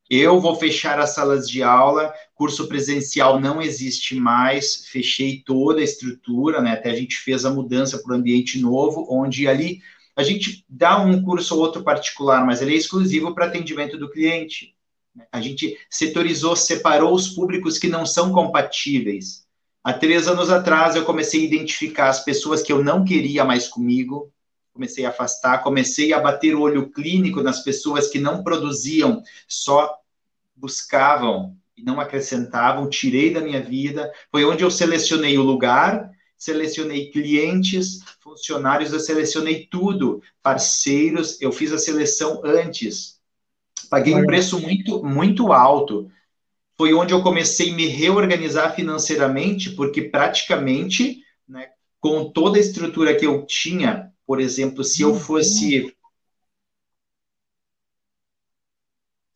[0.09, 5.83] Eu vou fechar as salas de aula, curso presencial não existe mais, fechei toda a
[5.83, 6.71] estrutura, né?
[6.71, 9.81] Até a gente fez a mudança para o ambiente novo, onde ali
[10.15, 14.09] a gente dá um curso ou outro particular, mas ele é exclusivo para atendimento do
[14.09, 14.75] cliente.
[15.31, 19.45] A gente setorizou, separou os públicos que não são compatíveis.
[19.83, 23.67] Há três anos atrás, eu comecei a identificar as pessoas que eu não queria mais
[23.67, 24.31] comigo,
[24.73, 29.97] comecei a afastar, comecei a bater o olho clínico nas pessoas que não produziam, só
[30.55, 34.11] buscavam e não acrescentavam, tirei da minha vida.
[34.31, 36.11] Foi onde eu selecionei o lugar
[36.41, 37.99] selecionei clientes,
[38.31, 43.19] funcionários, eu selecionei tudo, parceiros, eu fiz a seleção antes.
[43.89, 46.09] Paguei um preço muito, muito alto.
[46.77, 53.15] Foi onde eu comecei a me reorganizar financeiramente, porque praticamente, né, com toda a estrutura
[53.15, 55.93] que eu tinha, por exemplo, se eu fosse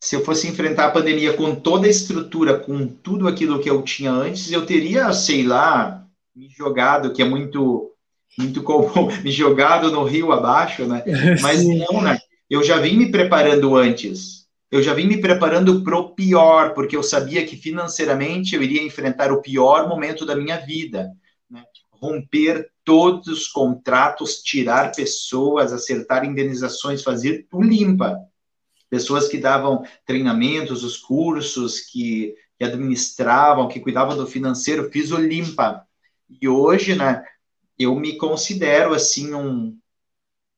[0.00, 3.82] se eu fosse enfrentar a pandemia com toda a estrutura, com tudo aquilo que eu
[3.82, 7.95] tinha antes, eu teria, sei lá, me jogado, que é muito
[8.38, 11.02] muito comum, me jogado no rio abaixo, né?
[11.40, 12.18] Mas não, né?
[12.48, 14.46] Eu já vim me preparando antes.
[14.70, 18.82] Eu já vim me preparando para o pior, porque eu sabia que financeiramente eu iria
[18.82, 21.10] enfrentar o pior momento da minha vida.
[21.48, 21.62] Né?
[21.90, 28.16] Romper todos os contratos, tirar pessoas, acertar indenizações, fazer tudo limpa.
[28.90, 35.16] Pessoas que davam treinamentos, os cursos, que, que administravam, que cuidavam do financeiro, fiz o
[35.16, 35.86] limpa
[36.40, 37.22] e hoje, né,
[37.78, 39.78] eu me considero assim um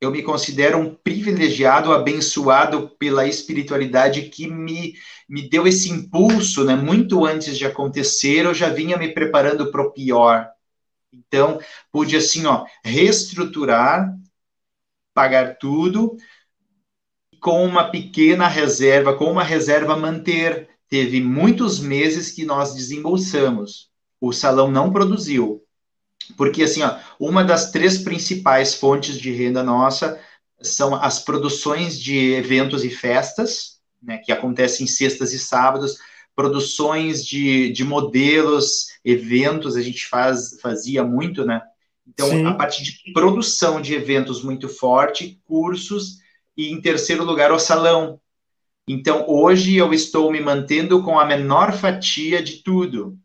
[0.00, 4.94] eu me considero um privilegiado, abençoado pela espiritualidade que me,
[5.28, 6.76] me deu esse impulso, né?
[6.76, 10.48] Muito antes de acontecer, eu já vinha me preparando para o pior.
[11.12, 11.58] Então,
[11.90, 14.08] pude assim, ó, reestruturar,
[15.12, 16.16] pagar tudo
[17.40, 20.68] com uma pequena reserva, com uma reserva manter.
[20.88, 23.88] Teve muitos meses que nós desembolsamos
[24.20, 25.62] o salão não produziu.
[26.36, 30.20] Porque, assim, ó, uma das três principais fontes de renda nossa
[30.60, 35.98] são as produções de eventos e festas, né, que acontecem sextas e sábados,
[36.34, 41.60] produções de, de modelos, eventos, a gente faz, fazia muito, né?
[42.06, 42.46] Então, Sim.
[42.46, 46.18] a parte de produção de eventos muito forte, cursos,
[46.56, 48.20] e em terceiro lugar, o salão.
[48.86, 53.18] Então, hoje eu estou me mantendo com a menor fatia de tudo.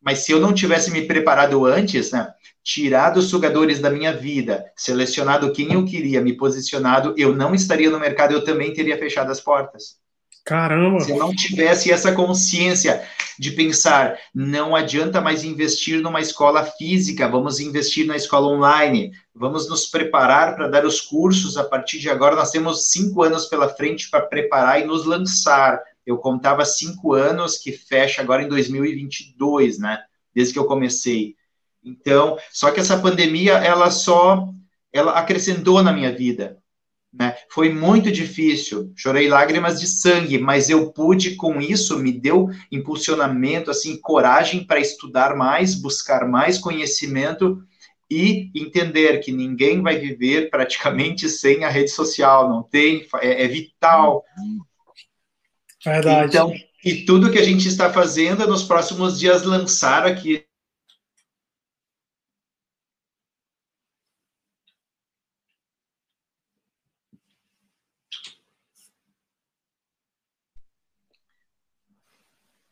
[0.00, 2.32] Mas se eu não tivesse me preparado antes, né,
[2.68, 7.88] tirado os sugadores da minha vida, selecionado quem eu queria, me posicionado, eu não estaria
[7.88, 9.96] no mercado, eu também teria fechado as portas.
[10.44, 11.00] Caramba!
[11.00, 13.02] Se eu não tivesse essa consciência
[13.38, 19.66] de pensar, não adianta mais investir numa escola física, vamos investir na escola online, vamos
[19.68, 22.36] nos preparar para dar os cursos a partir de agora.
[22.36, 27.58] Nós temos cinco anos pela frente para preparar e nos lançar eu contava cinco anos,
[27.58, 30.02] que fecha agora em 2022, né?
[30.34, 31.36] Desde que eu comecei.
[31.82, 34.48] Então, só que essa pandemia, ela só,
[34.92, 36.58] ela acrescentou na minha vida,
[37.12, 37.36] né?
[37.50, 43.70] Foi muito difícil, chorei lágrimas de sangue, mas eu pude com isso, me deu impulsionamento,
[43.70, 47.62] assim, coragem para estudar mais, buscar mais conhecimento,
[48.10, 53.48] e entender que ninguém vai viver praticamente sem a rede social, não tem, é, é
[53.48, 54.24] vital.
[55.84, 56.28] Verdade.
[56.28, 56.52] Então,
[56.84, 60.44] e tudo que a gente está fazendo é nos próximos dias lançar aqui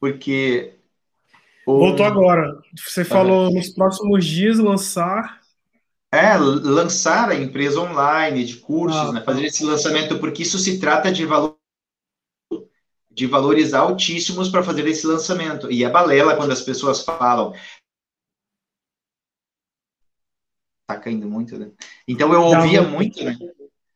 [0.01, 0.79] porque.
[1.67, 1.79] O...
[1.79, 2.61] Voltou agora.
[2.85, 5.41] Você falou nos próximos dias lançar.
[6.13, 9.23] É, lançar a empresa online, de cursos, ah, né?
[9.23, 11.57] fazer esse lançamento, porque isso se trata de valor
[13.17, 15.73] de valores altíssimos para fazer esse lançamento.
[15.73, 17.55] E é balela quando as pessoas falam.
[20.87, 21.71] Tá caindo muito, né?
[22.07, 23.37] Então eu ouvia muito, né?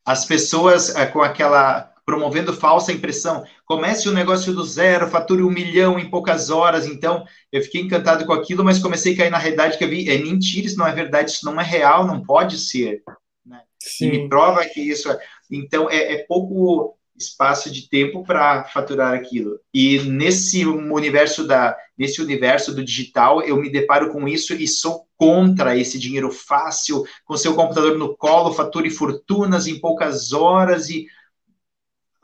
[0.06, 3.44] As pessoas é, com aquela promovendo falsa impressão.
[3.64, 6.84] Comece o um negócio do zero, fature um milhão em poucas horas.
[6.84, 10.10] Então, eu fiquei encantado com aquilo, mas comecei a cair na realidade que eu vi,
[10.10, 13.00] é mentira, isso não é verdade, isso não é real, não pode ser.
[13.46, 13.60] Né?
[14.00, 15.20] E me prova que isso é.
[15.48, 19.60] Então, é, é pouco espaço de tempo para faturar aquilo.
[19.72, 25.06] E nesse universo da nesse universo do digital, eu me deparo com isso e sou
[25.18, 31.06] contra esse dinheiro fácil, com seu computador no colo, fature fortunas em poucas horas e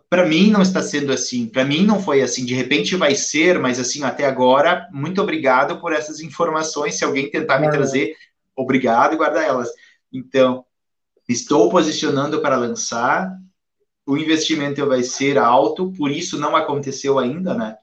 [0.08, 3.58] para mim não está sendo assim, para mim não foi assim, de repente vai ser,
[3.58, 8.14] mas assim, até agora, muito obrigado por essas informações, se alguém tentar me trazer,
[8.54, 9.68] obrigado e guarda elas.
[10.12, 10.64] Então,
[11.28, 13.36] estou posicionando para lançar,
[14.06, 17.76] o investimento vai ser alto, por isso não aconteceu ainda, né?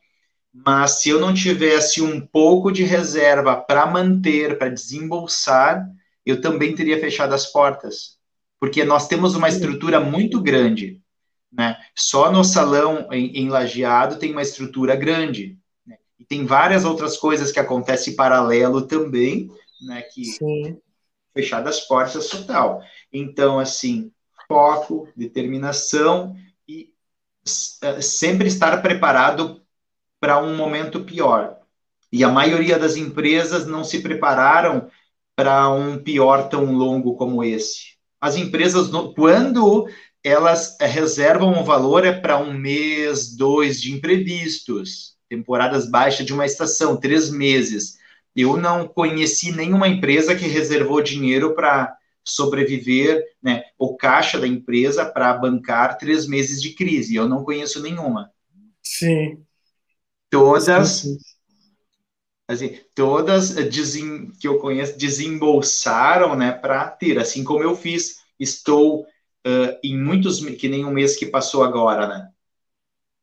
[0.53, 5.85] Mas se eu não tivesse um pouco de reserva para manter, para desembolsar,
[6.25, 8.17] eu também teria fechado as portas.
[8.59, 11.02] Porque nós temos uma estrutura muito grande
[11.55, 11.77] né?
[11.95, 15.57] Só no salão em, em lajeado tem uma estrutura grande.
[15.85, 15.97] Né?
[16.19, 19.49] E tem várias outras coisas que acontecem paralelo também,
[19.87, 20.01] né?
[20.01, 20.79] que Sim.
[21.33, 22.81] fechadas portas total.
[23.11, 24.11] Então, assim,
[24.47, 26.35] foco, determinação
[26.67, 26.91] e
[27.85, 29.61] uh, sempre estar preparado
[30.19, 31.57] para um momento pior.
[32.11, 34.89] E a maioria das empresas não se prepararam
[35.35, 37.93] para um pior tão longo como esse.
[38.21, 39.87] As empresas, quando
[40.23, 46.45] elas reservam um valor é para um mês, dois de imprevistos, temporadas baixas de uma
[46.45, 47.97] estação, três meses.
[48.35, 55.05] Eu não conheci nenhuma empresa que reservou dinheiro para sobreviver, né, o caixa da empresa
[55.05, 57.15] para bancar três meses de crise.
[57.15, 58.31] Eu não conheço nenhuma.
[58.81, 59.43] Sim.
[60.29, 61.25] Todas, sim, sim.
[62.47, 63.69] assim, todas eh,
[64.39, 68.23] que eu conheço desembolsaram, né, para ter, assim como eu fiz.
[68.39, 69.05] Estou
[69.45, 72.29] uh, em muitos, que nem um mês que passou agora, né?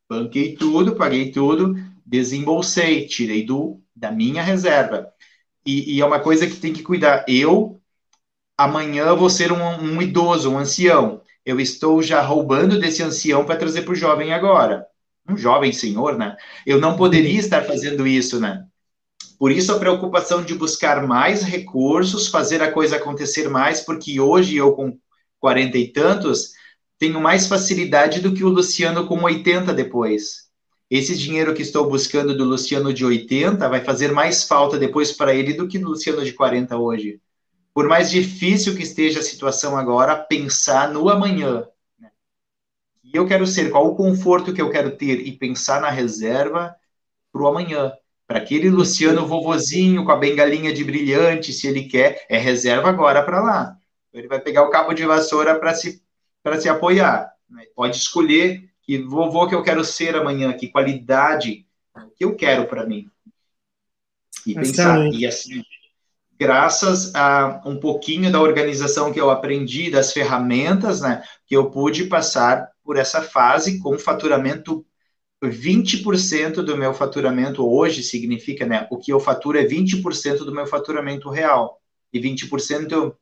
[0.09, 1.75] Banquei tudo, paguei tudo,
[2.05, 5.11] desembolsei, tirei do da minha reserva.
[5.65, 7.23] E, e é uma coisa que tem que cuidar.
[7.27, 7.79] Eu,
[8.57, 11.21] amanhã, vou ser um, um idoso, um ancião.
[11.45, 14.87] Eu estou já roubando desse ancião para trazer para o jovem agora.
[15.29, 16.35] Um jovem senhor, né?
[16.65, 18.65] Eu não poderia estar fazendo isso, né?
[19.37, 24.55] Por isso a preocupação de buscar mais recursos, fazer a coisa acontecer mais, porque hoje
[24.55, 24.75] eu
[25.41, 26.51] com quarenta e tantos,
[26.99, 30.51] tenho mais facilidade do que o Luciano com 80 depois.
[30.87, 35.33] Esse dinheiro que estou buscando do Luciano de 80 vai fazer mais falta depois para
[35.33, 37.19] ele do que do Luciano de 40 hoje.
[37.73, 41.65] Por mais difícil que esteja a situação agora, pensar no amanhã.
[41.97, 42.11] Né?
[43.03, 46.75] E eu quero ser, qual o conforto que eu quero ter e pensar na reserva
[47.31, 47.93] para o amanhã.
[48.27, 53.23] Para aquele Luciano vovozinho com a bengalinha de brilhante, se ele quer, é reserva agora
[53.23, 53.80] para lá.
[54.13, 56.01] Ele vai pegar o cabo de vassoura para se,
[56.59, 57.31] se apoiar.
[57.49, 57.65] Né?
[57.75, 61.65] Pode escolher que vovô que eu quero ser amanhã, que qualidade
[62.15, 63.09] que eu quero para mim.
[64.45, 65.05] E pensar.
[65.07, 65.63] E assim,
[66.39, 72.05] graças a um pouquinho da organização que eu aprendi, das ferramentas, né, que eu pude
[72.05, 74.85] passar por essa fase com faturamento
[75.43, 80.67] 20% do meu faturamento hoje significa, né, o que eu faturo é 20% do meu
[80.67, 81.81] faturamento real.
[82.13, 83.15] E 20%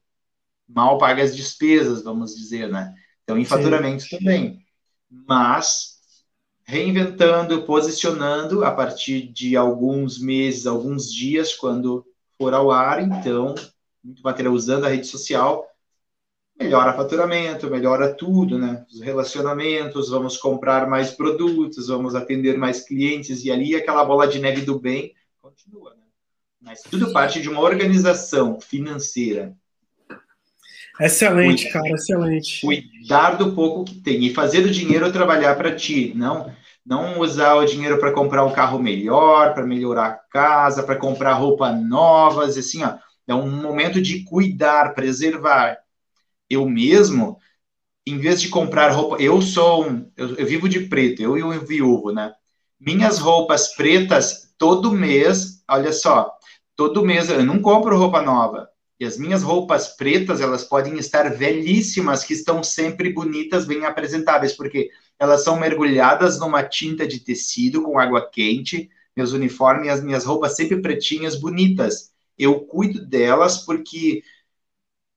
[0.69, 2.93] mal paga as despesas, vamos dizer, né?
[3.23, 4.17] Então, em faturamento Sim.
[4.17, 4.65] também.
[5.09, 5.97] Mas,
[6.63, 12.05] reinventando, posicionando a partir de alguns meses, alguns dias, quando
[12.37, 13.55] for ao ar, então,
[14.03, 15.67] muito material usando a rede social,
[16.59, 18.85] melhora faturamento, melhora tudo, né?
[18.91, 24.39] Os relacionamentos, vamos comprar mais produtos, vamos atender mais clientes, e ali aquela bola de
[24.39, 26.03] neve do bem continua, né?
[26.61, 29.55] Mas tudo parte de uma organização financeira
[30.99, 32.61] Excelente, cara, excelente.
[32.65, 36.51] Cuidar do pouco que tem e fazer o dinheiro trabalhar para ti, não
[36.85, 41.33] não usar o dinheiro para comprar um carro melhor, para melhorar a casa, para comprar
[41.33, 42.97] roupa novas, assim, ó.
[43.27, 45.77] é um momento de cuidar, preservar.
[46.49, 47.37] Eu mesmo,
[48.07, 51.43] em vez de comprar roupa, eu sou um, eu, eu vivo de preto, eu e
[51.43, 52.33] o viúvo, né?
[52.79, 56.31] Minhas roupas pretas, todo mês, olha só,
[56.75, 58.67] todo mês eu não compro roupa nova.
[58.99, 64.53] E as minhas roupas pretas, elas podem estar velhíssimas, que estão sempre bonitas, bem apresentáveis,
[64.53, 70.25] porque elas são mergulhadas numa tinta de tecido com água quente, meus uniformes, as minhas
[70.25, 72.11] roupas sempre pretinhas, bonitas.
[72.37, 74.21] Eu cuido delas porque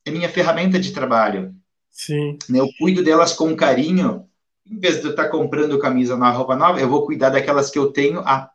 [0.04, 1.54] é minha ferramenta de trabalho.
[1.90, 2.38] Sim.
[2.48, 4.28] Né, eu cuido delas com carinho.
[4.64, 7.78] Em vez de eu estar comprando camisa nova, roupa nova, eu vou cuidar daquelas que
[7.78, 8.20] eu tenho.
[8.20, 8.48] Ah,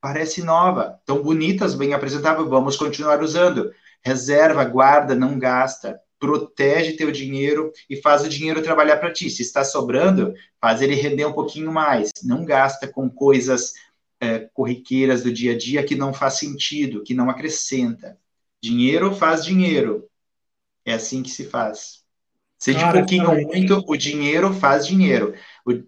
[0.00, 3.72] parece nova, tão bonitas, bem apresentáveis, vamos continuar usando.
[4.04, 6.00] Reserva, guarda, não gasta.
[6.18, 9.28] Protege teu dinheiro e faz o dinheiro trabalhar para ti.
[9.28, 12.10] Se está sobrando, faz ele render um pouquinho mais.
[12.22, 13.74] Não gasta com coisas
[14.20, 18.16] é, corriqueiras do dia a dia que não faz sentido, que não acrescenta.
[18.62, 20.08] Dinheiro faz dinheiro.
[20.84, 22.02] É assim que se faz.
[22.58, 25.34] Seja Cara, pouquinho ou muito, o dinheiro faz dinheiro.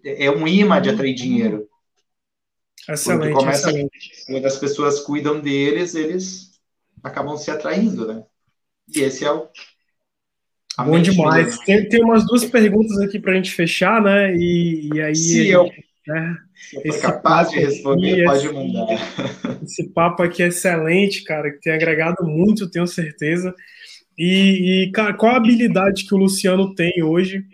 [0.03, 1.69] É um imã de atrair dinheiro.
[2.89, 4.25] Excelente, começa, excelente.
[4.27, 6.54] Quando as pessoas cuidam deles, eles
[7.05, 8.23] acabam se atraindo, né?
[8.93, 9.47] E esse é o.
[10.77, 11.57] Bom demais.
[11.59, 14.35] Tem, tem umas duas perguntas aqui para a gente fechar, né?
[14.35, 15.15] E, e aí.
[15.15, 15.71] Se eu,
[16.07, 16.37] né?
[16.53, 19.61] se eu for capaz de responder, aqui, pode mandar.
[19.63, 23.53] Esse papo aqui é excelente, cara, que tem agregado muito, tenho certeza.
[24.17, 27.45] E, e cara, qual a habilidade que o Luciano tem hoje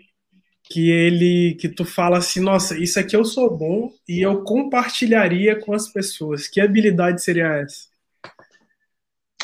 [0.64, 5.54] que ele que tu fala assim, nossa, isso aqui eu sou bom e eu compartilharia
[5.60, 6.48] com as pessoas.
[6.48, 7.91] Que habilidade seria essa?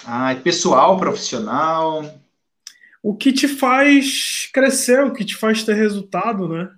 [0.05, 2.03] Ah, pessoal, profissional.
[3.03, 6.71] O que te faz crescer, o que te faz ter resultado, né?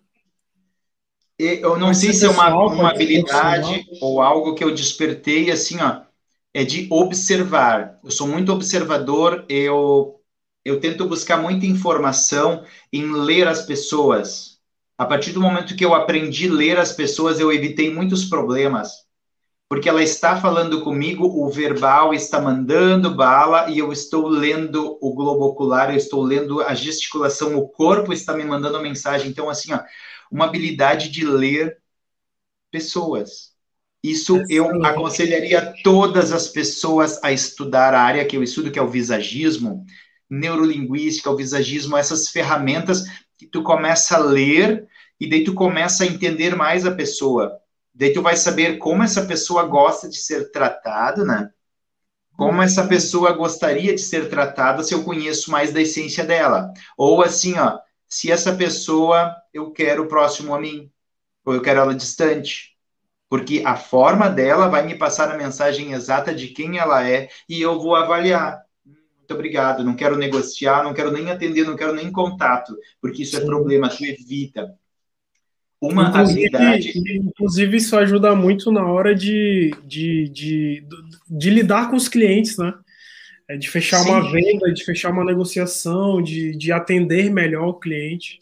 [1.38, 6.02] Eu não sei se é uma, uma habilidade ou algo que eu despertei assim, ó,
[6.52, 7.98] é de observar.
[8.04, 10.20] Eu sou muito observador, eu
[10.62, 14.58] eu tento buscar muita informação em ler as pessoas.
[14.98, 18.90] A partir do momento que eu aprendi a ler as pessoas, eu evitei muitos problemas.
[19.70, 25.14] Porque ela está falando comigo, o verbal está mandando bala e eu estou lendo o
[25.14, 29.30] globo ocular, eu estou lendo a gesticulação, o corpo está me mandando mensagem.
[29.30, 29.78] Então, assim, ó,
[30.28, 31.78] uma habilidade de ler
[32.68, 33.52] pessoas.
[34.02, 38.82] Isso eu aconselharia todas as pessoas a estudar a área que eu estudo, que é
[38.82, 39.86] o visagismo,
[40.28, 43.04] neurolinguística, o visagismo, essas ferramentas
[43.38, 44.88] que tu começa a ler
[45.20, 47.59] e daí tu começa a entender mais a pessoa.
[48.00, 51.50] Daí tu vai saber como essa pessoa gosta de ser tratada, né?
[52.34, 56.72] Como essa pessoa gostaria de ser tratada se eu conheço mais da essência dela.
[56.96, 57.78] Ou assim, ó,
[58.08, 60.90] se essa pessoa eu quero próximo a mim,
[61.44, 62.74] ou eu quero ela distante.
[63.28, 67.60] Porque a forma dela vai me passar a mensagem exata de quem ela é e
[67.60, 68.64] eu vou avaliar
[69.30, 73.36] muito obrigado, não quero negociar, não quero nem atender, não quero nem contato, porque isso
[73.36, 74.74] é é problema, tu evita.
[75.80, 76.92] Uma inclusive, habilidade.
[76.98, 80.86] Inclusive, isso ajuda muito na hora de, de, de,
[81.28, 82.74] de lidar com os clientes, né?
[83.48, 84.10] É de fechar Sim.
[84.10, 88.38] uma venda, de fechar uma negociação, de, de atender melhor o cliente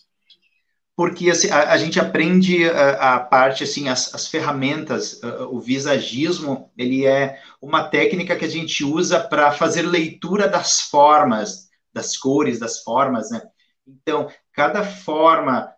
[0.98, 5.60] porque assim, a, a, gente aprende a, a parte assim as, as ferramentas uh, o
[5.60, 12.16] visagismo ele é uma técnica que a gente usa para fazer leitura das formas das
[12.16, 13.40] cores das formas né
[13.86, 15.72] então cada forma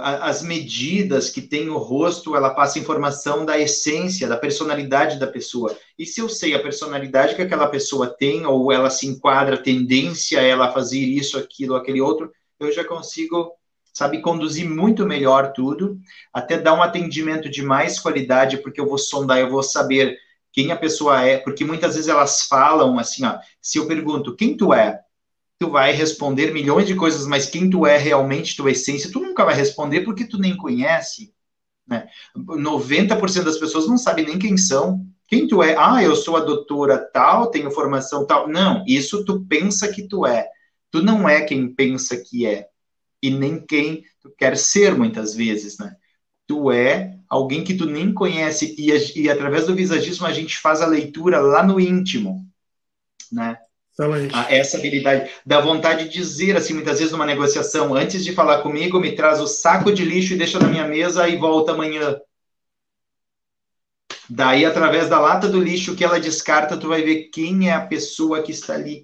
[0.00, 5.76] as medidas que tem o rosto ela passa informação da essência da personalidade da pessoa.
[5.98, 9.62] E se eu sei a personalidade que aquela pessoa tem ou ela se enquadra a
[9.62, 12.30] tendência a ela fazer isso aquilo aquele outro
[12.60, 13.52] eu já consigo
[13.98, 15.98] sabe conduzir muito melhor tudo,
[16.32, 20.16] até dar um atendimento de mais qualidade, porque eu vou sondar, eu vou saber
[20.52, 24.56] quem a pessoa é, porque muitas vezes elas falam assim, ó, se eu pergunto quem
[24.56, 25.00] tu é,
[25.58, 29.44] tu vai responder milhões de coisas, mas quem tu é realmente, tua essência, tu nunca
[29.44, 31.34] vai responder porque tu nem conhece,
[31.86, 32.06] né?
[32.36, 35.04] 90% das pessoas não sabem nem quem são.
[35.26, 35.74] Quem tu é?
[35.76, 38.48] Ah, eu sou a doutora tal, tenho formação tal.
[38.48, 40.46] Não, isso tu pensa que tu é.
[40.90, 42.68] Tu não é quem pensa que é
[43.22, 45.96] e nem quem tu quer ser muitas vezes, né?
[46.46, 50.80] Tu é alguém que tu nem conhece e, e através do visagismo a gente faz
[50.80, 52.46] a leitura lá no íntimo,
[53.30, 53.58] né?
[54.32, 58.62] A, essa habilidade da vontade de dizer assim muitas vezes numa negociação antes de falar
[58.62, 62.16] comigo me traz o saco de lixo e deixa na minha mesa e volta amanhã
[64.30, 67.86] daí através da lata do lixo que ela descarta tu vai ver quem é a
[67.86, 69.02] pessoa que está ali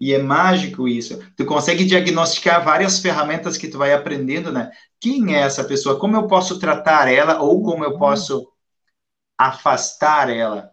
[0.00, 1.20] e é mágico isso.
[1.36, 4.70] Tu consegue diagnosticar várias ferramentas que tu vai aprendendo, né?
[4.98, 6.00] Quem é essa pessoa?
[6.00, 8.50] Como eu posso tratar ela ou como eu posso
[9.36, 10.70] afastar ela?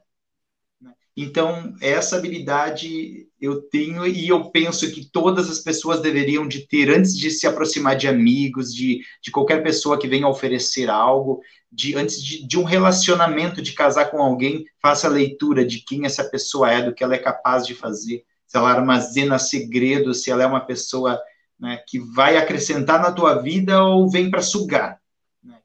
[1.16, 6.90] Então, essa habilidade eu tenho e eu penso que todas as pessoas deveriam de ter
[6.90, 11.42] antes de se aproximar de amigos, de, de qualquer pessoa que venha oferecer algo,
[11.72, 16.06] de antes de, de um relacionamento, de casar com alguém, faça a leitura de quem
[16.06, 20.32] essa pessoa é, do que ela é capaz de fazer, se ela armazena segredos, se
[20.32, 21.22] ela é uma pessoa
[21.60, 25.00] né, que vai acrescentar na tua vida ou vem para sugar.
[25.44, 25.58] Né,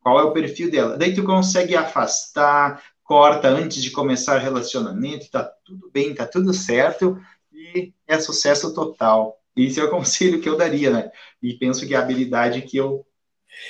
[0.00, 0.98] qual é o perfil dela?
[0.98, 7.20] Daí tu consegue afastar, corta antes de começar relacionamento, tá tudo bem, tá tudo certo
[7.52, 9.38] e é sucesso total.
[9.56, 11.10] Esse é o conselho que eu daria, né?
[11.42, 13.06] E penso que é a habilidade que eu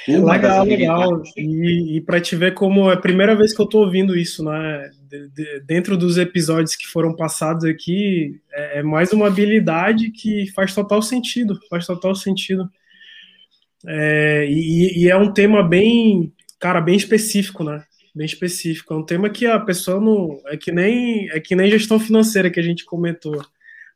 [0.08, 1.22] legal, legal.
[1.36, 4.42] E, e para te ver como é a primeira vez que eu estou ouvindo isso,
[4.44, 4.90] né?
[5.08, 10.50] De, de, dentro dos episódios que foram passados aqui, é, é, mais uma habilidade que
[10.52, 12.70] faz total sentido, faz total sentido.
[13.86, 17.84] É, e, e, é um tema bem, cara, bem específico, né?
[18.14, 18.94] Bem específico.
[18.94, 20.40] É um tema que a pessoa não.
[20.46, 23.40] É que nem, é que nem gestão financeira que a gente comentou.
[23.40, 23.46] A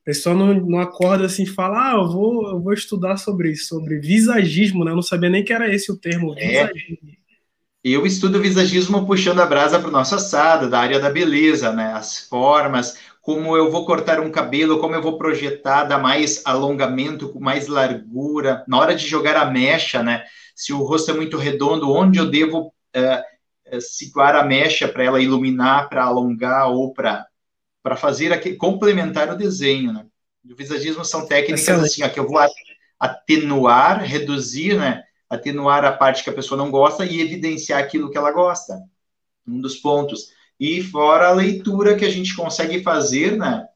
[0.05, 3.69] pessoa não, não acorda assim e fala, ah, eu vou, eu vou estudar sobre isso,
[3.69, 4.91] sobre visagismo, né?
[4.91, 6.49] Eu não sabia nem que era esse o termo, é.
[6.49, 6.99] visagismo.
[7.13, 7.19] É.
[7.85, 11.93] Eu estudo visagismo puxando a brasa para o nosso assado, da área da beleza, né?
[11.93, 17.29] As formas, como eu vou cortar um cabelo, como eu vou projetar, dar mais alongamento,
[17.29, 18.65] com mais largura.
[18.67, 20.25] Na hora de jogar a mecha, né?
[20.57, 23.23] Se o rosto é muito redondo, onde eu devo uh,
[23.81, 27.27] situar a mecha para ela iluminar, para alongar ou para
[27.83, 30.05] para fazer aquele complementar o desenho, né?
[30.45, 31.87] O visagismo são técnicas Excelente.
[31.87, 32.39] assim, ó, que eu vou
[32.99, 35.05] atenuar, reduzir, né?
[35.31, 38.83] Atenuar a parte que a pessoa não gosta e evidenciar aquilo que ela gosta.
[39.47, 40.29] Um dos pontos.
[40.59, 43.67] E fora a leitura que a gente consegue fazer, né?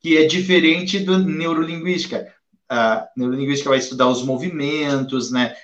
[0.00, 2.32] Que é diferente do neurolinguística.
[2.68, 5.54] A neurolinguística vai estudar os movimentos, né?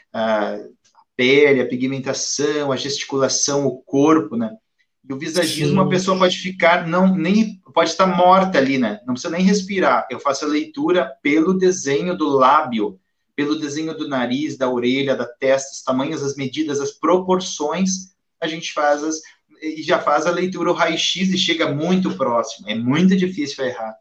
[1.19, 4.53] Pele, a pigmentação, a gesticulação, o corpo, né?
[5.07, 5.87] E o visagismo, Sim.
[5.87, 9.01] a pessoa pode ficar, não, nem, pode estar morta ali, né?
[9.05, 10.07] Não precisa nem respirar.
[10.13, 13.01] Eu faço a leitura pelo desenho do lábio,
[13.35, 18.47] pelo desenho do nariz, da orelha, da testa, os tamanhos, as medidas, as proporções, a
[18.47, 19.17] gente faz as,
[19.61, 22.69] e já faz a leitura, o raio-x, e chega muito próximo.
[22.71, 23.97] É muito difícil errar.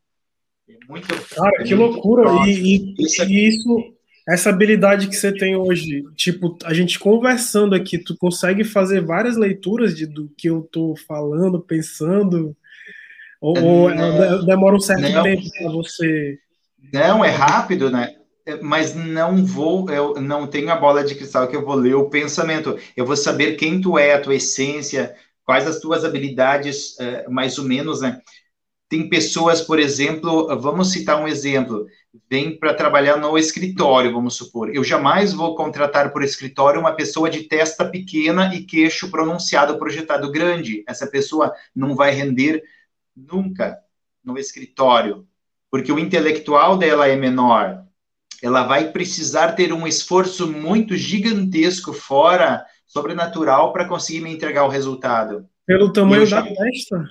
[0.70, 2.30] É muito, Cara, é que muito loucura!
[2.46, 3.97] E, e, isso, e isso
[4.28, 9.38] essa habilidade que você tem hoje, tipo, a gente conversando aqui, tu consegue fazer várias
[9.38, 12.56] leituras de, do que eu tô falando, pensando,
[13.40, 16.40] ou, ou é, demora um certo não, tempo para você?
[16.92, 18.16] Não, é rápido, né?
[18.46, 21.96] É, mas não vou, eu não tenho a bola de cristal que eu vou ler
[21.96, 22.78] o pensamento.
[22.96, 27.58] Eu vou saber quem tu é, a tua essência, quais as tuas habilidades, é, mais
[27.58, 28.20] ou menos, né?
[28.90, 31.86] Tem pessoas, por exemplo, vamos citar um exemplo,
[32.30, 34.74] vem para trabalhar no escritório, vamos supor.
[34.74, 40.32] Eu jamais vou contratar por escritório uma pessoa de testa pequena e queixo pronunciado, projetado
[40.32, 40.84] grande.
[40.88, 42.64] Essa pessoa não vai render
[43.16, 43.78] nunca
[44.24, 45.28] no escritório,
[45.72, 47.84] porque o intelectual dela é menor.
[48.42, 54.70] Ela vai precisar ter um esforço muito gigantesco fora sobrenatural para conseguir me entregar o
[54.70, 55.48] resultado.
[55.66, 56.42] Pelo tamanho já...
[56.42, 57.06] da testa?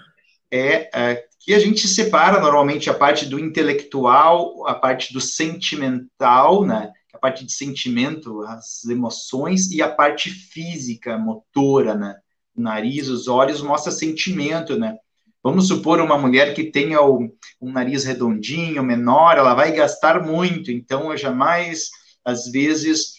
[0.50, 6.66] É, é, que a gente separa normalmente a parte do intelectual, a parte do sentimental,
[6.66, 6.90] né?
[7.14, 12.16] A parte de sentimento, as emoções e a parte física, motora, né?
[12.52, 14.96] O nariz, os olhos mostra sentimento, né?
[15.40, 21.12] Vamos supor uma mulher que tenha um nariz redondinho, menor, ela vai gastar muito, então
[21.12, 21.90] eu jamais,
[22.24, 23.12] às vezes,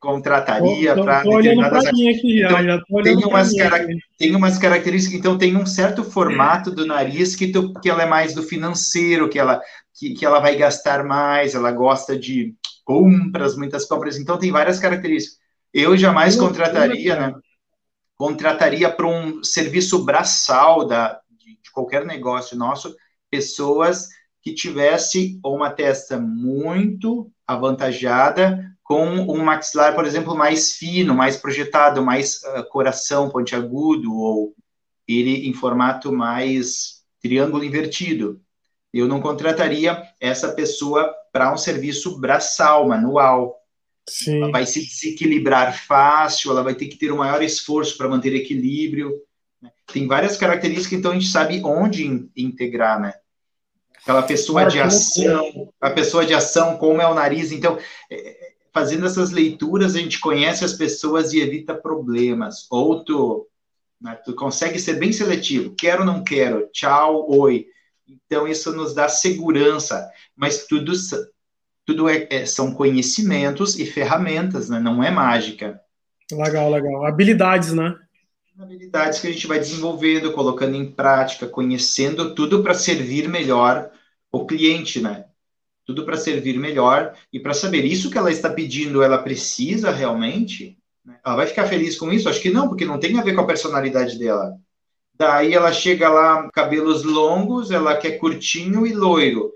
[0.00, 3.52] contrataria para determinadas aqui, então, já, tem umas
[4.16, 8.06] tem umas características então tem um certo formato do nariz que tu, que ela é
[8.06, 9.60] mais do financeiro que ela
[9.94, 12.54] que, que ela vai gastar mais ela gosta de
[12.90, 14.18] compras muitas compras.
[14.18, 15.38] Então tem várias características.
[15.72, 17.34] Eu jamais contrataria né?
[18.16, 22.96] Contrataria para um serviço braçal da de, de qualquer negócio nosso
[23.30, 24.08] pessoas
[24.42, 28.60] que tivesse uma testa muito avantajada
[28.90, 34.52] com um maxilar, por exemplo, mais fino, mais projetado, mais uh, coração pontiagudo, ou
[35.06, 38.40] ele em formato mais triângulo invertido.
[38.92, 43.60] Eu não contrataria essa pessoa para um serviço braçal, manual.
[44.08, 44.38] Sim.
[44.38, 48.34] Ela vai se desequilibrar fácil, ela vai ter que ter um maior esforço para manter
[48.34, 49.12] equilíbrio.
[49.62, 49.70] Né?
[49.92, 53.14] Tem várias características, então a gente sabe onde integrar, né?
[54.02, 57.52] Aquela pessoa de ação, a pessoa de ação, como é o nariz.
[57.52, 57.78] Então,
[58.10, 58.39] é,
[58.80, 62.66] fazendo essas leituras, a gente conhece as pessoas e evita problemas.
[62.70, 63.46] Ou tu,
[64.00, 65.74] né, tu consegue ser bem seletivo.
[65.76, 66.66] Quero, não quero.
[66.72, 67.66] Tchau, oi.
[68.08, 70.10] Então, isso nos dá segurança.
[70.34, 70.94] Mas tudo,
[71.84, 74.80] tudo é, é, são conhecimentos e ferramentas, né?
[74.80, 75.78] Não é mágica.
[76.32, 77.04] Legal, legal.
[77.04, 77.94] Habilidades, né?
[78.58, 83.90] Habilidades que a gente vai desenvolvendo, colocando em prática, conhecendo tudo para servir melhor
[84.32, 85.26] o cliente, né?
[85.90, 90.78] Tudo para servir melhor e para saber isso que ela está pedindo, ela precisa realmente?
[91.26, 92.28] Ela vai ficar feliz com isso?
[92.28, 94.54] Acho que não, porque não tem a ver com a personalidade dela.
[95.12, 99.52] Daí ela chega lá, cabelos longos, ela quer curtinho e loiro.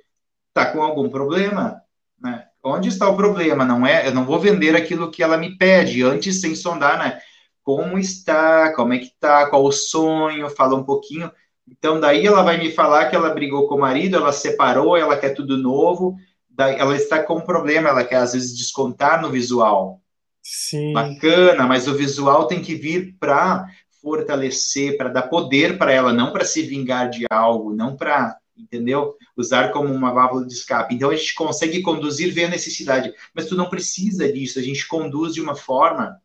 [0.52, 1.80] Tá com algum problema?
[2.20, 2.44] Né?
[2.64, 3.64] Onde está o problema?
[3.64, 4.08] Não é?
[4.08, 7.20] Eu não vou vender aquilo que ela me pede antes sem sondar, né?
[7.62, 8.74] Como está?
[8.74, 9.46] Como é que tá?
[9.46, 10.50] Qual o sonho?
[10.50, 11.30] Fala um pouquinho.
[11.68, 15.16] Então, daí ela vai me falar que ela brigou com o marido, ela separou, ela
[15.16, 16.16] quer tudo novo,
[16.58, 20.00] ela está com um problema, ela quer às vezes descontar no visual.
[20.42, 20.92] Sim.
[20.92, 23.66] Bacana, mas o visual tem que vir para
[24.02, 29.16] fortalecer, para dar poder para ela, não para se vingar de algo, não para, entendeu?
[29.34, 30.94] Usar como uma válvula de escape.
[30.94, 34.86] Então a gente consegue conduzir, ver a necessidade, mas tu não precisa disso, a gente
[34.86, 36.20] conduz de uma forma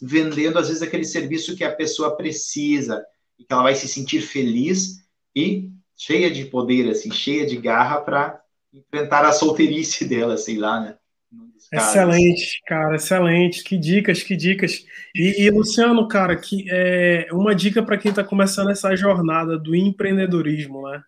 [0.00, 3.04] vendendo às vezes aquele serviço que a pessoa precisa,
[3.40, 5.02] e que ela vai se sentir feliz
[5.34, 8.40] e cheia de poder, assim, cheia de garra para
[8.72, 10.96] enfrentar a solteirice dela, sei lá, né?
[11.72, 13.62] Excelente, cara, excelente.
[13.62, 14.84] Que dicas, que dicas.
[15.14, 19.74] E, e Luciano, cara, que é uma dica para quem está começando essa jornada do
[19.74, 21.02] empreendedorismo, né?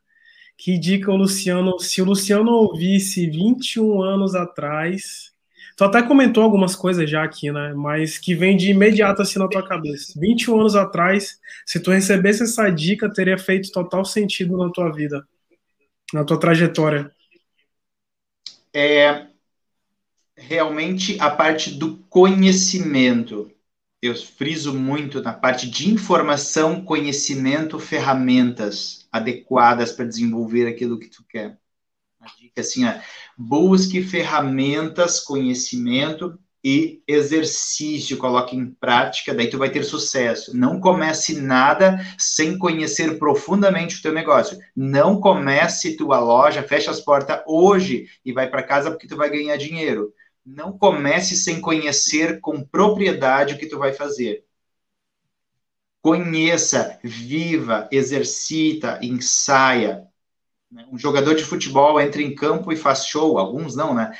[0.57, 5.32] Que dica Luciano, se o Luciano ouvisse 21 anos atrás,
[5.77, 7.73] Tu até comentou algumas coisas já aqui, né?
[7.74, 10.12] Mas que vem de imediato assim na tua cabeça.
[10.19, 15.27] 21 anos atrás, se tu recebesse essa dica, teria feito total sentido na tua vida,
[16.12, 17.11] na tua trajetória.
[18.74, 19.27] É
[20.36, 23.51] realmente a parte do conhecimento.
[24.01, 31.24] Eu friso muito na parte de informação, conhecimento, ferramentas adequadas para desenvolver aquilo que tu
[31.28, 31.61] quer.
[32.23, 33.03] A dica assim, é,
[33.36, 40.57] busque ferramentas, conhecimento e exercício, coloque em prática, daí tu vai ter sucesso.
[40.57, 44.57] Não comece nada sem conhecer profundamente o teu negócio.
[44.77, 49.28] Não comece tua loja, fecha as portas hoje e vai para casa porque tu vai
[49.28, 50.15] ganhar dinheiro.
[50.47, 54.44] Não comece sem conhecer com propriedade o que tu vai fazer.
[56.01, 60.11] Conheça, viva, exercita, ensaia?
[60.90, 64.16] Um jogador de futebol entra em campo e faz show, alguns não, né?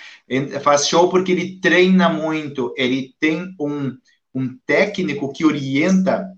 [0.63, 3.97] Faz show porque ele treina muito, ele tem um,
[4.35, 6.31] um técnico que orienta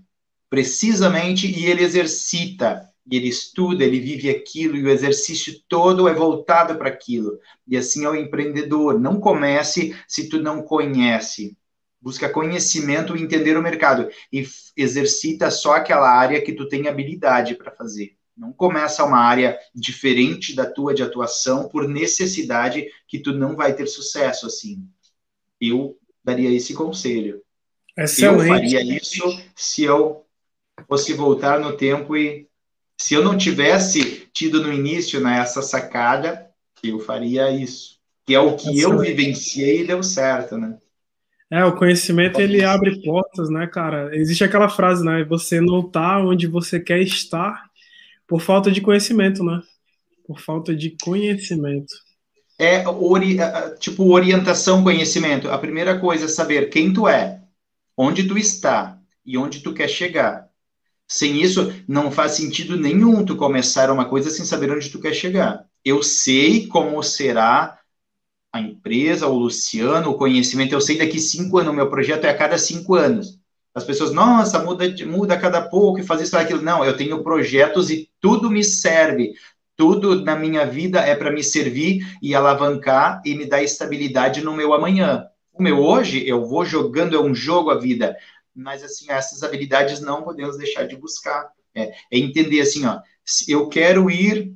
[0.49, 6.13] precisamente e ele exercita, e ele estuda, ele vive aquilo, e o exercício todo é
[6.13, 7.37] voltado para aquilo.
[7.67, 8.99] E assim é o empreendedor.
[8.99, 11.57] Não comece se tu não conhece.
[12.01, 14.09] Busca conhecimento e entender o mercado.
[14.31, 14.47] E
[14.77, 18.15] exercita só aquela área que tu tem habilidade para fazer.
[18.37, 23.73] Não começa uma área diferente da tua de atuação por necessidade que tu não vai
[23.73, 24.85] ter sucesso assim.
[25.59, 27.41] Eu daria esse conselho.
[27.97, 28.41] Excelente.
[28.41, 30.25] Eu faria isso se eu
[30.87, 32.47] fosse voltar no tempo e
[32.97, 36.49] se eu não tivesse tido no início né, essa sacada,
[36.83, 37.95] eu faria isso.
[38.25, 38.81] Que é o que Excelente.
[38.81, 40.77] eu vivenciei e deu certo, né?
[41.51, 44.15] É, o conhecimento ele abre portas, né, cara?
[44.15, 45.23] Existe aquela frase, né?
[45.25, 47.69] Você não tá onde você quer estar
[48.27, 49.61] por falta de conhecimento, né?
[50.27, 51.93] Por falta de conhecimento.
[52.57, 53.37] É, ori
[53.79, 55.49] tipo, orientação, conhecimento.
[55.49, 57.41] A primeira coisa é saber quem tu é,
[57.97, 60.49] onde tu está e onde tu quer chegar.
[61.07, 65.13] Sem isso, não faz sentido nenhum tu começar uma coisa sem saber onde tu quer
[65.13, 65.65] chegar.
[65.83, 67.79] Eu sei como será
[68.51, 70.73] a empresa, o Luciano, o conhecimento.
[70.73, 73.39] Eu sei daqui cinco anos, o meu projeto é a cada cinco anos.
[73.75, 76.61] As pessoas, nossa, muda, muda a cada pouco e faz isso, aquilo.
[76.61, 79.33] Não, eu tenho projetos e tudo me serve.
[79.75, 84.53] Tudo na minha vida é para me servir e alavancar e me dar estabilidade no
[84.53, 85.27] meu amanhã.
[85.51, 88.15] O meu hoje, eu vou jogando, é um jogo a vida.
[88.55, 91.49] Mas, assim, essas habilidades não podemos deixar de buscar.
[91.75, 93.01] É, é entender, assim, ó,
[93.45, 94.55] eu quero ir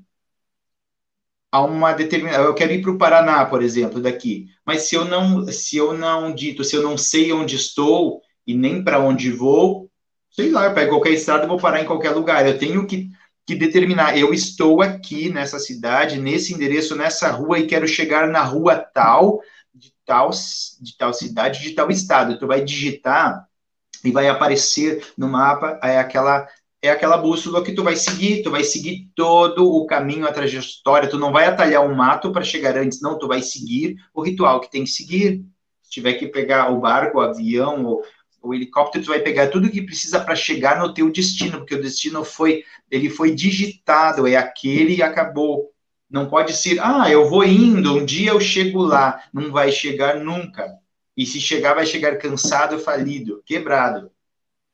[1.51, 2.43] a uma determinada.
[2.43, 4.47] Eu quero ir para o Paraná, por exemplo, daqui.
[4.65, 8.55] Mas se eu não, se eu não dito, se eu não sei onde estou, e
[8.55, 9.91] nem para onde vou,
[10.31, 12.47] sei lá, eu pego qualquer estrada e vou parar em qualquer lugar.
[12.47, 13.07] Eu tenho que,
[13.45, 18.41] que determinar, eu estou aqui nessa cidade, nesse endereço, nessa rua e quero chegar na
[18.41, 19.39] rua tal,
[19.71, 20.31] de tal,
[20.81, 22.39] de tal cidade, de tal estado.
[22.39, 23.47] Tu vai digitar
[24.03, 26.47] e vai aparecer no mapa é aquela
[26.81, 31.09] é aquela bússola que tu vai seguir, tu vai seguir todo o caminho, a trajetória,
[31.09, 34.59] tu não vai atalhar um mato para chegar antes, não, tu vai seguir o ritual
[34.59, 35.45] que tem que seguir.
[35.83, 38.01] Se tiver que pegar o barco, o avião, ou,
[38.41, 42.23] o helicóptero vai pegar tudo que precisa para chegar no teu destino, porque o destino
[42.23, 45.71] foi, ele foi digitado, é aquele e acabou.
[46.09, 50.19] Não pode ser, ah, eu vou indo, um dia eu chego lá, não vai chegar
[50.19, 50.67] nunca.
[51.15, 54.09] E se chegar, vai chegar cansado, falido, quebrado.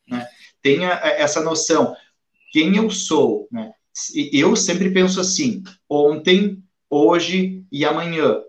[0.08, 0.26] Né?
[0.62, 1.96] Tenha essa noção,
[2.52, 3.72] quem eu sou, né?
[4.32, 8.42] Eu sempre penso assim, ontem hoje e amanhã.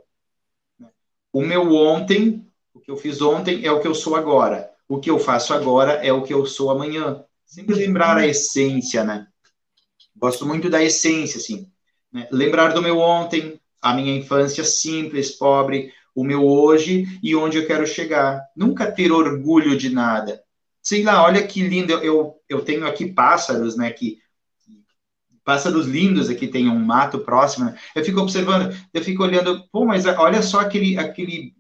[1.33, 2.45] O meu ontem,
[2.75, 4.76] o que eu fiz ontem é o que eu sou agora.
[4.89, 7.25] O que eu faço agora é o que eu sou amanhã.
[7.45, 9.27] Sempre lembrar a essência, né?
[10.15, 11.71] Gosto muito da essência, assim.
[12.13, 12.29] Né?
[12.31, 17.67] Lembrar do meu ontem, a minha infância simples, pobre, o meu hoje e onde eu
[17.67, 18.43] quero chegar.
[18.57, 20.43] Nunca ter orgulho de nada.
[20.83, 21.93] Sei lá, olha que lindo.
[21.93, 23.91] Eu, eu, eu tenho aqui pássaros, né?
[23.91, 24.19] Que,
[25.45, 27.67] pássaros lindos aqui, tem um mato próximo.
[27.67, 27.79] Né?
[27.95, 31.55] Eu fico observando, eu fico olhando, pô, mas olha só aquele, aquele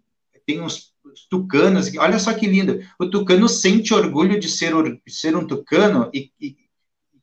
[0.47, 0.93] tem uns
[1.29, 2.81] tucanos, olha só que lindo.
[2.99, 4.73] O tucano sente orgulho de ser,
[5.09, 6.57] ser um tucano e, e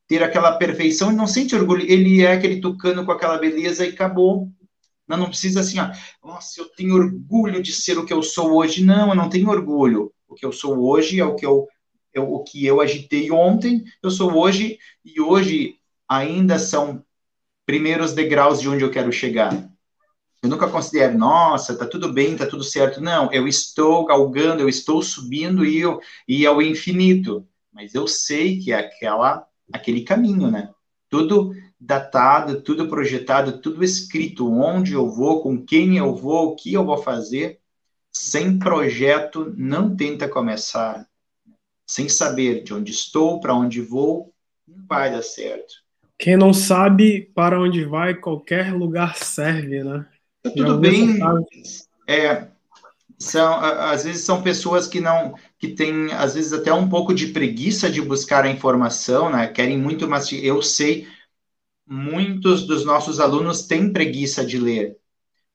[0.08, 3.90] ter aquela perfeição, e não sente orgulho, ele é aquele tucano com aquela beleza e
[3.90, 4.50] acabou.
[5.08, 5.92] Não, não precisa assim, ó,
[6.24, 8.84] nossa, eu tenho orgulho de ser o que eu sou hoje.
[8.84, 10.14] Não, eu não tenho orgulho.
[10.28, 11.68] O que eu sou hoje é o que eu,
[12.14, 15.76] é o que eu agitei ontem, eu sou hoje, e hoje
[16.08, 17.04] ainda são
[17.66, 19.73] primeiros degraus de onde eu quero chegar.
[20.44, 23.00] Eu nunca considero, nossa, tá tudo bem, tá tudo certo.
[23.00, 27.48] Não, eu estou galgando, eu estou subindo e, eu, e ao infinito.
[27.72, 30.70] Mas eu sei que é aquela, aquele caminho, né?
[31.10, 36.74] Tudo datado, tudo projetado, tudo escrito, onde eu vou, com quem eu vou, o que
[36.74, 37.60] eu vou fazer.
[38.12, 41.08] Sem projeto, não tenta começar.
[41.88, 44.34] Sem saber de onde estou, para onde vou,
[44.68, 45.74] não vai dar certo.
[46.20, 50.06] Quem não sabe para onde vai, qualquer lugar serve, né?
[50.44, 51.20] Tá tudo bem.
[52.08, 52.48] É,
[53.18, 57.28] são, às vezes são pessoas que não, que têm, às vezes, até um pouco de
[57.28, 59.48] preguiça de buscar a informação, né?
[59.48, 61.08] Querem muito, mas eu sei,
[61.88, 64.98] muitos dos nossos alunos têm preguiça de ler.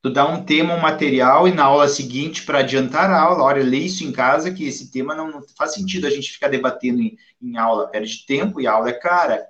[0.00, 3.64] Tu dá um tema, um material, e na aula seguinte, para adiantar a aula, olha,
[3.64, 7.02] lê isso em casa, que esse tema não, não faz sentido a gente ficar debatendo
[7.02, 9.44] em, em, aula, perde tempo e a aula é cara.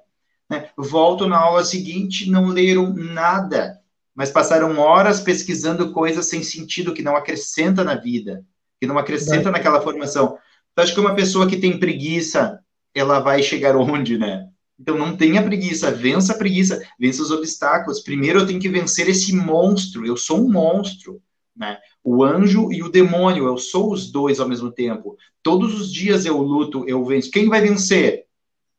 [0.48, 0.70] Né?
[0.76, 3.77] Volto na aula seguinte, não leram nada,
[4.18, 8.44] mas passaram horas pesquisando coisas sem sentido, que não acrescenta na vida,
[8.80, 10.36] que não acrescenta naquela formação.
[10.72, 12.58] Então, acho que uma pessoa que tem preguiça,
[12.92, 14.48] ela vai chegar onde, né?
[14.76, 18.00] Então não tenha preguiça, vença a preguiça, vença os obstáculos.
[18.00, 20.04] Primeiro eu tenho que vencer esse monstro.
[20.04, 21.22] Eu sou um monstro,
[21.56, 21.78] né?
[22.02, 25.16] O anjo e o demônio, eu sou os dois ao mesmo tempo.
[25.44, 27.30] Todos os dias eu luto, eu venço.
[27.30, 28.24] Quem vai vencer?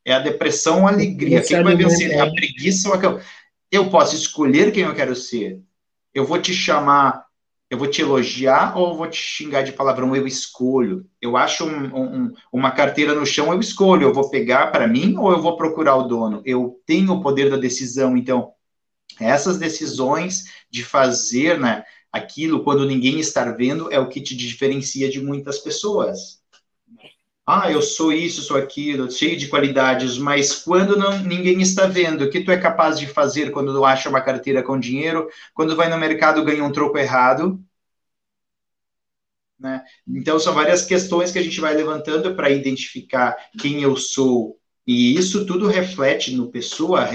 [0.04, 1.42] É a depressão ou a alegria.
[1.42, 2.10] Quem vai vencer?
[2.10, 3.20] É a preguiça ou a...
[3.70, 5.60] Eu posso escolher quem eu quero ser.
[6.12, 7.24] Eu vou te chamar
[7.70, 10.14] eu vou te elogiar ou vou te xingar de palavrão?
[10.16, 11.06] Eu escolho.
[11.22, 14.08] Eu acho um, um, uma carteira no chão, eu escolho.
[14.08, 16.42] Eu vou pegar para mim ou eu vou procurar o dono?
[16.44, 18.16] Eu tenho o poder da decisão.
[18.16, 18.52] Então,
[19.20, 25.08] essas decisões de fazer né, aquilo quando ninguém está vendo é o que te diferencia
[25.08, 26.39] de muitas pessoas.
[27.52, 32.22] Ah, eu sou isso, sou aquilo, cheio de qualidades, mas quando não, ninguém está vendo,
[32.22, 35.74] o que tu é capaz de fazer quando tu acha uma carteira com dinheiro, quando
[35.74, 37.60] vai no mercado ganha um troco errado?
[39.58, 39.82] Né?
[40.06, 44.56] Então, são várias questões que a gente vai levantando para identificar quem eu sou.
[44.86, 47.08] E isso tudo reflete no pessoa,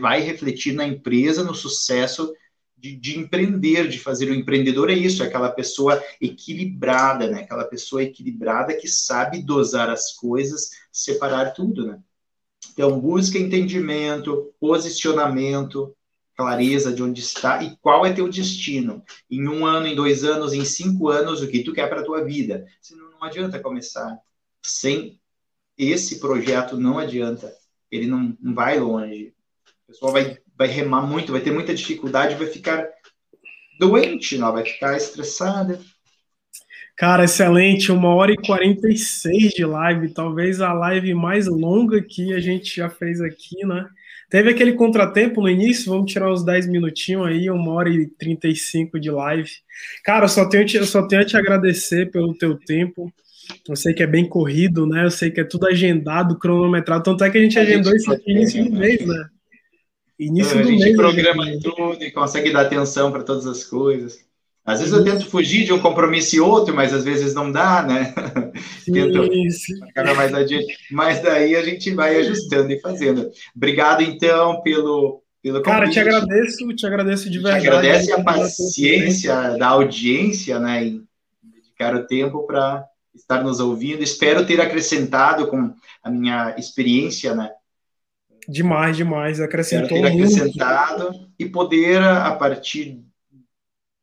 [0.00, 2.32] vai refletir na empresa, no sucesso
[2.80, 7.40] de, de, empreender, de fazer o empreendedor é isso, é aquela pessoa equilibrada, né?
[7.40, 12.00] Aquela pessoa equilibrada que sabe dosar as coisas, separar tudo, né?
[12.72, 15.94] Então, busca entendimento, posicionamento,
[16.36, 19.04] clareza de onde está e qual é teu destino.
[19.30, 22.24] Em um ano, em dois anos, em cinco anos, o que tu quer para tua
[22.24, 22.66] vida.
[22.80, 24.18] Senão não adianta começar.
[24.62, 25.20] Sem
[25.76, 27.54] esse projeto, não adianta.
[27.90, 29.34] Ele não, não vai longe.
[29.84, 32.86] O pessoal vai vai remar muito, vai ter muita dificuldade, vai ficar
[33.78, 35.80] doente, não, vai ficar estressada.
[36.94, 42.40] Cara, excelente, uma hora e 46 de live, talvez a live mais longa que a
[42.40, 43.86] gente já fez aqui, né?
[44.28, 49.00] Teve aquele contratempo no início, vamos tirar uns 10 minutinhos aí, uma hora e 35
[49.00, 49.50] de live.
[50.04, 53.10] Cara, eu só tenho, eu só tenho a te agradecer pelo teu tempo.
[53.66, 55.06] Eu sei que é bem corrido, né?
[55.06, 57.02] Eu sei que é tudo agendado, cronometrado.
[57.02, 59.26] Tanto é que a gente agendou isso aqui início de mês, né?
[60.20, 61.62] Início é, a gente mês, programa gente...
[61.62, 64.18] tudo e consegue dar atenção para todas as coisas.
[64.62, 67.82] Às vezes eu tento fugir de um compromisso e outro, mas às vezes não dá,
[67.82, 68.12] né?
[68.84, 69.26] tento
[69.86, 70.76] ficar mais adiante.
[70.90, 73.30] Mas daí a gente vai ajustando e fazendo.
[73.56, 77.62] Obrigado, então, pelo, pelo Cara, te agradeço, te agradeço de verdade.
[77.62, 80.84] Te agradece a paciência da audiência, né?
[80.84, 81.02] Em
[81.42, 82.84] dedicar o tempo para
[83.14, 84.02] estar nos ouvindo.
[84.02, 85.72] Espero ter acrescentado com
[86.04, 87.50] a minha experiência, né?
[88.48, 89.40] Demais, demais.
[89.40, 91.30] Acrescentou ter acrescentado muito.
[91.38, 93.02] e poder, a partir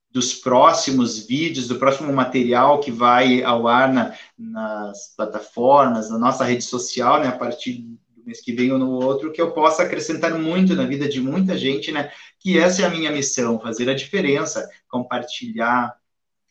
[0.10, 6.44] dos próximos vídeos, do próximo material que vai ao ar na, nas plataformas, na nossa
[6.44, 7.74] rede social, né, a partir
[8.16, 11.22] do mês que vem ou no outro, que eu possa acrescentar muito na vida de
[11.22, 12.12] muita gente, né?
[12.40, 15.96] Que essa é a minha missão, fazer a diferença, compartilhar,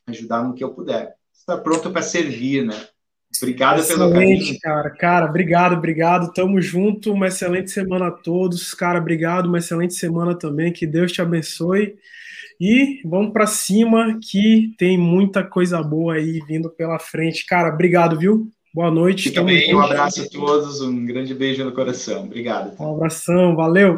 [0.07, 1.17] ajudar no que eu puder.
[1.33, 2.89] Está pronto para servir, né?
[3.43, 4.61] Obrigado excelente, pelo carinho.
[4.61, 4.91] cara.
[4.91, 6.33] Cara, obrigado, obrigado.
[6.33, 7.13] Tamo junto.
[7.13, 8.75] Uma excelente semana a todos.
[8.75, 9.47] Cara, obrigado.
[9.47, 10.73] Uma excelente semana também.
[10.73, 11.95] Que Deus te abençoe.
[12.61, 17.45] E vamos para cima que tem muita coisa boa aí vindo pela frente.
[17.45, 18.49] Cara, obrigado, viu?
[18.77, 19.31] Boa noite.
[19.31, 22.25] Também um abraço a todos, um grande beijo no coração.
[22.25, 22.79] Obrigado.
[22.79, 23.95] Um abração, valeu.